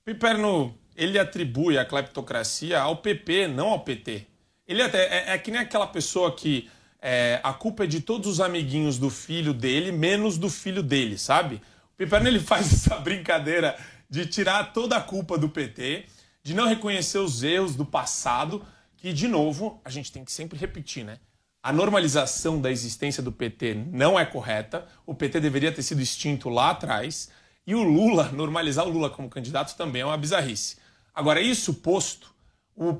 O 0.00 0.04
Piperno, 0.04 0.72
ele 0.94 1.18
atribui 1.18 1.76
a 1.76 1.84
cleptocracia 1.84 2.80
ao 2.80 2.98
PP, 2.98 3.48
não 3.48 3.70
ao 3.70 3.80
PT. 3.80 4.24
Ele 4.66 4.80
até, 4.80 5.30
é, 5.30 5.34
é 5.34 5.38
que 5.38 5.50
nem 5.50 5.60
aquela 5.60 5.88
pessoa 5.88 6.34
que 6.34 6.70
é, 7.02 7.40
a 7.42 7.52
culpa 7.52 7.82
é 7.82 7.86
de 7.88 8.00
todos 8.00 8.28
os 8.28 8.40
amiguinhos 8.40 8.96
do 8.96 9.10
filho 9.10 9.52
dele, 9.52 9.90
menos 9.90 10.38
do 10.38 10.48
filho 10.48 10.84
dele, 10.84 11.18
sabe? 11.18 11.56
O 11.56 11.96
Piperno, 11.96 12.28
ele 12.28 12.38
faz 12.40 12.72
essa 12.72 12.96
brincadeira 13.00 13.76
de 14.08 14.24
tirar 14.24 14.72
toda 14.72 14.96
a 14.96 15.00
culpa 15.00 15.36
do 15.36 15.48
PT, 15.48 16.04
de 16.44 16.54
não 16.54 16.68
reconhecer 16.68 17.18
os 17.18 17.42
erros 17.42 17.74
do 17.74 17.84
passado, 17.84 18.64
que, 18.98 19.12
de 19.12 19.26
novo, 19.26 19.80
a 19.84 19.90
gente 19.90 20.12
tem 20.12 20.24
que 20.24 20.30
sempre 20.30 20.56
repetir, 20.56 21.04
né? 21.04 21.18
A 21.64 21.72
normalização 21.72 22.60
da 22.60 22.70
existência 22.70 23.22
do 23.22 23.32
PT 23.32 23.86
não 23.90 24.20
é 24.20 24.26
correta. 24.26 24.86
O 25.06 25.14
PT 25.14 25.40
deveria 25.40 25.72
ter 25.72 25.82
sido 25.82 26.02
extinto 26.02 26.50
lá 26.50 26.68
atrás. 26.68 27.30
E 27.66 27.74
o 27.74 27.82
Lula, 27.82 28.24
normalizar 28.36 28.86
o 28.86 28.90
Lula 28.90 29.08
como 29.08 29.30
candidato 29.30 29.74
também 29.74 30.02
é 30.02 30.04
uma 30.04 30.18
bizarrice. 30.18 30.76
Agora, 31.14 31.40
isso 31.40 31.72
posto, 31.72 32.34
o, 32.76 32.98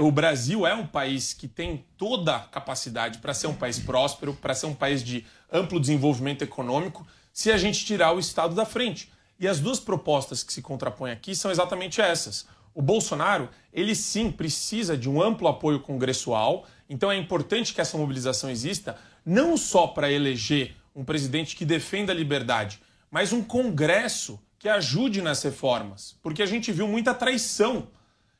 o 0.00 0.12
Brasil 0.12 0.66
é 0.66 0.74
um 0.74 0.86
país 0.86 1.32
que 1.32 1.48
tem 1.48 1.86
toda 1.96 2.36
a 2.36 2.40
capacidade 2.40 3.16
para 3.16 3.32
ser 3.32 3.46
um 3.46 3.54
país 3.54 3.78
próspero, 3.78 4.34
para 4.34 4.54
ser 4.54 4.66
um 4.66 4.74
país 4.74 5.02
de 5.02 5.24
amplo 5.50 5.80
desenvolvimento 5.80 6.42
econômico, 6.42 7.06
se 7.32 7.50
a 7.50 7.56
gente 7.56 7.82
tirar 7.82 8.12
o 8.12 8.18
Estado 8.18 8.54
da 8.54 8.66
frente. 8.66 9.10
E 9.40 9.48
as 9.48 9.58
duas 9.58 9.80
propostas 9.80 10.42
que 10.42 10.52
se 10.52 10.60
contrapõem 10.60 11.12
aqui 11.12 11.34
são 11.34 11.50
exatamente 11.50 11.98
essas. 11.98 12.46
O 12.74 12.82
Bolsonaro, 12.82 13.48
ele 13.72 13.94
sim 13.94 14.30
precisa 14.30 14.98
de 14.98 15.08
um 15.08 15.22
amplo 15.22 15.48
apoio 15.48 15.80
congressual, 15.80 16.66
então 16.92 17.10
é 17.10 17.16
importante 17.16 17.72
que 17.72 17.80
essa 17.80 17.96
mobilização 17.96 18.50
exista, 18.50 18.98
não 19.24 19.56
só 19.56 19.86
para 19.86 20.12
eleger 20.12 20.76
um 20.94 21.02
presidente 21.02 21.56
que 21.56 21.64
defenda 21.64 22.12
a 22.12 22.14
liberdade, 22.14 22.82
mas 23.10 23.32
um 23.32 23.42
Congresso 23.42 24.38
que 24.58 24.68
ajude 24.68 25.22
nas 25.22 25.42
reformas. 25.42 26.14
Porque 26.22 26.42
a 26.42 26.46
gente 26.46 26.70
viu 26.70 26.86
muita 26.86 27.14
traição. 27.14 27.88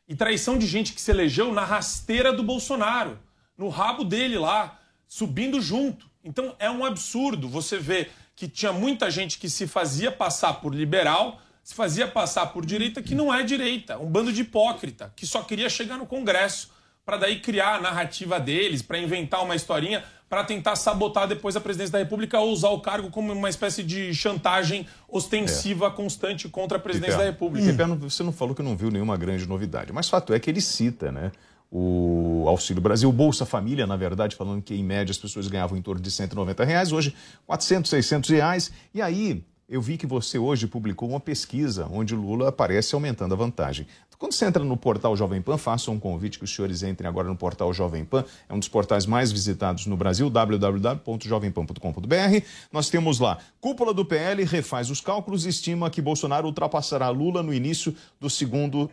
E 0.07 0.15
traição 0.15 0.59
de 0.59 0.67
gente 0.67 0.93
que 0.93 1.01
se 1.01 1.11
elegeu 1.11 1.51
na 1.51 1.65
rasteira 1.65 2.31
do 2.31 2.43
Bolsonaro, 2.43 3.19
no 3.57 3.71
rabo 3.71 4.05
dele 4.05 4.37
lá, 4.37 4.79
subindo 5.09 5.59
junto. 5.59 6.11
Então 6.23 6.55
é 6.59 6.71
um 6.71 6.85
absurdo 6.85 7.49
você 7.49 7.79
ver 7.79 8.13
que 8.37 8.47
tinha 8.47 8.71
muita 8.71 9.11
gente 9.11 9.39
que 9.39 9.49
se 9.49 9.67
fazia 9.67 10.13
passar 10.13 10.61
por 10.61 10.75
liberal, 10.75 11.41
se 11.65 11.75
fazia 11.75 12.07
passar 12.07 12.49
por 12.49 12.67
direita, 12.67 13.01
que 13.01 13.15
não 13.15 13.33
é 13.33 13.43
direita, 13.43 13.99
um 13.99 14.11
bando 14.11 14.31
de 14.31 14.43
hipócrita, 14.43 15.11
que 15.17 15.27
só 15.27 15.43
queria 15.43 15.71
chegar 15.71 15.97
no 15.97 16.05
Congresso 16.05 16.71
para 17.05 17.17
daí 17.17 17.41
criar 17.41 17.77
a 17.77 17.81
narrativa 17.81 18.39
deles, 18.39 18.83
para 18.83 18.99
inventar 18.99 19.43
uma 19.43 19.57
historinha, 19.57 20.05
para 20.29 20.45
tentar 20.45 20.77
sabotar 20.77 21.29
depois 21.29 21.57
a 21.57 21.61
presidência 21.61 21.93
da 21.93 21.99
República 21.99 22.39
ou 22.41 22.53
usar 22.53 22.71
o 22.71 22.81
cargo 22.81 23.11
como 23.11 23.33
uma 23.33 23.51
espécie 23.51 23.83
de 23.83 24.15
chantagem 24.15 24.87
ostensiva 25.09 25.87
é. 25.87 25.91
constante 25.91 26.49
contra 26.49 26.79
a 26.79 26.81
presidência 26.81 27.19
da 27.19 27.25
República. 27.25 27.85
Hum. 27.85 27.99
Você 27.99 28.23
não 28.23 28.33
falou 28.33 28.55
que 28.55 28.63
não 28.63 28.77
viu 28.77 28.91
nenhuma 28.91 29.17
grande 29.17 29.47
novidade, 29.47 29.93
mas 29.93 30.09
fato 30.09 30.33
é 30.33 30.41
que 30.41 30.49
ele 30.49 30.61
cita, 30.61 31.13
né? 31.13 31.33
o 31.75 32.45
Auxílio 32.47 32.83
Brasil, 32.83 33.11
Bolsa 33.11 33.47
Família, 33.47 33.87
na 33.87 33.97
verdade, 33.97 34.37
falando 34.37 34.61
que 34.61 34.75
em 34.75 34.85
média 34.85 35.11
as 35.11 35.17
pessoas 35.17 35.49
ganhavam 35.49 35.79
em 35.79 35.81
torno 35.81 36.03
de 36.03 36.11
190 36.11 36.65
reais, 36.65 36.93
hoje 36.93 37.15
400, 37.47 37.89
600 37.89 38.29
reais. 38.29 38.71
E 38.93 39.01
aí 39.01 39.43
eu 39.67 39.81
vi 39.81 39.97
que 39.97 40.07
você 40.07 40.39
hoje 40.39 40.67
publicou 40.67 41.09
uma 41.09 41.19
pesquisa 41.19 41.89
onde 41.91 42.15
Lula 42.15 42.51
aparece 42.51 42.95
aumentando 42.95 43.33
a 43.33 43.37
vantagem. 43.39 43.87
Quando 44.23 44.35
você 44.35 44.45
entra 44.45 44.63
no 44.63 44.77
portal 44.77 45.17
Jovem 45.17 45.43
Pan, 45.43 45.59
faça 45.59 45.91
um 45.91 45.99
convite 45.99 46.39
que 46.39 46.45
os 46.45 46.55
senhores 46.55 46.85
entrem 46.85 47.09
agora 47.09 47.27
no 47.27 47.35
portal 47.35 47.75
Jovem 47.75 48.05
Pan, 48.05 48.25
é 48.49 48.55
um 48.55 48.61
dos 48.61 48.69
portais 48.69 49.05
mais 49.05 49.33
visitados 49.33 49.85
no 49.87 49.97
Brasil, 49.97 50.31
www.jovempan.com.br. 50.31 52.47
Nós 52.71 52.89
temos 52.89 53.19
lá, 53.19 53.39
cúpula 53.61 53.93
do 53.93 54.05
PL 54.05 54.45
refaz 54.45 54.91
os 54.91 55.01
cálculos 55.01 55.45
e 55.45 55.49
estima 55.49 55.91
que 55.91 56.01
Bolsonaro 56.01 56.47
ultrapassará 56.47 57.09
Lula 57.09 57.43
no 57.43 57.53
início 57.53 57.97
do 58.21 58.31
segundo 58.31 58.89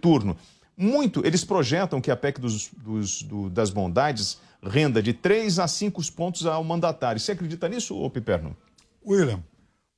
turno 0.00 0.36
muito. 0.76 1.24
Eles 1.24 1.44
projetam 1.44 2.00
que 2.00 2.10
a 2.10 2.16
PEC 2.16 2.40
dos, 2.40 2.70
dos, 2.76 3.22
do, 3.22 3.48
das 3.48 3.70
bondades 3.70 4.40
renda 4.60 5.00
de 5.00 5.12
3 5.12 5.60
a 5.60 5.68
5 5.68 6.02
pontos 6.10 6.44
ao 6.44 6.64
mandatário. 6.64 7.20
Você 7.20 7.30
acredita 7.30 7.68
nisso, 7.68 7.96
ô 7.96 8.10
Piperno? 8.10 8.56
William, 9.06 9.44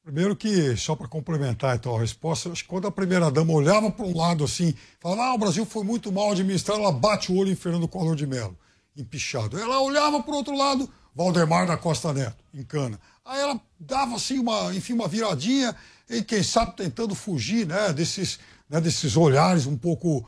primeiro 0.03 0.35
que, 0.35 0.77
só 0.77 0.97
para 0.97 1.07
complementar 1.07 1.77
então 1.77 1.97
a 1.97 2.01
resposta, 2.01 2.51
acho 2.51 2.65
que 2.65 2.69
quando 2.69 2.87
a 2.87 2.91
primeira-dama 2.91 3.53
olhava 3.53 3.91
para 3.91 4.05
um 4.05 4.17
lado 4.17 4.45
assim, 4.45 4.75
falava, 5.01 5.23
ah, 5.23 5.35
o 5.35 5.39
Brasil 5.39 5.65
foi 5.65 5.85
muito 5.85 6.11
mal 6.11 6.33
administrado, 6.33 6.81
ela 6.81 6.93
bate 6.93 7.31
o 7.31 7.37
olho 7.37 7.51
em 7.51 7.55
Fernando 7.55 7.87
Collor 7.87 8.17
de 8.17 8.27
Mello, 8.27 8.57
empichado. 8.97 9.59
Ela 9.59 9.81
olhava 9.81 10.23
para 10.23 10.33
o 10.33 10.37
outro 10.37 10.57
lado, 10.57 10.91
Valdemar 11.15 11.67
da 11.67 11.77
Costa 11.77 12.13
Neto, 12.13 12.43
em 12.53 12.65
cana. 12.65 12.99
Aí 13.25 13.41
ela 13.41 13.61
dava 13.79 14.17
assim 14.17 14.39
uma, 14.39 14.75
enfim, 14.75 14.93
uma 14.93 15.07
viradinha, 15.07 15.75
e 16.11 16.23
quem 16.23 16.43
sabe 16.43 16.77
tentando 16.77 17.15
fugir 17.15 17.67
né, 17.67 17.93
desses 17.93 18.41
né, 18.73 18.81
desses 18.81 19.19
olhares 19.19 19.67
um 19.67 19.77
pouco, 19.77 20.27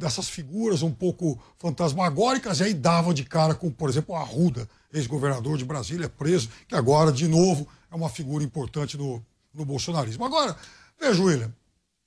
dessas 0.00 0.28
figuras 0.28 0.82
um 0.82 0.90
pouco 0.90 1.38
fantasmagóricas, 1.60 2.58
e 2.58 2.64
aí 2.64 2.74
dava 2.74 3.14
de 3.14 3.22
cara 3.22 3.54
com, 3.54 3.70
por 3.70 3.88
exemplo, 3.88 4.16
Arruda, 4.16 4.68
ex-governador 4.92 5.56
de 5.56 5.64
Brasília, 5.64 6.08
preso, 6.08 6.48
que 6.66 6.74
agora, 6.74 7.12
de 7.12 7.28
novo, 7.28 7.68
é 7.94 7.96
uma 7.96 8.08
figura 8.08 8.42
importante 8.42 8.98
no, 8.98 9.24
no 9.54 9.64
bolsonarismo. 9.64 10.24
Agora, 10.24 10.56
veja, 11.00 11.22
William, 11.22 11.54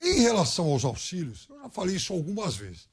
em 0.02 0.20
relação 0.20 0.66
aos 0.66 0.84
auxílios, 0.84 1.46
eu 1.48 1.58
já 1.62 1.70
falei 1.70 1.96
isso 1.96 2.12
algumas 2.12 2.54
vezes. 2.54 2.86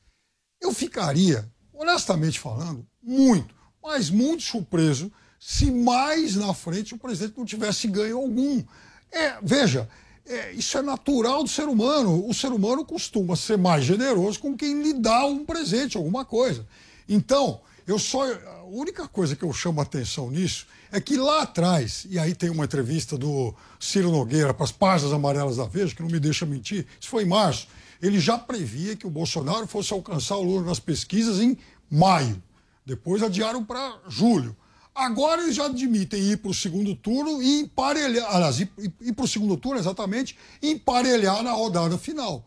Eu 0.61 0.73
ficaria, 0.73 1.45
honestamente 1.73 2.39
falando, 2.39 2.87
muito, 3.03 3.53
mas 3.83 4.09
muito 4.09 4.43
surpreso 4.43 5.11
se 5.37 5.69
mais 5.69 6.37
na 6.37 6.53
frente 6.53 6.95
o 6.95 6.97
presidente 6.97 7.37
não 7.37 7.45
tivesse 7.45 7.87
ganho 7.89 8.17
algum. 8.17 8.63
É, 9.11 9.37
veja, 9.43 9.89
é, 10.25 10.53
isso 10.53 10.77
é 10.77 10.81
natural 10.81 11.43
do 11.43 11.49
ser 11.49 11.67
humano. 11.67 12.27
O 12.27 12.33
ser 12.33 12.47
humano 12.47 12.85
costuma 12.85 13.35
ser 13.35 13.57
mais 13.57 13.83
generoso 13.83 14.39
com 14.39 14.55
quem 14.55 14.81
lhe 14.81 14.93
dá 14.93 15.25
um 15.25 15.45
presente, 15.45 15.97
alguma 15.97 16.23
coisa. 16.23 16.65
Então, 17.09 17.61
eu 17.87 17.99
só. 17.99 18.23
A 18.23 18.63
única 18.67 19.07
coisa 19.07 19.35
que 19.35 19.43
eu 19.43 19.53
chamo 19.53 19.79
a 19.79 19.83
atenção 19.83 20.31
nisso 20.31 20.67
é 20.91 20.99
que 20.99 21.17
lá 21.17 21.43
atrás, 21.43 22.05
e 22.09 22.17
aí 22.17 22.33
tem 22.33 22.49
uma 22.49 22.65
entrevista 22.65 23.17
do 23.17 23.53
Ciro 23.79 24.11
Nogueira 24.11 24.53
para 24.53 24.63
as 24.63 24.71
páginas 24.71 25.13
amarelas 25.13 25.57
da 25.57 25.65
Veja, 25.65 25.93
que 25.93 26.01
não 26.01 26.09
me 26.09 26.19
deixa 26.19 26.45
mentir, 26.45 26.85
isso 26.99 27.09
foi 27.09 27.23
em 27.23 27.27
março, 27.27 27.67
ele 28.01 28.19
já 28.19 28.37
previa 28.37 28.95
que 28.95 29.05
o 29.05 29.09
Bolsonaro 29.09 29.67
fosse 29.67 29.93
alcançar 29.93 30.35
o 30.37 30.43
Lula 30.43 30.63
nas 30.63 30.79
pesquisas 30.79 31.39
em 31.39 31.57
maio. 31.89 32.41
Depois 32.85 33.21
adiaram 33.23 33.63
para 33.63 33.99
julho. 34.07 34.55
Agora 34.93 35.43
eles 35.43 35.55
já 35.55 35.65
admitem 35.65 36.21
ir 36.21 36.37
para 36.37 36.51
o 36.51 36.53
segundo 36.53 36.95
turno 36.95 37.41
e 37.41 37.61
emparelhar, 37.61 38.33
aliás, 38.33 38.61
ir, 38.61 38.71
ir 39.01 39.13
para 39.13 39.25
o 39.25 39.27
segundo 39.27 39.57
turno 39.57 39.79
exatamente, 39.79 40.37
emparelhar 40.61 41.43
na 41.43 41.51
rodada 41.51 41.97
final. 41.97 42.45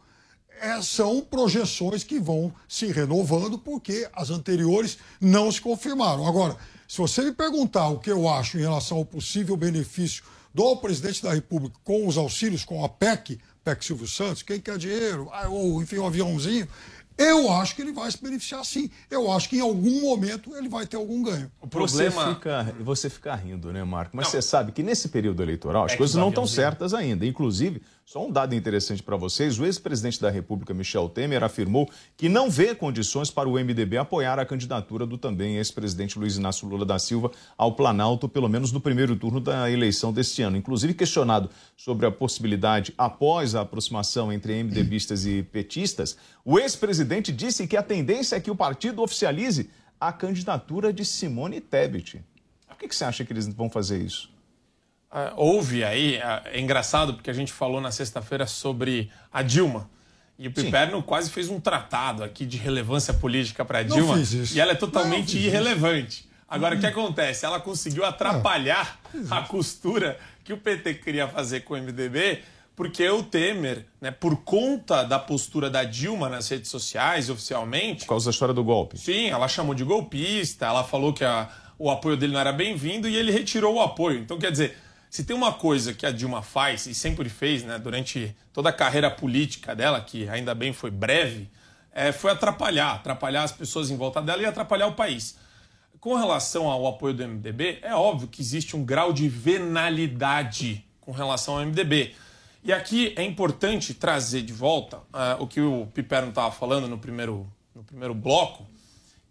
É, 0.60 0.80
são 0.82 1.20
projeções 1.20 2.04
que 2.04 2.18
vão 2.18 2.52
se 2.68 2.86
renovando 2.86 3.58
porque 3.58 4.08
as 4.12 4.30
anteriores 4.30 4.98
não 5.20 5.50
se 5.50 5.60
confirmaram. 5.60 6.26
Agora, 6.26 6.56
se 6.86 6.98
você 6.98 7.22
me 7.22 7.32
perguntar 7.32 7.88
o 7.88 7.98
que 7.98 8.10
eu 8.10 8.28
acho 8.28 8.58
em 8.58 8.62
relação 8.62 8.98
ao 8.98 9.04
possível 9.04 9.56
benefício 9.56 10.24
do 10.54 10.76
presidente 10.76 11.22
da 11.22 11.32
República 11.32 11.76
com 11.84 12.06
os 12.06 12.16
auxílios, 12.16 12.64
com 12.64 12.84
a 12.84 12.88
PEC, 12.88 13.38
PEC 13.62 13.84
Silvio 13.84 14.08
Santos, 14.08 14.42
quem 14.42 14.60
quer 14.60 14.78
dinheiro, 14.78 15.28
ah, 15.32 15.48
ou 15.48 15.82
enfim, 15.82 15.98
um 15.98 16.06
aviãozinho, 16.06 16.66
eu 17.18 17.50
acho 17.52 17.74
que 17.74 17.82
ele 17.82 17.92
vai 17.92 18.08
se 18.10 18.22
beneficiar 18.22 18.64
sim. 18.64 18.88
Eu 19.10 19.30
acho 19.30 19.48
que 19.48 19.56
em 19.56 19.60
algum 19.60 20.00
momento 20.00 20.56
ele 20.56 20.68
vai 20.68 20.86
ter 20.86 20.96
algum 20.96 21.20
ganho. 21.22 21.50
O 21.60 21.66
problema... 21.66 22.10
Você 22.10 22.34
fica, 22.34 22.74
você 22.80 23.10
fica 23.10 23.34
rindo, 23.34 23.72
né, 23.72 23.82
Marco? 23.82 24.16
Mas 24.16 24.26
não. 24.26 24.30
você 24.30 24.40
sabe 24.40 24.70
que 24.70 24.84
nesse 24.84 25.08
período 25.08 25.42
eleitoral 25.42 25.84
as 25.84 25.92
é 25.92 25.96
coisas 25.96 26.14
não 26.14 26.28
estão 26.28 26.46
certas 26.46 26.94
ainda. 26.94 27.26
Inclusive, 27.26 27.82
só 28.08 28.26
um 28.26 28.32
dado 28.32 28.54
interessante 28.54 29.02
para 29.02 29.18
vocês: 29.18 29.58
o 29.58 29.66
ex-presidente 29.66 30.18
da 30.18 30.30
República, 30.30 30.72
Michel 30.72 31.10
Temer, 31.10 31.44
afirmou 31.44 31.90
que 32.16 32.26
não 32.26 32.48
vê 32.48 32.74
condições 32.74 33.30
para 33.30 33.46
o 33.46 33.52
MDB 33.52 33.98
apoiar 33.98 34.38
a 34.38 34.46
candidatura 34.46 35.04
do 35.04 35.18
também 35.18 35.58
ex-presidente 35.58 36.18
Luiz 36.18 36.38
Inácio 36.38 36.66
Lula 36.66 36.86
da 36.86 36.98
Silva 36.98 37.30
ao 37.54 37.74
Planalto, 37.74 38.26
pelo 38.26 38.48
menos 38.48 38.72
no 38.72 38.80
primeiro 38.80 39.14
turno 39.14 39.40
da 39.40 39.70
eleição 39.70 40.10
deste 40.10 40.40
ano. 40.40 40.56
Inclusive, 40.56 40.94
questionado 40.94 41.50
sobre 41.76 42.06
a 42.06 42.10
possibilidade, 42.10 42.94
após 42.96 43.54
a 43.54 43.60
aproximação 43.60 44.32
entre 44.32 44.64
MDBistas 44.64 45.26
e 45.26 45.42
petistas, 45.42 46.16
o 46.46 46.58
ex-presidente 46.58 47.30
disse 47.30 47.66
que 47.66 47.76
a 47.76 47.82
tendência 47.82 48.36
é 48.36 48.40
que 48.40 48.50
o 48.50 48.56
partido 48.56 49.02
oficialize 49.02 49.68
a 50.00 50.14
candidatura 50.14 50.94
de 50.94 51.04
Simone 51.04 51.60
Tebet. 51.60 52.24
Por 52.66 52.78
que, 52.78 52.88
que 52.88 52.96
você 52.96 53.04
acha 53.04 53.22
que 53.22 53.34
eles 53.34 53.46
vão 53.48 53.68
fazer 53.68 54.02
isso? 54.02 54.37
Houve 55.36 55.84
aí, 55.84 56.18
uh, 56.18 56.48
é 56.52 56.60
engraçado 56.60 57.14
porque 57.14 57.30
a 57.30 57.32
gente 57.34 57.52
falou 57.52 57.80
na 57.80 57.90
sexta-feira 57.90 58.46
sobre 58.46 59.10
a 59.32 59.42
Dilma. 59.42 59.88
E 60.38 60.46
o 60.46 60.52
Piperno 60.52 60.98
Sim. 60.98 61.02
quase 61.02 61.30
fez 61.30 61.48
um 61.48 61.58
tratado 61.58 62.22
aqui 62.22 62.46
de 62.46 62.56
relevância 62.56 63.12
política 63.12 63.64
para 63.64 63.80
a 63.80 63.82
Dilma. 63.82 64.16
E 64.54 64.60
ela 64.60 64.72
é 64.72 64.74
totalmente 64.74 65.36
irrelevante. 65.36 66.20
Isso. 66.20 66.28
Agora, 66.48 66.76
o 66.76 66.80
que 66.80 66.86
acontece? 66.86 67.44
Ela 67.44 67.58
conseguiu 67.58 68.04
atrapalhar 68.04 69.00
a 69.30 69.42
costura 69.42 70.18
que 70.44 70.52
o 70.52 70.56
PT 70.56 70.94
queria 70.94 71.26
fazer 71.26 71.60
com 71.60 71.74
o 71.74 71.76
MDB, 71.76 72.42
porque 72.76 73.06
o 73.10 73.22
Temer, 73.22 73.84
né, 74.00 74.10
por 74.10 74.36
conta 74.44 75.02
da 75.02 75.18
postura 75.18 75.68
da 75.68 75.84
Dilma 75.84 76.28
nas 76.28 76.48
redes 76.48 76.70
sociais, 76.70 77.28
oficialmente. 77.28 78.04
Por 78.04 78.10
causa 78.10 78.26
da 78.26 78.30
história 78.30 78.54
do 78.54 78.62
golpe. 78.62 78.96
Sim, 78.96 79.28
ela 79.28 79.48
chamou 79.48 79.74
de 79.74 79.84
golpista, 79.84 80.66
ela 80.66 80.84
falou 80.84 81.12
que 81.12 81.24
a, 81.24 81.50
o 81.78 81.90
apoio 81.90 82.16
dele 82.16 82.32
não 82.32 82.40
era 82.40 82.52
bem-vindo 82.52 83.08
e 83.08 83.16
ele 83.16 83.32
retirou 83.32 83.74
o 83.74 83.80
apoio. 83.80 84.20
Então, 84.20 84.38
quer 84.38 84.52
dizer 84.52 84.76
se 85.10 85.24
tem 85.24 85.34
uma 85.34 85.52
coisa 85.52 85.94
que 85.94 86.04
a 86.04 86.10
Dilma 86.10 86.42
faz 86.42 86.86
e 86.86 86.94
sempre 86.94 87.28
fez, 87.28 87.62
né, 87.62 87.78
durante 87.78 88.36
toda 88.52 88.68
a 88.68 88.72
carreira 88.72 89.10
política 89.10 89.74
dela, 89.74 90.00
que 90.00 90.28
ainda 90.28 90.54
bem 90.54 90.72
foi 90.72 90.90
breve, 90.90 91.48
é, 91.92 92.12
foi 92.12 92.30
atrapalhar, 92.30 92.94
atrapalhar 92.94 93.42
as 93.42 93.52
pessoas 93.52 93.90
em 93.90 93.96
volta 93.96 94.20
dela 94.20 94.42
e 94.42 94.46
atrapalhar 94.46 94.86
o 94.86 94.92
país. 94.92 95.36
Com 95.98 96.14
relação 96.14 96.68
ao 96.68 96.86
apoio 96.86 97.14
do 97.14 97.26
MDB, 97.26 97.80
é 97.82 97.94
óbvio 97.94 98.28
que 98.28 98.40
existe 98.40 98.76
um 98.76 98.84
grau 98.84 99.12
de 99.12 99.28
venalidade 99.28 100.84
com 101.00 101.10
relação 101.10 101.58
ao 101.58 101.66
MDB. 101.66 102.14
E 102.62 102.72
aqui 102.72 103.14
é 103.16 103.24
importante 103.24 103.94
trazer 103.94 104.42
de 104.42 104.52
volta 104.52 104.98
uh, 104.98 105.40
o 105.40 105.46
que 105.46 105.60
o 105.60 105.86
Piperno 105.86 106.28
estava 106.28 106.52
falando 106.52 106.86
no 106.86 106.98
primeiro, 106.98 107.50
no 107.74 107.82
primeiro 107.82 108.14
bloco, 108.14 108.66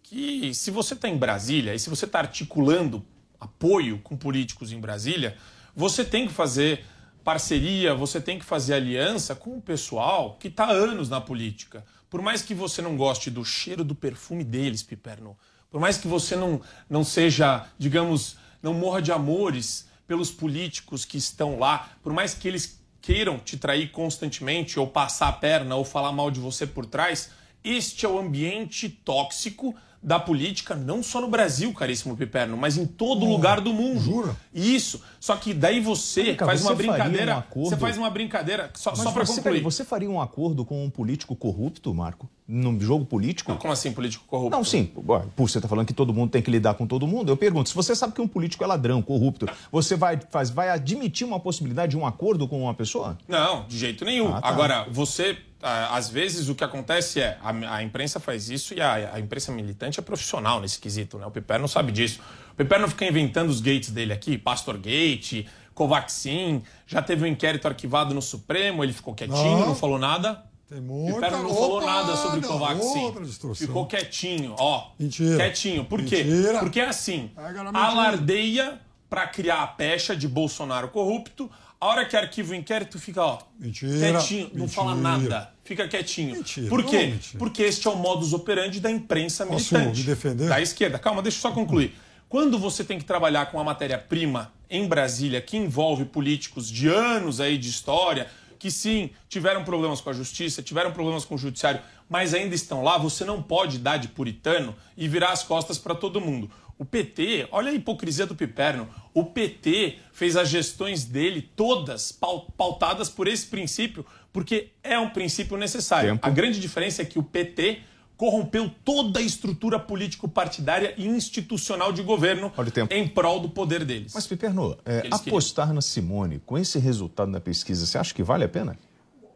que 0.02 0.52
se 0.54 0.70
você 0.70 0.94
está 0.94 1.08
em 1.08 1.16
Brasília 1.16 1.74
e 1.74 1.78
se 1.78 1.88
você 1.88 2.04
está 2.04 2.18
articulando 2.18 3.04
apoio 3.40 3.98
com 3.98 4.16
políticos 4.16 4.72
em 4.72 4.80
Brasília, 4.80 5.36
você 5.78 6.04
tem 6.04 6.26
que 6.26 6.32
fazer 6.32 6.84
parceria, 7.22 7.94
você 7.94 8.20
tem 8.20 8.36
que 8.36 8.44
fazer 8.44 8.74
aliança 8.74 9.32
com 9.36 9.56
o 9.56 9.62
pessoal 9.62 10.36
que 10.40 10.48
está 10.48 10.68
anos 10.68 11.08
na 11.08 11.20
política. 11.20 11.84
Por 12.10 12.20
mais 12.20 12.42
que 12.42 12.52
você 12.52 12.82
não 12.82 12.96
goste 12.96 13.30
do 13.30 13.44
cheiro 13.44 13.84
do 13.84 13.94
perfume 13.94 14.42
deles, 14.42 14.82
Piperno, 14.82 15.38
por 15.70 15.80
mais 15.80 15.96
que 15.96 16.08
você 16.08 16.34
não, 16.34 16.60
não 16.90 17.04
seja, 17.04 17.64
digamos, 17.78 18.38
não 18.60 18.74
morra 18.74 19.00
de 19.00 19.12
amores 19.12 19.86
pelos 20.04 20.32
políticos 20.32 21.04
que 21.04 21.16
estão 21.16 21.60
lá, 21.60 21.90
por 22.02 22.12
mais 22.12 22.34
que 22.34 22.48
eles 22.48 22.82
queiram 23.00 23.38
te 23.38 23.56
trair 23.56 23.92
constantemente, 23.92 24.80
ou 24.80 24.88
passar 24.88 25.28
a 25.28 25.32
perna, 25.32 25.76
ou 25.76 25.84
falar 25.84 26.10
mal 26.10 26.28
de 26.28 26.40
você 26.40 26.66
por 26.66 26.86
trás, 26.86 27.30
este 27.62 28.04
é 28.04 28.08
o 28.08 28.18
ambiente 28.18 28.88
tóxico 28.88 29.76
da 30.02 30.18
política, 30.18 30.74
não 30.74 31.02
só 31.02 31.20
no 31.20 31.28
Brasil, 31.28 31.72
caríssimo 31.72 32.16
Piperno, 32.16 32.56
mas 32.56 32.76
em 32.76 32.86
todo 32.86 33.26
oh, 33.26 33.30
lugar 33.30 33.60
do 33.60 33.72
mundo. 33.72 34.00
Jura? 34.00 34.36
Isso. 34.54 35.02
Só 35.18 35.36
que 35.36 35.52
daí 35.52 35.80
você 35.80 36.34
faz 36.34 36.60
você 36.60 36.68
uma 36.68 36.74
brincadeira. 36.74 37.34
um 37.34 37.38
acordo- 37.38 37.70
Você 37.70 37.76
faz 37.76 37.98
uma 37.98 38.10
brincadeira, 38.10 38.70
só, 38.74 38.90
Mas 38.90 39.00
só 39.00 39.10
para 39.10 39.26
você, 39.26 39.40
concluir. 39.40 39.62
Você 39.62 39.84
faria 39.84 40.08
um 40.08 40.20
acordo 40.20 40.64
com 40.64 40.84
um 40.84 40.90
político 40.90 41.34
corrupto, 41.34 41.92
Marco? 41.92 42.28
Num 42.46 42.80
jogo 42.80 43.04
político? 43.04 43.54
Como 43.56 43.72
assim, 43.72 43.92
político 43.92 44.24
corrupto? 44.26 44.56
Não, 44.56 44.64
sim. 44.64 44.84
Por 44.84 45.22
você 45.36 45.58
está 45.58 45.68
falando 45.68 45.86
que 45.86 45.92
todo 45.92 46.14
mundo 46.14 46.30
tem 46.30 46.40
que 46.40 46.50
lidar 46.50 46.74
com 46.74 46.86
todo 46.86 47.06
mundo, 47.06 47.30
eu 47.30 47.36
pergunto: 47.36 47.68
se 47.68 47.74
você 47.74 47.94
sabe 47.94 48.14
que 48.14 48.22
um 48.22 48.28
político 48.28 48.64
é 48.64 48.66
ladrão, 48.66 49.02
corrupto, 49.02 49.46
você 49.70 49.96
vai, 49.96 50.18
faz, 50.30 50.48
vai 50.48 50.70
admitir 50.70 51.26
uma 51.26 51.38
possibilidade 51.38 51.90
de 51.90 51.98
um 51.98 52.06
acordo 52.06 52.48
com 52.48 52.62
uma 52.62 52.72
pessoa? 52.72 53.18
Não, 53.28 53.66
de 53.66 53.76
jeito 53.76 54.04
nenhum. 54.04 54.34
Ah, 54.34 54.40
tá. 54.40 54.48
Agora, 54.48 54.86
você, 54.90 55.36
às 55.60 56.08
vezes, 56.08 56.48
o 56.48 56.54
que 56.54 56.62
acontece 56.62 57.20
é 57.20 57.38
a, 57.42 57.76
a 57.76 57.82
imprensa 57.82 58.20
faz 58.20 58.48
isso 58.48 58.74
e 58.74 58.80
a, 58.80 59.14
a 59.14 59.20
imprensa 59.20 59.50
militante 59.50 59.98
é 59.98 60.02
profissional 60.02 60.60
nesse 60.60 60.78
quesito, 60.78 61.18
né? 61.18 61.26
O 61.26 61.30
Piper 61.30 61.58
não 61.58 61.68
sabe 61.68 61.90
disso. 61.92 62.20
O 62.52 62.54
Piper 62.54 62.80
não 62.80 62.88
fica 62.88 63.04
inventando 63.04 63.48
os 63.50 63.60
gates 63.60 63.90
dele 63.90 64.12
aqui, 64.12 64.38
Pastor 64.38 64.78
Gate, 64.78 65.46
Covaxin, 65.74 66.62
já 66.86 67.00
teve 67.02 67.24
um 67.24 67.26
inquérito 67.26 67.66
arquivado 67.68 68.14
no 68.14 68.22
Supremo, 68.22 68.82
ele 68.82 68.92
ficou 68.92 69.14
quietinho, 69.14 69.58
Não. 69.58 69.66
não, 69.68 69.74
falou 69.74 69.98
nada. 69.98 70.44
Tem 70.68 70.80
O 70.80 70.82
muita... 70.82 71.20
Piper 71.20 71.42
não 71.42 71.54
falou 71.54 71.78
Opa, 71.78 71.86
nada 71.86 72.16
sobre 72.16 72.40
Covaxin. 72.46 73.12
Ficou 73.54 73.86
quietinho, 73.86 74.54
ó. 74.58 74.90
Mentira. 74.98 75.36
Quietinho. 75.36 75.84
Por 75.84 76.02
quê? 76.04 76.22
Mentira. 76.24 76.58
Porque 76.58 76.80
é 76.80 76.88
assim, 76.88 77.30
alardeia 77.72 78.80
pra 79.08 79.26
criar 79.26 79.62
a 79.62 79.66
pecha 79.66 80.14
de 80.14 80.28
Bolsonaro 80.28 80.88
corrupto. 80.88 81.50
A 81.80 81.86
hora 81.86 82.04
que 82.04 82.16
arquiva 82.16 82.52
o 82.52 82.54
inquérito, 82.56 82.98
fica, 82.98 83.22
ó, 83.22 83.38
Mentira. 83.58 84.18
quietinho, 84.18 84.50
não 84.52 84.60
Mentira. 84.62 84.68
fala 84.68 84.94
nada. 84.96 85.52
Fica 85.64 85.86
quietinho. 85.86 86.34
Mentira. 86.34 86.68
Por 86.68 86.82
Não, 86.82 86.88
quê? 86.88 87.14
Porque 87.38 87.62
este 87.62 87.86
é 87.86 87.90
o 87.90 87.96
modus 87.96 88.32
operandi 88.32 88.80
da 88.80 88.90
imprensa 88.90 89.44
militante. 89.44 90.02
Da 90.48 90.60
esquerda. 90.60 90.98
Calma, 90.98 91.22
deixa 91.22 91.38
eu 91.38 91.42
só 91.42 91.52
concluir. 91.52 91.94
Quando 92.28 92.58
você 92.58 92.82
tem 92.82 92.98
que 92.98 93.04
trabalhar 93.04 93.46
com 93.46 93.58
uma 93.58 93.64
matéria-prima 93.64 94.52
em 94.68 94.86
Brasília 94.88 95.40
que 95.40 95.56
envolve 95.56 96.04
políticos 96.04 96.68
de 96.68 96.88
anos 96.88 97.40
aí 97.40 97.56
de 97.56 97.68
história, 97.68 98.26
que 98.58 98.70
sim, 98.70 99.10
tiveram 99.28 99.62
problemas 99.62 100.00
com 100.00 100.10
a 100.10 100.12
justiça, 100.12 100.60
tiveram 100.62 100.90
problemas 100.92 101.24
com 101.24 101.36
o 101.36 101.38
judiciário, 101.38 101.80
mas 102.08 102.34
ainda 102.34 102.54
estão 102.54 102.82
lá, 102.82 102.98
você 102.98 103.24
não 103.24 103.40
pode 103.42 103.78
dar 103.78 103.98
de 103.98 104.08
puritano 104.08 104.74
e 104.96 105.06
virar 105.06 105.30
as 105.30 105.44
costas 105.44 105.78
para 105.78 105.94
todo 105.94 106.20
mundo. 106.20 106.50
O 106.78 106.84
PT, 106.84 107.48
olha 107.50 107.70
a 107.70 107.74
hipocrisia 107.74 108.24
do 108.24 108.36
Piperno, 108.36 108.88
o 109.12 109.24
PT 109.24 109.98
fez 110.12 110.36
as 110.36 110.48
gestões 110.48 111.04
dele 111.04 111.42
todas 111.56 112.12
pau- 112.12 112.46
pautadas 112.56 113.08
por 113.08 113.26
esse 113.26 113.46
princípio, 113.48 114.06
porque 114.32 114.68
é 114.82 114.96
um 114.98 115.10
princípio 115.10 115.56
necessário. 115.56 116.10
Tempo. 116.12 116.26
A 116.26 116.30
grande 116.30 116.60
diferença 116.60 117.02
é 117.02 117.04
que 117.04 117.18
o 117.18 117.22
PT 117.22 117.80
corrompeu 118.16 118.70
toda 118.84 119.20
a 119.20 119.22
estrutura 119.22 119.78
político-partidária 119.78 120.94
e 120.96 121.06
institucional 121.06 121.92
de 121.92 122.02
governo 122.02 122.52
em 122.90 123.06
prol 123.08 123.40
do 123.40 123.48
poder 123.48 123.84
deles. 123.84 124.12
Mas, 124.14 124.26
Piperno, 124.26 124.76
é, 124.84 124.98
Eles 124.98 125.02
queriam. 125.02 125.14
apostar 125.36 125.72
na 125.72 125.80
Simone 125.80 126.40
com 126.44 126.58
esse 126.58 126.78
resultado 126.78 127.30
na 127.30 127.40
pesquisa, 127.40 127.86
você 127.86 127.96
acha 127.98 128.12
que 128.14 128.22
vale 128.22 128.44
a 128.44 128.48
pena? 128.48 128.76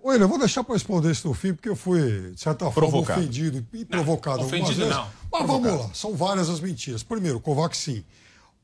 Olha, 0.04 0.22
eu 0.22 0.28
vou 0.28 0.38
deixar 0.38 0.64
para 0.64 0.74
responder 0.74 1.10
isso 1.12 1.28
no 1.28 1.34
fim, 1.34 1.54
porque 1.54 1.68
eu 1.68 1.76
fui, 1.76 2.32
de 2.32 2.40
certa 2.40 2.64
forma, 2.70 2.88
Provocado. 2.90 3.20
ofendido 3.20 3.64
e 3.72 3.84
provocado 3.84 4.42
algumas 4.42 4.62
ofendido 4.62 4.86
vezes. 4.86 4.96
não. 4.96 5.04
Mas 5.04 5.42
Provocado. 5.44 5.62
vamos 5.62 5.86
lá, 5.88 5.94
são 5.94 6.14
várias 6.16 6.50
as 6.50 6.60
mentiras. 6.60 7.02
Primeiro, 7.02 7.38
Covaxin. 7.40 8.04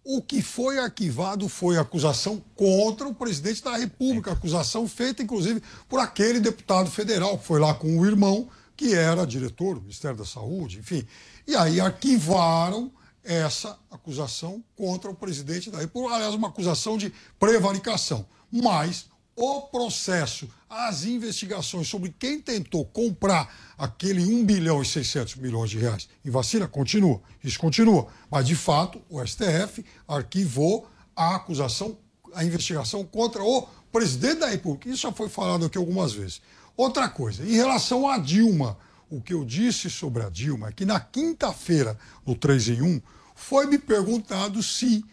O 0.05 0.23
que 0.23 0.41
foi 0.41 0.79
arquivado 0.79 1.49
foi 1.49 1.77
a 1.77 1.83
acusação 1.83 2.43
contra 2.57 3.07
o 3.07 3.15
presidente 3.15 3.63
da 3.63 3.77
República, 3.77 4.33
acusação 4.33 4.89
feita, 4.89 5.23
inclusive, 5.23 5.63
por 5.89 6.01
aquele 6.01 6.41
deputado 6.41 6.91
federal 6.91 7.37
que 7.37 7.45
foi 7.45 7.61
lá 7.61 7.75
com 7.75 7.99
o 7.99 8.07
irmão, 8.07 8.49
que 8.75 8.95
era 8.95 9.27
diretor 9.27 9.75
do 9.75 9.83
Ministério 9.83 10.17
da 10.17 10.25
Saúde, 10.25 10.79
enfim. 10.79 11.07
E 11.47 11.55
aí 11.55 11.79
arquivaram 11.79 12.91
essa 13.23 13.79
acusação 13.91 14.65
contra 14.75 15.11
o 15.11 15.15
presidente 15.15 15.71
da 15.71 15.79
República, 15.79 16.15
aliás, 16.17 16.35
uma 16.35 16.49
acusação 16.49 16.97
de 16.97 17.13
prevaricação. 17.39 18.25
Mas 18.51 19.07
o 19.39 19.63
processo, 19.63 20.51
as 20.69 21.05
investigações 21.05 21.87
sobre 21.87 22.13
quem 22.19 22.41
tentou 22.41 22.85
comprar 22.85 23.55
aquele 23.79 24.25
1 24.25 24.45
bilhão 24.45 24.83
e 24.83 24.85
600 24.85 25.37
milhões 25.37 25.71
de 25.71 25.79
reais 25.79 26.09
em 26.25 26.31
vacina 26.31 26.67
continua. 26.67 27.21
Isso 27.43 27.59
continua. 27.59 28.09
Mas, 28.29 28.47
de 28.47 28.57
fato, 28.57 29.01
o 29.09 29.25
STF 29.25 29.85
arquivou 30.09 30.91
a 31.15 31.37
acusação, 31.37 31.97
a 32.35 32.45
investigação 32.45 33.05
contra 33.05 33.43
o 33.43 33.63
presidente 33.93 34.41
da 34.41 34.49
República. 34.49 34.89
Isso 34.89 35.03
já 35.03 35.13
foi 35.13 35.29
falado 35.29 35.65
aqui 35.65 35.79
algumas 35.79 36.13
vezes. 36.13 36.43
Outra 36.77 37.09
coisa, 37.09 37.45
em 37.45 37.55
relação 37.55 38.09
a 38.09 38.19
Dilma, 38.19 38.77
o 39.09 39.21
que 39.21 39.33
eu 39.33 39.45
disse 39.45 39.89
sobre 39.89 40.25
a 40.25 40.29
Dilma 40.29 40.69
é 40.69 40.73
que 40.73 40.85
na 40.85 40.99
quinta-feira, 40.99 41.97
no 42.27 42.35
3 42.35 42.69
em 42.71 42.83
1, 42.83 43.03
foi 43.37 43.67
me 43.67 43.79
perguntado 43.79 44.61
se 44.65 45.05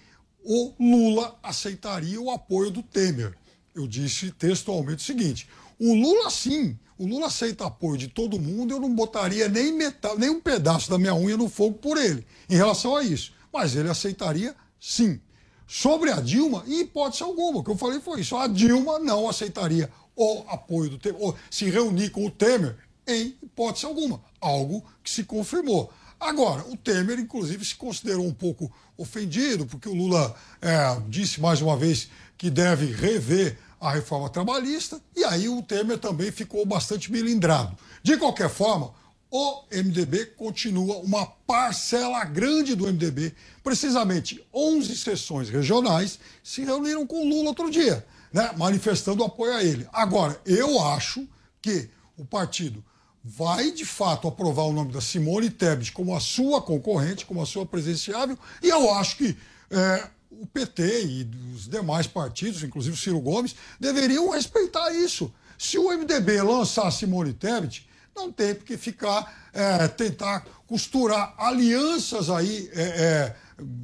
o 0.43 0.73
Lula 0.80 1.38
aceitaria 1.43 2.19
o 2.19 2.32
apoio 2.32 2.71
do 2.71 2.82
Temer. 2.82 3.36
Eu 3.76 3.86
disse 3.86 4.32
textualmente 4.32 5.03
o 5.03 5.05
seguinte: 5.05 5.49
o 5.78 5.93
Lula 5.93 6.30
sim, 6.30 6.80
o 6.97 7.05
Lula 7.05 7.28
aceita 7.28 7.65
apoio 7.65 7.97
de 7.97 8.07
todo 8.07 8.39
mundo, 8.39 8.73
eu 8.73 8.80
não 8.80 8.95
botaria 8.95 9.49
nem, 9.49 9.73
metade, 9.73 10.17
nem 10.17 10.30
um 10.30 10.39
pedaço 10.39 10.89
da 10.89 10.97
minha 10.97 11.13
unha 11.13 11.36
no 11.36 11.49
fogo 11.49 11.78
por 11.78 11.97
ele, 11.97 12.26
em 12.49 12.55
relação 12.55 12.95
a 12.95 13.03
isso. 13.03 13.34
Mas 13.51 13.76
ele 13.76 13.89
aceitaria 13.89 14.55
sim. 14.80 15.19
Sobre 15.67 16.11
a 16.11 16.21
Dilma, 16.21 16.63
em 16.67 16.82
hipótese 16.82 17.23
alguma, 17.23 17.59
o 17.59 17.63
que 17.63 17.69
eu 17.71 17.78
falei 17.78 17.99
foi 17.99 18.21
isso: 18.21 18.38
a 18.38 18.47
Dilma 18.47 18.97
não 18.99 19.28
aceitaria 19.28 19.91
o 20.15 20.45
apoio 20.47 20.91
do 20.91 20.97
Temer, 20.97 21.21
ou 21.21 21.36
se 21.51 21.69
reunir 21.69 22.11
com 22.11 22.26
o 22.26 22.32
Temer, 22.32 22.78
em 23.05 23.36
hipótese 23.43 23.86
alguma. 23.86 24.21
Algo 24.39 24.86
que 25.03 25.11
se 25.11 25.26
confirmou. 25.26 25.91
Agora, 26.17 26.65
o 26.69 26.78
Temer, 26.78 27.19
inclusive, 27.19 27.65
se 27.65 27.76
considerou 27.76 28.26
um 28.26 28.34
pouco 28.34 28.71
ofendido, 28.95 29.65
porque 29.65 29.89
o 29.89 29.93
Lula 29.93 30.34
é, 30.61 31.01
disse 31.09 31.41
mais 31.41 31.61
uma 31.61 31.76
vez 31.76 32.07
que 32.38 32.49
deve 32.49 32.86
rever 32.86 33.57
a 33.80 33.91
reforma 33.91 34.30
trabalhista, 34.30 35.01
e 35.15 35.23
aí 35.23 35.47
o 35.49 35.61
Temer 35.61 35.97
também 35.97 36.32
ficou 36.32 36.65
bastante 36.65 37.11
melindrado. 37.11 37.78
De 38.01 38.17
qualquer 38.17 38.49
forma, 38.49 38.93
o 39.30 39.63
MDB 39.71 40.28
continua 40.38 40.97
uma 40.97 41.26
parcela 41.26 42.23
grande 42.23 42.76
do 42.76 42.86
MDB, 42.86 43.34
precisamente 43.63 44.45
11 44.53 44.95
sessões 44.95 45.49
regionais 45.49 46.19
se 46.43 46.63
reuniram 46.63 47.05
com 47.05 47.21
o 47.21 47.30
Lula 47.30 47.49
outro 47.49 47.69
dia, 47.69 48.05
né, 48.32 48.51
manifestando 48.57 49.23
apoio 49.23 49.53
a 49.53 49.63
ele. 49.63 49.88
Agora, 49.91 50.39
eu 50.45 50.80
acho 50.82 51.28
que 51.61 51.89
o 52.17 52.23
partido 52.23 52.84
vai 53.23 53.71
de 53.71 53.86
fato 53.86 54.28
aprovar 54.28 54.63
o 54.63 54.73
nome 54.73 54.91
da 54.91 55.01
Simone 55.01 55.49
Tebet 55.49 55.91
como 55.91 56.15
a 56.15 56.19
sua 56.19 56.61
concorrente, 56.61 57.26
como 57.26 57.41
a 57.41 57.45
sua 57.45 57.65
presidenciável, 57.65 58.38
e 58.61 58.69
eu 58.69 58.93
acho 58.93 59.17
que 59.17 59.36
é, 59.71 60.07
o 60.42 60.46
PT 60.48 61.06
e 61.06 61.30
os 61.54 61.68
demais 61.68 62.08
partidos, 62.08 62.64
inclusive 62.64 62.96
o 62.96 63.00
Ciro 63.00 63.20
Gomes, 63.20 63.56
deveriam 63.80 64.30
respeitar 64.30 64.92
isso. 64.92 65.34
Se 65.58 65.78
o 65.78 65.90
MDB 65.90 66.42
lançar 66.42 66.88
a 66.88 66.92
Simone 66.92 67.34
Tebet, 67.34 67.88
não 68.16 68.32
tem 68.32 68.56
por 68.56 68.66
que 68.66 68.78
ficar, 68.78 69.50
é, 69.54 69.88
tentar 69.88 70.46
costurar 70.68 71.34
alianças 71.38 72.30
aí, 72.30 72.70
é, 72.74 72.82
é, 72.82 73.36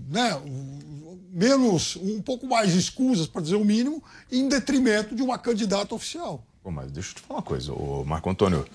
né, 0.09 0.41
menos, 1.31 1.95
um 1.97 2.21
pouco 2.21 2.47
mais 2.47 2.73
escusas, 2.73 3.27
para 3.27 3.41
dizer 3.41 3.55
o 3.55 3.65
mínimo, 3.65 4.03
em 4.31 4.47
detrimento 4.47 5.15
de 5.15 5.21
uma 5.21 5.37
candidata 5.37 5.93
oficial. 5.95 6.45
Pô, 6.63 6.71
mas 6.71 6.91
deixa 6.91 7.11
eu 7.11 7.15
te 7.15 7.21
falar 7.21 7.39
uma 7.39 7.45
coisa, 7.45 7.73
ô 7.73 8.03
Marco 8.05 8.29
Antônio. 8.29 8.65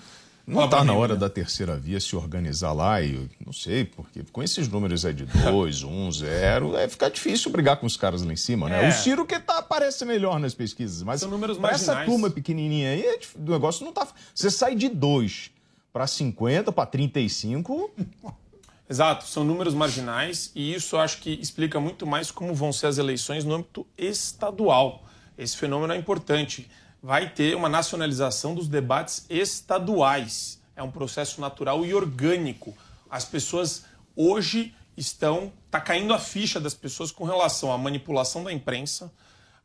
Não 0.47 0.63
está 0.63 0.81
na 0.81 0.93
hora 0.93 1.13
né? 1.13 1.19
da 1.19 1.29
terceira 1.29 1.75
via 1.75 1.99
se 1.99 2.15
organizar 2.15 2.71
lá 2.71 3.01
e 3.01 3.15
eu 3.15 3.29
não 3.45 3.51
sei, 3.51 3.83
porque 3.83 4.23
com 4.31 4.41
esses 4.41 4.69
números 4.69 5.05
aí 5.05 5.13
de 5.13 5.25
2, 5.25 5.83
1, 5.83 6.11
0, 6.13 6.77
é 6.77 6.87
ficar 6.87 7.09
difícil 7.09 7.51
brigar 7.51 7.75
com 7.75 7.85
os 7.85 7.97
caras 7.97 8.23
lá 8.23 8.31
em 8.31 8.37
cima, 8.37 8.69
né? 8.69 8.85
É. 8.85 8.89
O 8.89 8.91
Ciro 8.93 9.25
que 9.25 9.37
tá, 9.41 9.61
parece 9.61 10.05
melhor 10.05 10.39
nas 10.39 10.53
pesquisas, 10.53 11.03
mas 11.03 11.19
São 11.19 11.29
números 11.29 11.57
pra 11.57 11.71
essa 11.71 12.05
turma 12.05 12.29
pequenininha 12.29 12.91
aí, 12.91 13.01
é 13.01 13.19
o 13.37 13.51
negócio 13.51 13.83
não 13.83 13.91
tá. 13.91 14.07
Você 14.33 14.49
sai 14.49 14.73
de 14.73 14.87
2 14.87 15.51
para 15.91 16.07
50, 16.07 16.71
para 16.71 16.85
35, 16.85 17.91
Exato, 18.89 19.25
são 19.25 19.43
números 19.43 19.73
marginais 19.73 20.49
e 20.55 20.73
isso 20.73 20.95
acho 20.95 21.17
que 21.17 21.31
explica 21.41 21.77
muito 21.77 22.07
mais 22.07 22.31
como 22.31 22.53
vão 22.53 22.71
ser 22.71 22.87
as 22.87 22.97
eleições 22.97 23.43
no 23.43 23.53
âmbito 23.53 23.85
estadual. 23.97 25.03
Esse 25.37 25.57
fenômeno 25.57 25.91
é 25.91 25.97
importante. 25.97 26.69
Vai 27.07 27.29
ter 27.29 27.55
uma 27.55 27.69
nacionalização 27.69 28.53
dos 28.53 28.67
debates 28.67 29.25
estaduais. 29.29 30.61
É 30.75 30.83
um 30.83 30.91
processo 30.91 31.39
natural 31.39 31.85
e 31.85 31.93
orgânico. 31.93 32.75
As 33.09 33.23
pessoas 33.23 33.85
hoje 34.13 34.75
estão 34.97 35.53
tá 35.71 35.79
caindo 35.79 36.13
a 36.13 36.19
ficha 36.19 36.59
das 36.59 36.73
pessoas 36.73 37.09
com 37.09 37.23
relação 37.23 37.71
à 37.71 37.77
manipulação 37.77 38.43
da 38.43 38.51
imprensa, 38.51 39.09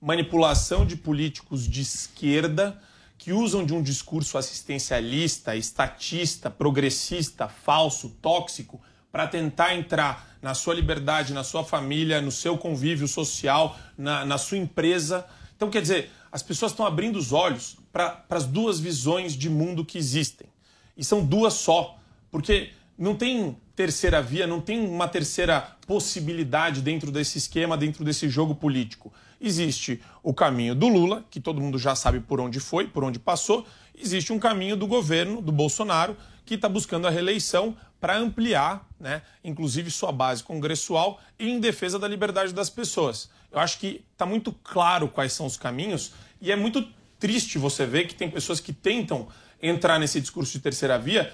manipulação 0.00 0.86
de 0.86 0.94
políticos 0.94 1.68
de 1.68 1.80
esquerda 1.80 2.80
que 3.18 3.32
usam 3.32 3.66
de 3.66 3.74
um 3.74 3.82
discurso 3.82 4.38
assistencialista, 4.38 5.56
estatista, 5.56 6.48
progressista, 6.48 7.48
falso, 7.48 8.10
tóxico 8.22 8.80
para 9.10 9.26
tentar 9.26 9.74
entrar 9.74 10.36
na 10.40 10.54
sua 10.54 10.74
liberdade, 10.74 11.34
na 11.34 11.42
sua 11.42 11.64
família, 11.64 12.20
no 12.20 12.30
seu 12.30 12.56
convívio 12.56 13.08
social, 13.08 13.76
na, 13.98 14.24
na 14.24 14.38
sua 14.38 14.58
empresa. 14.58 15.26
Então, 15.56 15.68
quer 15.68 15.82
dizer, 15.82 16.08
as 16.32 16.42
pessoas 16.42 16.72
estão 16.72 16.86
abrindo 16.86 17.16
os 17.16 17.30
olhos 17.30 17.76
para 17.92 18.24
as 18.30 18.46
duas 18.46 18.80
visões 18.80 19.34
de 19.34 19.50
mundo 19.50 19.84
que 19.84 19.98
existem. 19.98 20.48
E 20.96 21.04
são 21.04 21.22
duas 21.22 21.52
só, 21.52 21.98
porque 22.30 22.70
não 22.96 23.14
tem 23.14 23.54
terceira 23.76 24.22
via, 24.22 24.46
não 24.46 24.60
tem 24.60 24.80
uma 24.86 25.06
terceira 25.06 25.76
possibilidade 25.86 26.80
dentro 26.80 27.10
desse 27.10 27.36
esquema, 27.36 27.76
dentro 27.76 28.02
desse 28.02 28.28
jogo 28.30 28.54
político. 28.54 29.12
Existe 29.38 30.00
o 30.22 30.32
caminho 30.32 30.74
do 30.74 30.88
Lula, 30.88 31.24
que 31.30 31.40
todo 31.40 31.60
mundo 31.60 31.78
já 31.78 31.94
sabe 31.94 32.20
por 32.20 32.40
onde 32.40 32.60
foi, 32.60 32.86
por 32.86 33.04
onde 33.04 33.18
passou. 33.18 33.66
Existe 33.94 34.32
um 34.32 34.38
caminho 34.38 34.76
do 34.76 34.86
governo, 34.86 35.42
do 35.42 35.52
Bolsonaro, 35.52 36.16
que 36.46 36.54
está 36.54 36.68
buscando 36.68 37.06
a 37.06 37.10
reeleição 37.10 37.76
para 38.02 38.16
ampliar, 38.18 38.84
né, 38.98 39.22
inclusive 39.44 39.88
sua 39.88 40.10
base 40.10 40.42
congressual 40.42 41.20
e 41.38 41.48
em 41.48 41.60
defesa 41.60 42.00
da 42.00 42.08
liberdade 42.08 42.52
das 42.52 42.68
pessoas. 42.68 43.30
Eu 43.52 43.60
acho 43.60 43.78
que 43.78 44.04
está 44.12 44.26
muito 44.26 44.50
claro 44.52 45.06
quais 45.06 45.32
são 45.32 45.46
os 45.46 45.56
caminhos 45.56 46.12
e 46.40 46.50
é 46.50 46.56
muito 46.56 46.84
triste 47.20 47.58
você 47.58 47.86
ver 47.86 48.08
que 48.08 48.14
tem 48.16 48.28
pessoas 48.28 48.58
que 48.58 48.72
tentam 48.72 49.28
entrar 49.62 50.00
nesse 50.00 50.20
discurso 50.20 50.50
de 50.50 50.58
terceira 50.58 50.98
via, 50.98 51.32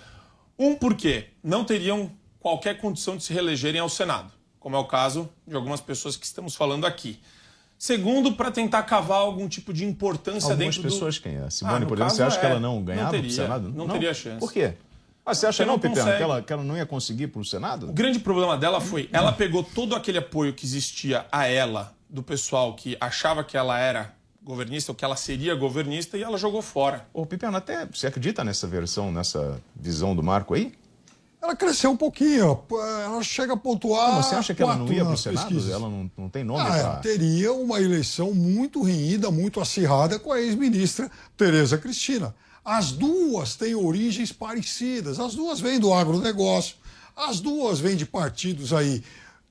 um 0.59 0.77
porque 0.77 1.29
não 1.43 1.65
teriam 1.65 2.13
qualquer 2.39 2.79
condição 2.79 3.17
de 3.17 3.25
se 3.25 3.33
reelegerem 3.33 3.81
ao 3.81 3.89
Senado, 3.89 4.31
como 4.61 4.77
é 4.77 4.79
o 4.79 4.85
caso 4.85 5.27
de 5.47 5.55
algumas 5.55 5.81
pessoas 5.81 6.19
que 6.19 6.27
estamos 6.27 6.55
falando 6.55 6.87
aqui. 6.87 7.19
Segundo, 7.79 8.33
para 8.33 8.51
tentar 8.51 8.83
cavar 8.83 9.21
algum 9.21 9.49
tipo 9.49 9.73
de 9.73 9.87
importância 9.87 10.51
Algumas 10.51 10.75
dentro 10.77 10.83
pessoas 10.83 11.17
do... 11.17 11.23
quem 11.23 11.37
é? 11.37 11.49
Simone, 11.49 11.85
Ah, 11.85 11.89
por 11.89 11.97
exemplo, 11.97 12.15
você 12.15 12.23
acha 12.25 12.39
que 12.39 12.45
é. 12.45 12.51
ela 12.51 12.61
não 12.61 12.83
ganhava 12.83 13.11
teria, 13.11 13.27
pro 13.27 13.35
Senado? 13.43 13.73
Não, 13.73 13.89
teria 13.89 14.13
chance. 14.13 14.41
Por 14.41 14.53
quê? 14.53 14.75
Ah, 15.31 15.35
você 15.35 15.47
acha 15.47 15.67
não, 15.67 15.79
consegue. 15.79 16.17
que 16.17 16.23
ela, 16.23 16.43
que 16.43 16.53
ela 16.53 16.65
não 16.65 16.77
ia 16.77 16.87
conseguir 16.87 17.27
pro 17.29 17.45
Senado? 17.45 17.91
O 17.91 17.93
grande 17.93 18.19
problema 18.19 18.57
dela 18.57 18.81
foi, 18.81 19.09
ela 19.13 19.31
pegou 19.31 19.63
todo 19.63 19.95
aquele 19.95 20.19
apoio 20.19 20.55
que 20.55 20.65
existia 20.65 21.27
a 21.31 21.47
ela, 21.47 21.93
do 22.09 22.23
pessoal 22.23 22.75
que 22.75 22.97
achava 23.01 23.45
que 23.45 23.57
ela 23.57 23.79
era 23.79 24.15
governista, 24.43 24.93
ou 24.93 24.97
que 24.97 25.05
ela 25.05 25.17
seria 25.17 25.55
governista, 25.55 26.17
e 26.17 26.23
ela 26.23 26.39
jogou 26.39 26.63
fora. 26.63 27.07
Ô, 27.13 27.27
Piperno, 27.27 27.59
até 27.59 27.85
você 27.85 28.07
acredita 28.07 28.43
nessa 28.43 28.67
versão, 28.67 29.13
nessa 29.13 29.61
visão 29.77 30.17
do 30.17 30.23
Marco 30.23 30.55
aí? 30.55 30.73
Ela 31.41 31.55
cresceu 31.55 31.91
um 31.91 31.97
pouquinho, 31.97 32.59
ela 33.05 33.23
chega 33.23 33.53
a 33.53 33.57
pontuar. 33.57 34.15
Não, 34.15 34.23
você 34.23 34.35
acha 34.35 34.55
que 34.55 34.63
ela 34.63 34.75
não 34.75 34.91
ia 34.91 35.03
pro 35.03 35.11
nas 35.11 35.21
Senado? 35.21 35.47
pesquisas. 35.47 35.71
Ela 35.71 35.89
não, 35.89 36.11
não 36.17 36.29
tem 36.29 36.43
nome 36.43 36.61
Ah, 36.63 36.65
pra... 36.65 36.77
ela 36.79 36.97
teria 36.97 37.53
uma 37.53 37.81
eleição 37.81 38.35
muito 38.35 38.83
renhida, 38.83 39.31
muito 39.31 39.61
acirrada 39.61 40.19
com 40.19 40.33
a 40.33 40.41
ex-ministra 40.41 41.11
Tereza 41.37 41.79
Cristina. 41.79 42.35
As 42.71 42.93
duas 42.93 43.57
têm 43.57 43.75
origens 43.75 44.31
parecidas, 44.31 45.19
as 45.19 45.35
duas 45.35 45.59
vêm 45.59 45.81
do 45.81 45.91
agronegócio, 45.95 46.77
as 47.17 47.41
duas 47.41 47.81
vêm 47.81 47.97
de 47.97 48.05
partidos 48.05 48.75
aí 48.75 49.03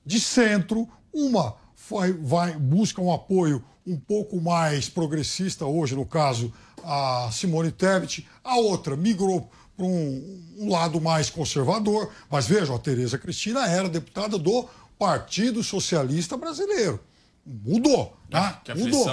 de 0.06 0.20
centro, 0.20 0.88
uma 1.12 1.56
vai, 1.90 2.12
vai- 2.12 2.56
busca 2.56 3.02
um 3.02 3.12
apoio 3.12 3.60
um 3.84 3.98
pouco 3.98 4.40
mais 4.40 4.88
progressista, 4.88 5.66
hoje 5.66 5.96
no 5.96 6.06
caso 6.06 6.52
a 6.84 7.28
Simone 7.32 7.72
Tebet, 7.72 8.24
a 8.44 8.56
outra 8.56 8.96
migrou 8.96 9.50
para 9.76 9.84
um, 9.84 10.40
um 10.56 10.70
lado 10.70 11.00
mais 11.00 11.28
conservador, 11.28 12.12
mas 12.30 12.46
vejam, 12.46 12.76
a 12.76 12.78
Tereza 12.78 13.18
Cristina 13.18 13.66
era 13.66 13.88
deputada 13.88 14.38
do 14.38 14.68
Partido 14.96 15.64
Socialista 15.64 16.36
Brasileiro. 16.36 17.00
Mudou, 17.44 18.16
né? 18.30 18.58
que 18.64 18.74
Mudou. 18.74 19.04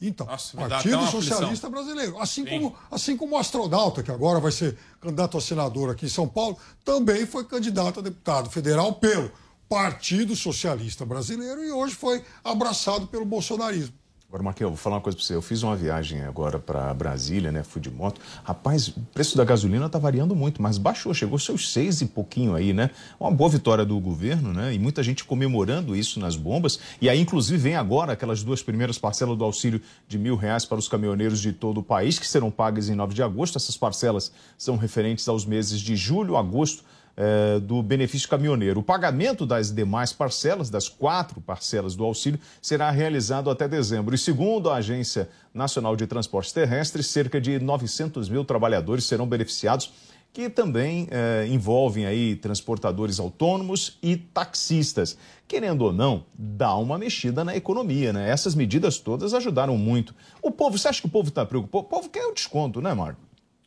Então, 0.00 0.26
Nossa, 0.26 0.56
Partido 0.56 1.06
Socialista. 1.06 1.68
Brasileiro. 1.70 2.18
Assim 2.20 2.44
Sim. 2.44 2.50
como, 2.50 2.76
assim 2.90 3.16
como 3.16 3.36
o 3.36 3.38
astronauta, 3.38 4.02
que 4.02 4.10
agora 4.10 4.40
vai 4.40 4.52
ser 4.52 4.76
candidato 5.00 5.38
a 5.38 5.40
senador 5.40 5.90
aqui 5.90 6.06
em 6.06 6.10
São 6.10 6.28
Paulo, 6.28 6.58
também 6.84 7.26
foi 7.26 7.44
candidato 7.44 8.00
a 8.00 8.02
deputado 8.02 8.50
federal 8.50 8.94
pelo 8.94 9.30
Partido 9.68 10.36
Socialista 10.36 11.06
Brasileiro 11.06 11.64
e 11.64 11.70
hoje 11.70 11.94
foi 11.94 12.22
abraçado 12.42 13.06
pelo 13.06 13.24
bolsonarismo. 13.24 13.94
Agora, 14.28 14.42
Marquinhos, 14.42 14.70
vou 14.70 14.76
falar 14.76 14.96
uma 14.96 15.02
coisa 15.02 15.16
pra 15.16 15.24
você. 15.24 15.34
Eu 15.34 15.42
fiz 15.42 15.62
uma 15.62 15.76
viagem 15.76 16.22
agora 16.24 16.58
para 16.58 16.92
Brasília, 16.92 17.52
né? 17.52 17.62
Fui 17.62 17.80
de 17.80 17.88
moto. 17.88 18.20
Rapaz, 18.42 18.88
o 18.88 19.00
preço 19.12 19.36
da 19.36 19.44
gasolina 19.44 19.88
tá 19.88 19.96
variando 19.96 20.34
muito, 20.34 20.60
mas 20.60 20.76
baixou, 20.76 21.14
chegou 21.14 21.38
seus 21.38 21.72
seis 21.72 22.00
e 22.00 22.06
pouquinho 22.06 22.56
aí, 22.56 22.72
né? 22.72 22.90
Uma 23.20 23.30
boa 23.30 23.48
vitória 23.48 23.84
do 23.84 23.98
governo, 24.00 24.52
né? 24.52 24.74
E 24.74 24.78
muita 24.78 25.04
gente 25.04 25.22
comemorando 25.24 25.94
isso 25.94 26.18
nas 26.18 26.34
bombas. 26.34 26.80
E 27.00 27.08
aí, 27.08 27.20
inclusive, 27.20 27.56
vem 27.56 27.76
agora 27.76 28.14
aquelas 28.14 28.42
duas 28.42 28.60
primeiras 28.60 28.98
parcelas 28.98 29.38
do 29.38 29.44
auxílio 29.44 29.80
de 30.08 30.18
mil 30.18 30.34
reais 30.34 30.64
para 30.64 30.78
os 30.78 30.88
caminhoneiros 30.88 31.40
de 31.40 31.52
todo 31.52 31.78
o 31.78 31.82
país, 31.82 32.18
que 32.18 32.26
serão 32.26 32.50
pagas 32.50 32.88
em 32.88 32.94
9 32.96 33.14
de 33.14 33.22
agosto. 33.22 33.56
Essas 33.56 33.76
parcelas 33.76 34.32
são 34.58 34.76
referentes 34.76 35.28
aos 35.28 35.46
meses 35.46 35.80
de 35.80 35.94
julho, 35.94 36.36
agosto, 36.36 36.82
eh, 37.16 37.60
do 37.60 37.82
benefício 37.82 38.28
caminhoneiro. 38.28 38.80
O 38.80 38.82
pagamento 38.82 39.46
das 39.46 39.70
demais 39.70 40.12
parcelas, 40.12 40.68
das 40.68 40.88
quatro 40.88 41.40
parcelas 41.40 41.94
do 41.94 42.04
auxílio, 42.04 42.40
será 42.60 42.90
realizado 42.90 43.50
até 43.50 43.68
dezembro. 43.68 44.14
E 44.14 44.18
segundo 44.18 44.70
a 44.70 44.76
Agência 44.76 45.28
Nacional 45.52 45.94
de 45.94 46.06
Transportes 46.06 46.52
Terrestres, 46.52 47.06
cerca 47.06 47.40
de 47.40 47.58
900 47.58 48.28
mil 48.28 48.44
trabalhadores 48.44 49.04
serão 49.04 49.26
beneficiados, 49.26 49.92
que 50.32 50.50
também 50.50 51.06
eh, 51.12 51.46
envolvem 51.48 52.06
aí 52.06 52.34
transportadores 52.34 53.20
autônomos 53.20 53.96
e 54.02 54.16
taxistas. 54.16 55.16
Querendo 55.46 55.82
ou 55.82 55.92
não, 55.92 56.24
dá 56.36 56.74
uma 56.74 56.98
mexida 56.98 57.44
na 57.44 57.54
economia, 57.54 58.12
né? 58.12 58.28
Essas 58.28 58.56
medidas 58.56 58.98
todas 58.98 59.32
ajudaram 59.34 59.78
muito. 59.78 60.12
O 60.42 60.50
povo, 60.50 60.76
você 60.76 60.88
acha 60.88 61.00
que 61.00 61.06
o 61.06 61.10
povo 61.10 61.28
está 61.28 61.46
preocupado? 61.46 61.84
O 61.84 61.88
povo 61.88 62.08
quer 62.08 62.26
o 62.26 62.34
desconto, 62.34 62.80
né, 62.80 62.92
Marco? 62.92 63.20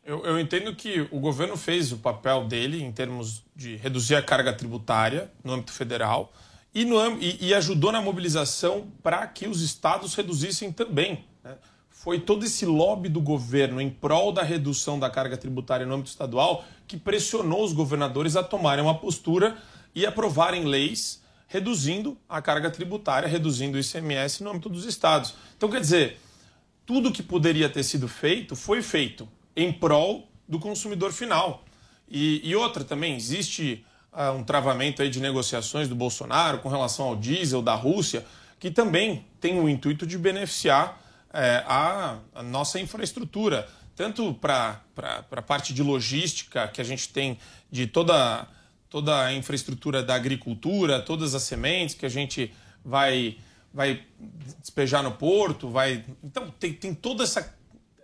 Eu, 0.07 0.23
eu 0.25 0.39
entendo 0.39 0.73
que 0.73 1.05
o 1.11 1.19
governo 1.19 1.57
fez 1.57 1.91
o 1.91 1.97
papel 1.97 2.45
dele 2.45 2.81
em 2.81 2.93
termos 2.93 3.43
de 3.53 3.75
reduzir 3.75 4.15
a 4.15 4.21
carga 4.21 4.53
tributária 4.53 5.29
no 5.43 5.51
âmbito 5.51 5.73
federal 5.73 6.31
e, 6.73 6.85
no, 6.85 6.97
e- 7.21 7.37
e 7.41 7.53
ajudou 7.53 7.91
na 7.91 8.01
mobilização 8.01 8.87
para 9.03 9.27
que 9.27 9.49
os 9.49 9.61
estados 9.61 10.15
reduzissem 10.15 10.71
também. 10.71 11.25
né? 11.43 11.55
Foi 11.89 12.21
todo 12.21 12.45
esse 12.45 12.65
lobby 12.65 13.09
do 13.09 13.19
governo 13.19 13.81
em 13.81 13.89
prol 13.89 14.31
da 14.31 14.43
redução 14.43 14.97
da 14.97 15.09
carga 15.09 15.35
tributária 15.35 15.85
no 15.85 15.95
âmbito 15.95 16.09
estadual 16.11 16.63
que 16.87 16.95
pressionou 16.95 17.65
os 17.65 17.73
governadores 17.73 18.37
a 18.37 18.43
tomarem 18.43 18.81
uma 18.85 18.97
postura 18.97 19.57
e 19.93 20.05
aprovarem 20.05 20.63
leis 20.63 21.21
reduzindo 21.49 22.17
a 22.29 22.41
carga 22.41 22.71
tributária, 22.71 23.27
reduzindo 23.27 23.75
o 23.77 23.79
ICMS 23.81 24.41
no 24.41 24.51
âmbito 24.51 24.69
dos 24.69 24.85
estados. 24.85 25.33
Então, 25.57 25.69
quer 25.69 25.81
dizer, 25.81 26.17
tudo 26.85 27.11
que 27.11 27.21
poderia 27.23 27.67
ter 27.67 27.83
sido 27.83 28.07
feito 28.07 28.55
foi 28.55 28.81
feito 28.81 29.27
em 29.57 29.73
prol 29.73 30.31
do 30.47 30.59
consumidor 30.59 31.11
final. 31.11 31.65
E, 32.07 32.47
e 32.47 32.55
outra 32.55 32.83
também, 32.83 33.15
existe 33.15 33.83
ah, 34.13 34.31
um 34.31 34.43
travamento 34.43 35.01
aí 35.01 35.09
de 35.09 35.19
negociações 35.19 35.89
do 35.89 35.95
Bolsonaro 35.95 36.59
com 36.59 36.69
relação 36.69 37.07
ao 37.07 37.15
diesel 37.15 37.61
da 37.61 37.73
Rússia, 37.73 38.23
que 38.59 38.69
também 38.69 39.25
tem 39.41 39.59
o 39.59 39.67
intuito 39.67 40.05
de 40.05 40.17
beneficiar 40.17 41.01
eh, 41.33 41.63
a, 41.67 42.17
a 42.33 42.43
nossa 42.43 42.79
infraestrutura, 42.79 43.67
tanto 43.95 44.33
para 44.33 44.81
a 45.31 45.41
parte 45.41 45.73
de 45.73 45.83
logística 45.83 46.67
que 46.67 46.79
a 46.79 46.83
gente 46.83 47.09
tem 47.09 47.37
de 47.69 47.85
toda, 47.85 48.47
toda 48.89 49.25
a 49.25 49.33
infraestrutura 49.33 50.01
da 50.01 50.15
agricultura, 50.15 51.01
todas 51.01 51.35
as 51.35 51.43
sementes 51.43 51.93
que 51.93 52.05
a 52.05 52.09
gente 52.09 52.51
vai, 52.83 53.37
vai 53.73 54.03
despejar 54.59 55.03
no 55.03 55.11
porto, 55.11 55.69
vai. 55.69 56.03
Então 56.23 56.49
tem, 56.59 56.73
tem 56.73 56.93
toda 56.95 57.23
essa, 57.23 57.55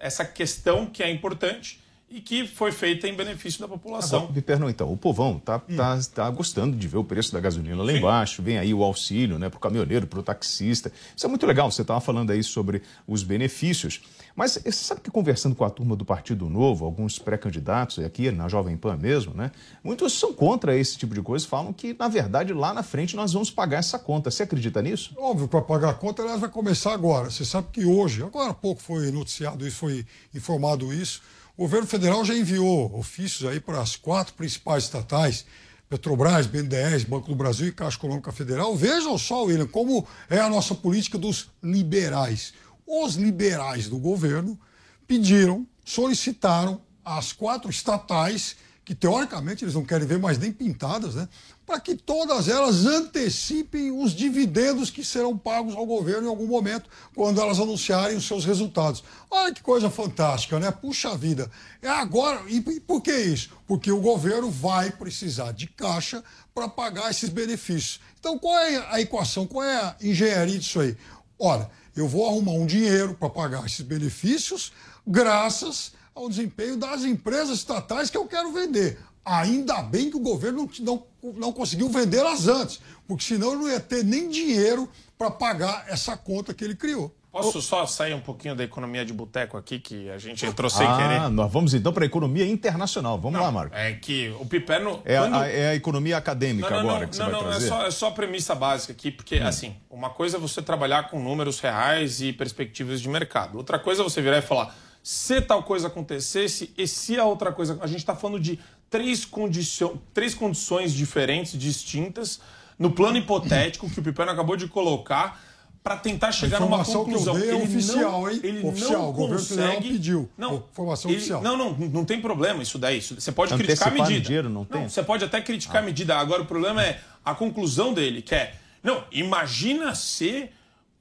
essa 0.03 0.25
questão 0.25 0.85
que 0.85 1.01
é 1.01 1.09
importante 1.09 1.82
e 2.13 2.21
que 2.21 2.45
foi 2.45 2.71
feita 2.71 3.07
em 3.07 3.15
benefício 3.15 3.59
da 3.59 3.67
população. 3.67 4.19
Agora, 4.19 4.33
Piperno, 4.33 4.69
então, 4.69 4.93
o 4.93 4.95
povão 4.95 5.39
tá, 5.39 5.57
tá, 5.57 5.99
tá 6.13 6.29
gostando 6.29 6.77
de 6.77 6.87
ver 6.87 6.97
o 6.97 7.03
preço 7.03 7.33
da 7.33 7.39
gasolina 7.39 7.81
lá 7.81 7.91
embaixo, 7.91 8.43
vem 8.43 8.59
aí 8.59 8.71
o 8.71 8.83
auxílio 8.83 9.39
né, 9.39 9.49
para 9.49 9.57
o 9.57 9.59
caminhoneiro, 9.59 10.05
para 10.05 10.19
o 10.19 10.23
taxista. 10.23 10.91
Isso 11.17 11.25
é 11.25 11.29
muito 11.29 11.43
legal, 11.47 11.71
você 11.71 11.81
estava 11.81 11.99
falando 11.99 12.29
aí 12.29 12.43
sobre 12.43 12.83
os 13.07 13.23
benefícios. 13.23 13.99
Mas 14.35 14.59
você 14.63 14.71
sabe 14.71 15.01
que 15.01 15.09
conversando 15.09 15.55
com 15.55 15.65
a 15.65 15.71
turma 15.71 15.95
do 15.95 16.05
Partido 16.05 16.47
Novo, 16.47 16.85
alguns 16.85 17.17
pré-candidatos 17.17 17.97
aqui 17.97 18.29
na 18.29 18.47
Jovem 18.47 18.77
Pan 18.77 18.95
mesmo, 18.95 19.33
né? 19.33 19.51
Muitos 19.83 20.13
são 20.13 20.33
contra 20.33 20.77
esse 20.77 20.95
tipo 20.95 21.15
de 21.15 21.21
coisa, 21.23 21.47
falam 21.47 21.73
que, 21.73 21.95
na 21.97 22.07
verdade, 22.07 22.53
lá 22.53 22.75
na 22.75 22.83
frente 22.83 23.15
nós 23.15 23.33
vamos 23.33 23.49
pagar 23.49 23.79
essa 23.79 23.97
conta. 23.97 24.29
Você 24.29 24.43
acredita 24.43 24.83
nisso? 24.83 25.13
Óbvio, 25.17 25.47
para 25.47 25.61
pagar 25.61 25.89
a 25.89 25.93
conta, 25.95 26.21
aliás, 26.21 26.39
vai 26.39 26.49
começar 26.49 26.93
agora. 26.93 27.31
Você 27.31 27.43
sabe 27.43 27.69
que 27.71 27.85
hoje, 27.85 28.21
agora 28.21 28.51
há 28.51 28.53
pouco 28.53 28.81
foi 28.83 29.11
noticiado 29.11 29.67
isso, 29.67 29.77
foi 29.77 30.05
informado 30.33 30.93
isso. 30.93 31.21
O 31.55 31.63
governo 31.63 31.85
federal 31.85 32.25
já 32.25 32.35
enviou 32.35 32.97
ofícios 32.97 33.47
aí 33.47 33.59
para 33.59 33.79
as 33.79 33.95
quatro 33.95 34.33
principais 34.33 34.85
estatais, 34.85 35.45
Petrobras, 35.87 36.47
BNDES, 36.47 37.03
Banco 37.03 37.27
do 37.27 37.35
Brasil 37.35 37.67
e 37.67 37.71
Caixa 37.71 37.95
Econômica 37.95 38.31
Federal. 38.31 38.75
Vejam 38.75 39.15
só, 39.19 39.43
William, 39.43 39.67
como 39.67 40.07
é 40.27 40.39
a 40.39 40.49
nossa 40.49 40.73
política 40.73 41.15
dos 41.15 41.51
liberais. 41.61 42.53
Os 42.87 43.13
liberais 43.13 43.87
do 43.87 43.99
governo 43.99 44.59
pediram, 45.05 45.67
solicitaram 45.85 46.81
às 47.05 47.31
quatro 47.31 47.69
estatais 47.69 48.55
que 48.85 48.93
teoricamente 48.93 49.63
eles 49.63 49.73
não 49.73 49.85
querem 49.85 50.05
ver 50.05 50.19
mais 50.19 50.37
nem 50.37 50.51
pintadas, 50.51 51.15
né? 51.15 51.27
Para 51.65 51.79
que 51.79 51.95
todas 51.95 52.49
elas 52.49 52.85
antecipem 52.85 53.91
os 53.91 54.13
dividendos 54.13 54.89
que 54.89 55.05
serão 55.05 55.37
pagos 55.37 55.73
ao 55.75 55.85
governo 55.85 56.27
em 56.27 56.29
algum 56.29 56.45
momento, 56.45 56.89
quando 57.15 57.39
elas 57.39 57.59
anunciarem 57.59 58.17
os 58.17 58.27
seus 58.27 58.43
resultados. 58.43 59.01
Olha 59.31 59.53
que 59.53 59.63
coisa 59.63 59.89
fantástica, 59.89 60.59
né? 60.59 60.69
Puxa 60.69 61.15
vida. 61.15 61.49
É 61.81 61.87
agora. 61.87 62.43
E, 62.49 62.59
por 62.81 63.01
que 63.01 63.15
isso? 63.15 63.51
Porque 63.65 63.89
o 63.89 64.01
governo 64.01 64.51
vai 64.51 64.91
precisar 64.91 65.53
de 65.53 65.67
caixa 65.67 66.21
para 66.53 66.67
pagar 66.67 67.09
esses 67.09 67.29
benefícios. 67.29 68.01
Então, 68.19 68.37
qual 68.37 68.57
é 68.57 68.85
a 68.91 68.99
equação? 68.99 69.47
Qual 69.47 69.63
é 69.63 69.77
a 69.77 69.95
engenharia 70.01 70.59
disso 70.59 70.81
aí? 70.81 70.97
Ora, 71.39 71.69
eu 71.95 72.07
vou 72.07 72.27
arrumar 72.27 72.51
um 72.51 72.65
dinheiro 72.65 73.13
para 73.13 73.29
pagar 73.29 73.65
esses 73.65 73.81
benefícios, 73.81 74.73
graças 75.07 75.93
ao 76.15 76.29
desempenho 76.29 76.77
das 76.77 77.03
empresas 77.03 77.57
estatais 77.59 78.09
que 78.09 78.17
eu 78.17 78.25
quero 78.25 78.51
vender. 78.51 78.99
Ainda 79.25 79.81
bem 79.81 80.09
que 80.09 80.17
o 80.17 80.19
governo 80.19 80.69
não, 80.79 81.03
não, 81.23 81.33
não 81.33 81.53
conseguiu 81.53 81.89
vendê-las 81.89 82.47
antes, 82.47 82.81
porque 83.07 83.23
senão 83.23 83.53
eu 83.53 83.59
não 83.59 83.69
ia 83.69 83.79
ter 83.79 84.03
nem 84.03 84.29
dinheiro 84.29 84.89
para 85.17 85.31
pagar 85.31 85.85
essa 85.87 86.17
conta 86.17 86.53
que 86.53 86.63
ele 86.63 86.75
criou. 86.75 87.15
Posso 87.31 87.63
só 87.63 87.83
sair 87.87 88.13
um 88.13 88.19
pouquinho 88.19 88.55
da 88.55 88.63
economia 88.63 89.03
de 89.03 89.11
boteco 89.11 89.57
aqui, 89.57 89.79
que 89.79 90.07
a 90.11 90.19
gente 90.19 90.45
entrou 90.45 90.69
sem 90.69 90.85
ah, 90.85 90.97
querer? 90.97 91.29
nós 91.29 91.51
vamos 91.51 91.73
então 91.73 91.91
para 91.91 92.03
a 92.03 92.05
economia 92.05 92.45
internacional. 92.45 93.17
Vamos 93.17 93.39
Não, 93.39 93.41
lá, 93.43 93.51
Marco. 93.51 93.75
É 93.75 93.93
que 93.93 94.31
o 94.39 94.45
Piperno. 94.45 95.01
É, 95.03 95.17
quando- 95.17 95.35
a, 95.37 95.47
é 95.47 95.69
a 95.69 95.75
economia 95.75 96.15
acadêmica 96.15 96.69
não, 96.69 96.83
não, 96.83 96.89
agora 96.89 97.01
não, 97.05 97.09
que 97.09 97.15
você 97.15 97.23
não, 97.23 97.31
vai 97.31 97.41
não, 97.41 97.49
trazer. 97.49 97.65
É 97.65 97.69
só, 97.69 97.87
é 97.87 97.91
só 97.91 98.07
a 98.09 98.11
premissa 98.11 98.53
básica 98.53 98.93
aqui, 98.93 99.09
porque, 99.09 99.39
Hum. 99.39 99.47
assim, 99.47 99.75
uma 99.89 100.11
coisa 100.11 100.37
é 100.37 100.39
você 100.39 100.61
trabalhar 100.61 101.09
com 101.09 101.19
números 101.23 101.59
reais 101.59 102.21
e 102.21 102.31
perspectivas 102.31 103.01
de 103.01 103.09
mercado. 103.09 103.57
Outra 103.57 103.79
coisa 103.79 104.01
é 104.01 104.03
você 104.03 104.21
virar 104.21 104.37
e 104.37 104.41
falar, 104.43 104.75
se 105.03 105.41
tal 105.41 105.61
coisa 105.63 105.87
acontecesse 105.87 106.73
e 106.77 106.87
se 106.87 107.19
a 107.19 107.25
outra 107.25 107.51
coisa. 107.51 107.77
A 107.81 107.87
gente 107.87 107.99
está 107.99 108.15
falando 108.15 108.39
de 108.39 108.57
três, 108.89 109.25
condicio... 109.25 110.01
três 110.13 110.33
condições 110.33 110.93
diferentes, 110.93 111.59
distintas, 111.59 112.39
no 112.79 112.89
plano 112.91 113.17
hipotético 113.17 113.89
que 113.89 113.99
o 113.99 114.03
Piperno 114.03 114.31
acabou 114.31 114.55
de 114.55 114.67
colocar. 114.67 115.39
Para 115.83 115.97
tentar 115.97 116.31
chegar 116.31 116.61
numa 116.61 116.77
informação 116.77 117.03
que 117.03 117.11
eu 117.11 117.17
conclusão. 117.19 117.33
dei 117.37 117.49
é 117.49 117.55
Ele 117.55 117.63
oficial, 117.65 118.11
não, 118.21 118.31
hein? 118.31 118.39
Ele 118.41 118.65
Oficial, 118.65 119.01
não 119.01 119.09
o 119.09 119.11
governo 119.11 119.43
federal 119.43 119.73
consegue... 119.75 119.89
pediu. 119.91 120.29
Não, 120.37 120.55
Informação 120.71 121.11
ele- 121.11 121.17
oficial. 121.17 121.41
Não, 121.41 121.57
não, 121.57 121.73
não 121.73 122.05
tem 122.05 122.21
problema 122.21 122.63
isso 122.63 122.79
daí. 122.79 122.99
Isso- 122.99 123.19
Você 123.19 123.33
pode 123.33 123.53
criticar 123.53 123.89
a 123.89 123.91
Antecipar 123.91 124.07
medida. 124.07 124.25
dinheiro, 124.25 124.49
não 124.49 124.63
tem? 124.63 124.87
você 124.87 125.03
pode 125.03 125.25
até 125.25 125.41
criticar 125.41 125.83
a 125.83 125.85
medida. 125.85 126.15
Agora, 126.15 126.41
o 126.41 126.45
problema 126.45 126.81
é 126.81 127.01
a 127.25 127.35
conclusão 127.35 127.93
dele, 127.93 128.21
que 128.21 128.33
é... 128.33 128.55
Não, 128.81 129.03
imagina 129.11 129.93
se 129.93 130.49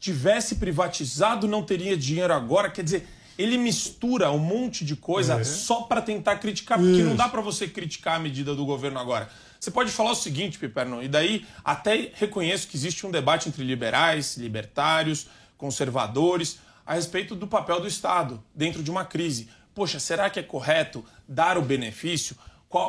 tivesse 0.01 0.57
privatizado, 0.57 1.47
não 1.47 1.63
teria 1.63 1.97
dinheiro 1.97 2.33
agora. 2.35 2.69
Quer 2.69 2.83
dizer, 2.83 3.07
ele 3.39 3.57
mistura 3.59 4.30
um 4.30 4.39
monte 4.39 4.85
de 4.85 4.95
coisa 4.97 5.41
É. 5.41 5.45
só 5.45 5.83
para 5.83 6.01
tentar 6.03 6.37
criticar, 6.37 6.78
porque 6.78 7.03
não 7.03 7.09
Isso. 7.09 7.16
dá 7.16 7.28
para 7.28 7.41
você 7.41 7.66
criticar 7.66 8.16
a 8.16 8.18
medida 8.18 8.55
do 8.55 8.64
governo 8.64 8.99
agora. 8.99 9.28
Você 9.59 9.70
pode 9.70 9.91
falar 9.93 10.11
o 10.11 10.14
seguinte, 10.16 10.59
Piperno, 10.59 11.03
e 11.03 11.09
daí 11.09 11.47
até 11.64 12.11
reconheço 12.14 12.66
que 12.66 12.76
existe 12.76 13.07
um 13.07 13.11
debate 13.11 13.49
entre 13.49 13.62
liberais, 13.62 14.37
libertários, 14.37 15.28
conservadores, 15.57 16.59
a 16.85 16.95
respeito 16.95 17.35
do 17.35 17.47
papel 17.47 17.80
do 17.80 17.87
Estado 17.87 18.43
dentro 18.55 18.83
de 18.83 18.91
uma 18.91 19.05
crise. 19.05 19.49
Poxa, 19.74 19.99
será 20.01 20.28
que 20.28 20.39
é 20.39 20.43
correto 20.43 21.05
dar 21.26 21.57
o 21.57 21.62
benefício? 21.62 22.37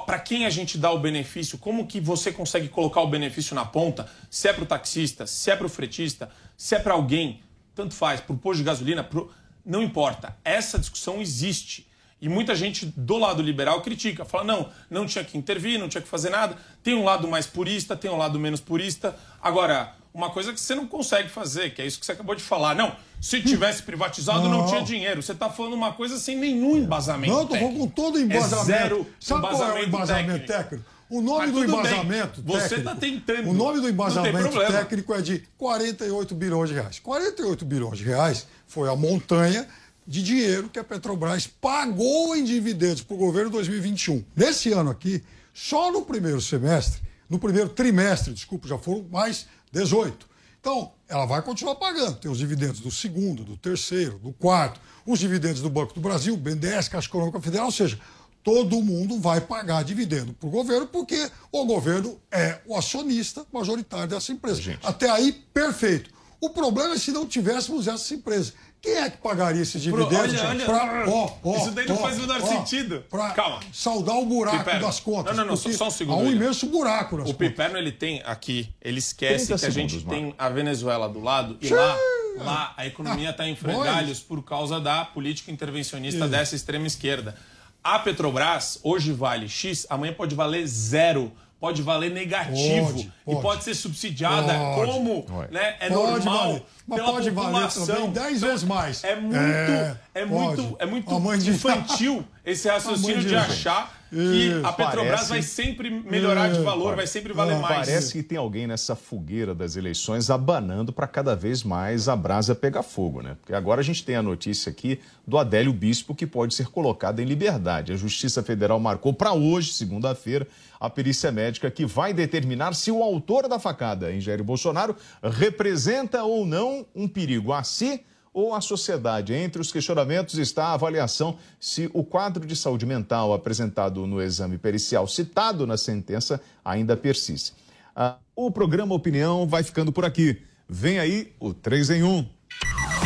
Para 0.05 0.17
quem 0.17 0.45
a 0.45 0.49
gente 0.49 0.77
dá 0.77 0.91
o 0.91 0.97
benefício? 0.99 1.57
Como 1.57 1.85
que 1.85 1.99
você 1.99 2.31
consegue 2.31 2.67
colocar 2.69 3.01
o 3.01 3.07
benefício 3.07 3.53
na 3.53 3.65
ponta? 3.65 4.09
Se 4.29 4.47
é 4.47 4.53
para 4.53 4.63
o 4.63 4.65
taxista, 4.65 5.27
se 5.27 5.51
é 5.51 5.55
para 5.55 5.65
o 5.65 5.69
fretista, 5.69 6.29
se 6.57 6.73
é 6.75 6.79
para 6.79 6.93
alguém, 6.93 7.41
tanto 7.75 7.93
faz, 7.93 8.19
para 8.19 8.33
o 8.33 8.37
posto 8.37 8.57
de 8.59 8.63
gasolina, 8.63 9.03
pro... 9.03 9.29
não 9.66 9.82
importa. 9.82 10.36
Essa 10.43 10.78
discussão 10.80 11.22
existe. 11.22 11.88
E 12.22 12.30
muita 12.30 12.55
gente 12.55 12.86
do 12.86 13.18
lado 13.18 13.41
liberal 13.41 13.82
critica, 13.82 14.24
fala: 14.24 14.43
não, 14.45 14.70
não 14.89 15.05
tinha 15.05 15.24
que 15.26 15.38
intervir, 15.38 15.78
não 15.78 15.89
tinha 15.89 16.01
que 16.01 16.07
fazer 16.07 16.30
nada. 16.30 16.55
Tem 16.82 16.93
um 16.93 17.03
lado 17.03 17.28
mais 17.28 17.45
purista, 17.45 17.97
tem 17.97 18.09
um 18.09 18.18
lado 18.18 18.39
menos 18.39 18.61
purista. 18.61 19.14
Agora, 19.41 19.93
uma 20.14 20.30
coisa 20.30 20.53
que 20.53 20.59
você 20.61 20.74
não 20.74 20.88
consegue 20.88 21.28
fazer, 21.28 21.74
que 21.74 21.82
é 21.82 21.86
isso 21.86 21.99
que 21.99 22.05
você 22.05 22.14
acabou 22.14 22.34
de 22.34 22.41
falar. 22.43 22.76
Não, 22.76 22.95
se 23.20 23.41
tivesse 23.41 23.84
privatizado, 23.84 24.47
não, 24.47 24.59
Não. 24.59 24.68
tinha 24.68 24.82
dinheiro. 24.84 25.22
Você 25.22 25.32
está 25.34 25.49
falando 25.49 25.74
uma 25.74 25.91
coisa 25.93 26.18
sem 26.18 26.38
nenhum 26.38 26.78
embasamento. 26.78 27.34
Não, 27.34 27.41
eu 27.41 27.47
tô 27.47 27.55
falando 27.55 27.78
com 27.80 27.88
todo 27.88 28.20
embasamento. 28.20 28.72
É 28.72 28.78
zero 28.80 29.07
Sabe 29.20 29.41
qual 29.41 29.53
é 29.53 29.55
o 29.55 29.84
embasamento 29.84 29.88
embasamento 29.88 30.45
técnico? 30.45 30.93
O 31.09 31.22
nome 31.22 31.47
do 31.47 31.53
tudo 31.53 31.59
bem, 31.59 31.80
embasamento 31.80 32.41
você 32.41 32.70
técnico. 32.70 32.89
tá 32.89 32.95
tentando. 32.95 33.49
O 33.49 33.53
nome 33.53 33.82
do 33.82 33.89
embasamento 33.89 34.57
técnico 34.57 35.14
é 35.14 35.22
de 35.22 35.39
48 35.57 36.34
bilhões 36.36 36.70
de 36.70 36.76
reais. 36.76 36.99
48 36.99 37.66
bilhões 37.66 37.97
de 37.99 38.05
reais 38.05 38.47
foi 38.68 38.89
a 38.89 38.95
montanha 38.95 39.68
de 40.05 40.22
dinheiro 40.22 40.70
que 40.70 40.80
a 40.80 40.84
Petrobras 40.84 41.47
pagou 41.47 42.36
em 42.36 42.43
dividendos 42.43 43.01
para 43.01 43.16
o 43.16 43.20
governo 43.20 43.49
em 43.49 43.53
2021. 43.53 44.24
Nesse 44.36 44.72
ano 44.72 44.89
aqui, 44.89 45.24
só 45.53 45.91
no 45.91 46.01
primeiro 46.03 46.41
semestre, 46.41 47.01
no 47.30 47.39
primeiro 47.39 47.70
trimestre, 47.70 48.34
desculpa, 48.34 48.68
já 48.68 48.78
foram 48.78 49.05
mais 49.11 49.47
18. 49.72 50.28
Então, 50.59 50.93
ela 51.09 51.26
vai 51.26 51.41
continuar 51.41 51.76
pagando. 51.76 52.16
Tem 52.16 52.32
os 52.32 52.38
dividendos 52.38 52.80
do 52.80 52.89
segundo, 52.89 53.43
do 53.43 53.57
terceiro, 53.57 54.18
do 54.20 54.32
quarto, 54.32 54.80
os 55.05 55.20
dividendos 55.20 55.61
do 55.61 55.70
Banco 55.70 55.93
do 55.93 55.99
Brasil, 55.99 56.38
BNDES, 56.38 56.88
Caixa 56.88 57.07
Econômica 57.07 57.41
Federal, 57.41 57.66
ou 57.66 57.72
seja, 57.72 57.99
todo 58.43 58.82
mundo 58.82 59.20
vai 59.20 59.41
pagar 59.41 59.84
dividendo 59.84 60.34
para 60.34 60.47
o 60.47 60.51
governo, 60.51 60.88
porque 60.88 61.30
o 61.51 61.66
governo 61.66 62.20
é 62.32 62.59
o 62.66 62.76
acionista 62.76 63.45
majoritário 63.51 64.07
dessa 64.07 64.32
empresa. 64.32 64.78
Até 64.84 65.09
aí, 65.09 65.32
perfeito. 65.32 66.09
O 66.45 66.49
problema 66.49 66.95
é 66.95 66.97
se 66.97 67.11
não 67.11 67.25
tivéssemos 67.25 67.87
essas 67.87 68.11
empresas. 68.11 68.53
Quem 68.81 68.95
é 68.95 69.09
que 69.09 69.15
pagaria 69.17 69.61
esses 69.61 69.81
dividendos? 69.81 70.13
olha, 70.41 70.49
olha, 70.49 70.65
pra- 70.65 71.05
ó, 71.07 71.31
ó, 71.41 71.55
isso 71.57 71.71
daí 71.71 71.87
não 71.87 71.95
ó, 71.95 71.99
faz 71.99 72.17
o 72.17 72.21
menor 72.21 72.41
ó, 72.43 72.45
sentido. 72.45 73.05
pra 73.09 73.29
Calma. 73.29 73.61
Saldar 73.71 74.17
o 74.17 74.25
buraco 74.25 74.57
Piperno. 74.57 74.81
das 74.81 74.99
contas. 74.99 75.37
Não, 75.37 75.45
não, 75.45 75.51
não, 75.51 75.55
só, 75.55 75.87
um 75.87 75.91
segundo. 75.91 76.15
Há 76.19 76.21
um 76.21 76.29
imenso 76.31 76.65
buraco 76.67 77.15
nas 77.17 77.29
O 77.29 77.33
contas. 77.33 77.47
Piperno, 77.49 77.77
ele 77.77 77.93
tem 77.93 78.21
aqui, 78.25 78.73
ele 78.81 78.99
esquece 78.99 79.45
30 79.47 79.59
que 79.61 79.65
a 79.65 79.69
gente 79.69 79.93
segundos, 79.93 80.13
tem 80.17 80.35
a 80.37 80.49
Venezuela 80.49 81.07
do 81.07 81.21
lado 81.21 81.57
e 81.61 81.69
Sim. 81.69 81.75
lá, 81.75 81.97
lá 82.39 82.73
a 82.75 82.85
economia 82.85 83.29
está 83.29 83.47
em 83.47 83.53
Ah, 83.53 83.55
frangalhos 83.55 84.19
por 84.19 84.43
causa 84.43 84.81
da 84.81 85.05
política 85.05 85.49
intervencionista 85.49 86.19
Isso. 86.19 86.27
dessa 86.29 86.53
extrema 86.55 86.85
esquerda. 86.85 87.37
A 87.81 87.99
Petrobras 87.99 88.79
hoje 88.83 89.13
vale 89.13 89.47
X, 89.47 89.87
amanhã 89.89 90.11
pode 90.13 90.35
valer 90.35 90.67
zero. 90.67 91.31
Pode 91.64 91.82
valer 91.82 92.11
negativo 92.11 92.88
Pode, 92.88 93.01
e 93.03 93.09
pode. 93.24 93.41
pode 93.41 93.64
ser 93.64 93.74
subsidiada 93.74 94.53
Pode. 94.76 94.91
como 94.91 95.24
Pode. 95.24 95.53
né, 95.53 95.76
é 95.80 95.88
Pode 95.88 95.93
normal 95.93 96.38
valer. 96.47 96.64
Mas 96.86 96.99
pela 96.99 97.11
pode 97.14 97.30
valer 97.30 97.51
população. 97.51 97.86
também 97.88 98.09
10 98.11 98.41
vezes 98.41 98.64
mais. 98.66 99.01
É 99.05 99.16
muito, 99.16 99.38
É, 99.38 99.95
é, 100.16 100.26
pode. 100.26 100.61
muito, 100.61 100.76
é 100.80 100.86
muito 100.86 101.49
infantil 101.49 102.24
esse 102.45 102.68
raciocínio 102.70 103.22
de 103.22 103.30
de- 103.30 103.36
achar 103.36 104.01
que 104.11 104.61
a 104.64 104.72
Petrobras 104.72 105.11
parece- 105.11 105.30
vai 105.30 105.41
sempre 105.41 105.89
melhorar 105.89 106.47
de 106.51 106.59
valor, 106.61 106.95
vai 106.95 107.07
sempre 107.07 107.34
valer 107.34 107.55
Ah, 107.55 107.59
mais. 107.59 107.88
Parece 107.88 108.14
que 108.14 108.22
tem 108.22 108.38
alguém 108.38 108.68
nessa 108.68 108.95
fogueira 108.95 109.55
das 109.55 109.76
eleições 109.76 110.30
abanando 110.30 110.93
para 110.93 111.07
cada 111.07 111.36
vez 111.36 111.64
mais 111.64 112.07
a 112.07 112.16
brasa 112.16 112.53
pegar 112.53 112.84
fogo, 112.84 113.24
né? 113.24 113.36
Porque 113.41 113.55
agora 113.55 113.82
a 113.82 113.84
gente 113.84 114.05
tem 114.05 114.16
a 114.16 114.22
notícia 114.22 114.70
aqui 114.70 114.99
do 115.26 115.36
Adélio 115.36 115.74
Bispo 115.74 116.14
que 116.14 116.28
pode 116.28 116.53
ser 116.53 116.68
colocado 116.68 117.22
em 117.22 117.26
liberdade. 117.26 117.91
A 117.91 117.95
Justiça 117.97 118.43
Federal 118.43 118.80
marcou 118.80 119.14
para 119.16 119.34
hoje, 119.34 119.74
segunda-feira, 119.74 120.47
a 120.80 120.91
perícia 120.91 121.32
médica 121.32 121.72
que 121.72 121.84
vai 121.84 122.14
determinar 122.14 122.76
se 122.76 122.91
o 122.91 123.01
autor 123.01 123.47
da 123.47 123.57
facada 123.57 124.14
em 124.14 124.22
Jair 124.22 124.43
Bolsonaro 124.43 124.95
representa 125.24 126.24
ou 126.24 126.45
não 126.45 126.86
um 126.95 127.07
perigo 127.07 127.51
a 127.51 127.64
si 127.64 128.01
ou 128.34 128.53
à 128.55 128.61
sociedade. 128.61 129.34
Entre 129.34 129.61
os 129.61 129.71
questionamentos 129.71 130.38
está 130.38 130.67
a 130.67 130.73
avaliação 130.73 131.38
se 131.59 131.89
o 131.93 132.03
quadro 132.03 132.45
de 132.45 132.55
saúde 132.55 132.86
mental 132.86 133.34
apresentado 133.34 134.07
no 134.07 134.21
exame 134.21 134.57
pericial 134.57 135.07
citado 135.07 135.67
na 135.67 135.77
sentença 135.77 136.41
ainda 136.65 136.97
persiste. 136.97 137.53
Ah, 137.95 138.17
o 138.36 138.49
programa 138.49 138.95
Opinião 138.95 139.47
vai 139.47 139.63
ficando 139.63 139.91
por 139.91 140.03
aqui. 140.03 140.41
Vem 140.67 140.99
aí 140.99 141.34
o 141.39 141.53
3 141.53 141.91
em 141.91 142.03
1. 142.03 142.27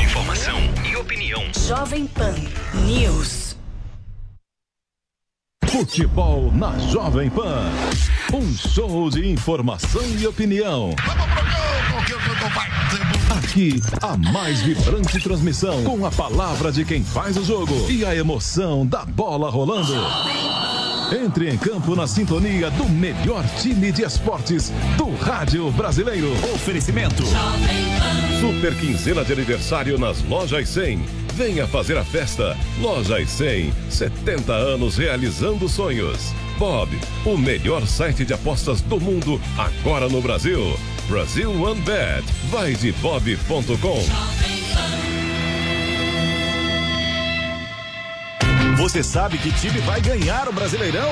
Informação 0.01 0.57
e 0.89 0.95
opinião. 0.95 1.43
Jovem 1.67 2.07
Pan 2.07 2.35
News. 2.85 3.57
Futebol 5.65 6.51
na 6.53 6.77
Jovem 6.79 7.29
Pan. 7.29 7.69
Um 8.33 8.51
show 8.55 9.09
de 9.09 9.27
informação 9.27 10.01
e 10.17 10.25
opinião. 10.25 10.91
Aqui, 13.29 13.81
a 14.01 14.15
mais 14.31 14.61
vibrante 14.61 15.19
transmissão 15.19 15.83
com 15.83 16.05
a 16.05 16.11
palavra 16.11 16.71
de 16.71 16.85
quem 16.85 17.03
faz 17.03 17.35
o 17.35 17.43
jogo 17.43 17.73
e 17.89 18.05
a 18.05 18.15
emoção 18.15 18.85
da 18.85 19.03
bola 19.05 19.49
rolando. 19.49 19.93
Entre 21.11 21.49
em 21.49 21.57
campo 21.57 21.95
na 21.95 22.07
sintonia 22.07 22.71
do 22.71 22.87
melhor 22.87 23.43
time 23.59 23.91
de 23.91 24.03
esportes 24.03 24.71
do 24.97 25.13
rádio 25.15 25.69
brasileiro. 25.71 26.31
Oferecimento. 26.53 27.23
Super 28.39 28.75
quinzena 28.77 29.25
de 29.25 29.33
aniversário 29.33 29.97
nas 29.97 30.21
Lojas 30.23 30.69
100. 30.69 31.01
Venha 31.33 31.67
fazer 31.67 31.97
a 31.97 32.03
festa. 32.03 32.57
Lojas 32.79 33.29
100, 33.29 33.73
70 33.89 34.53
anos 34.53 34.97
realizando 34.97 35.67
sonhos. 35.67 36.33
Bob, 36.57 36.89
o 37.23 37.37
melhor 37.37 37.85
site 37.85 38.25
de 38.25 38.33
apostas 38.33 38.81
do 38.81 38.99
mundo, 38.99 39.39
agora 39.57 40.09
no 40.09 40.21
Brasil. 40.21 40.59
Brasil 41.07 41.51
One 41.51 41.79
Bet. 41.81 42.25
Vai 42.49 42.73
de 42.73 42.91
bob.com. 42.93 44.03
Você 48.77 49.03
sabe 49.03 49.37
que 49.37 49.51
time 49.51 49.79
vai 49.81 50.01
ganhar 50.01 50.47
o 50.49 50.53
Brasileirão? 50.53 51.11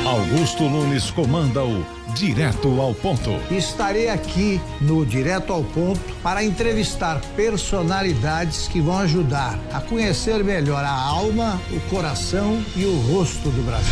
Augusto 0.06 0.70
Nunes 0.70 1.10
comanda 1.12 1.64
o 1.64 1.86
Direto 2.16 2.80
ao 2.80 2.94
Ponto. 2.94 3.32
Estarei 3.50 4.10
aqui 4.10 4.62
no 4.80 5.06
Direto 5.06 5.52
ao 5.52 5.64
Ponto 5.64 6.00
para 6.22 6.44
entrevistar 6.44 7.20
personalidades 7.36 8.68
que 8.68 8.80
vão 8.80 9.00
ajudar 9.00 9.60
a 9.74 9.82
conhecer 9.82 10.44
melhor 10.44 10.84
a 10.84 10.92
alma, 10.92 11.60
o 11.72 11.80
coração 11.90 12.64
e 12.76 12.86
o 12.86 12.96
rosto 13.12 13.50
do 13.50 13.64
Brasil. 13.64 13.92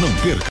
Não 0.00 0.10
perca 0.22 0.48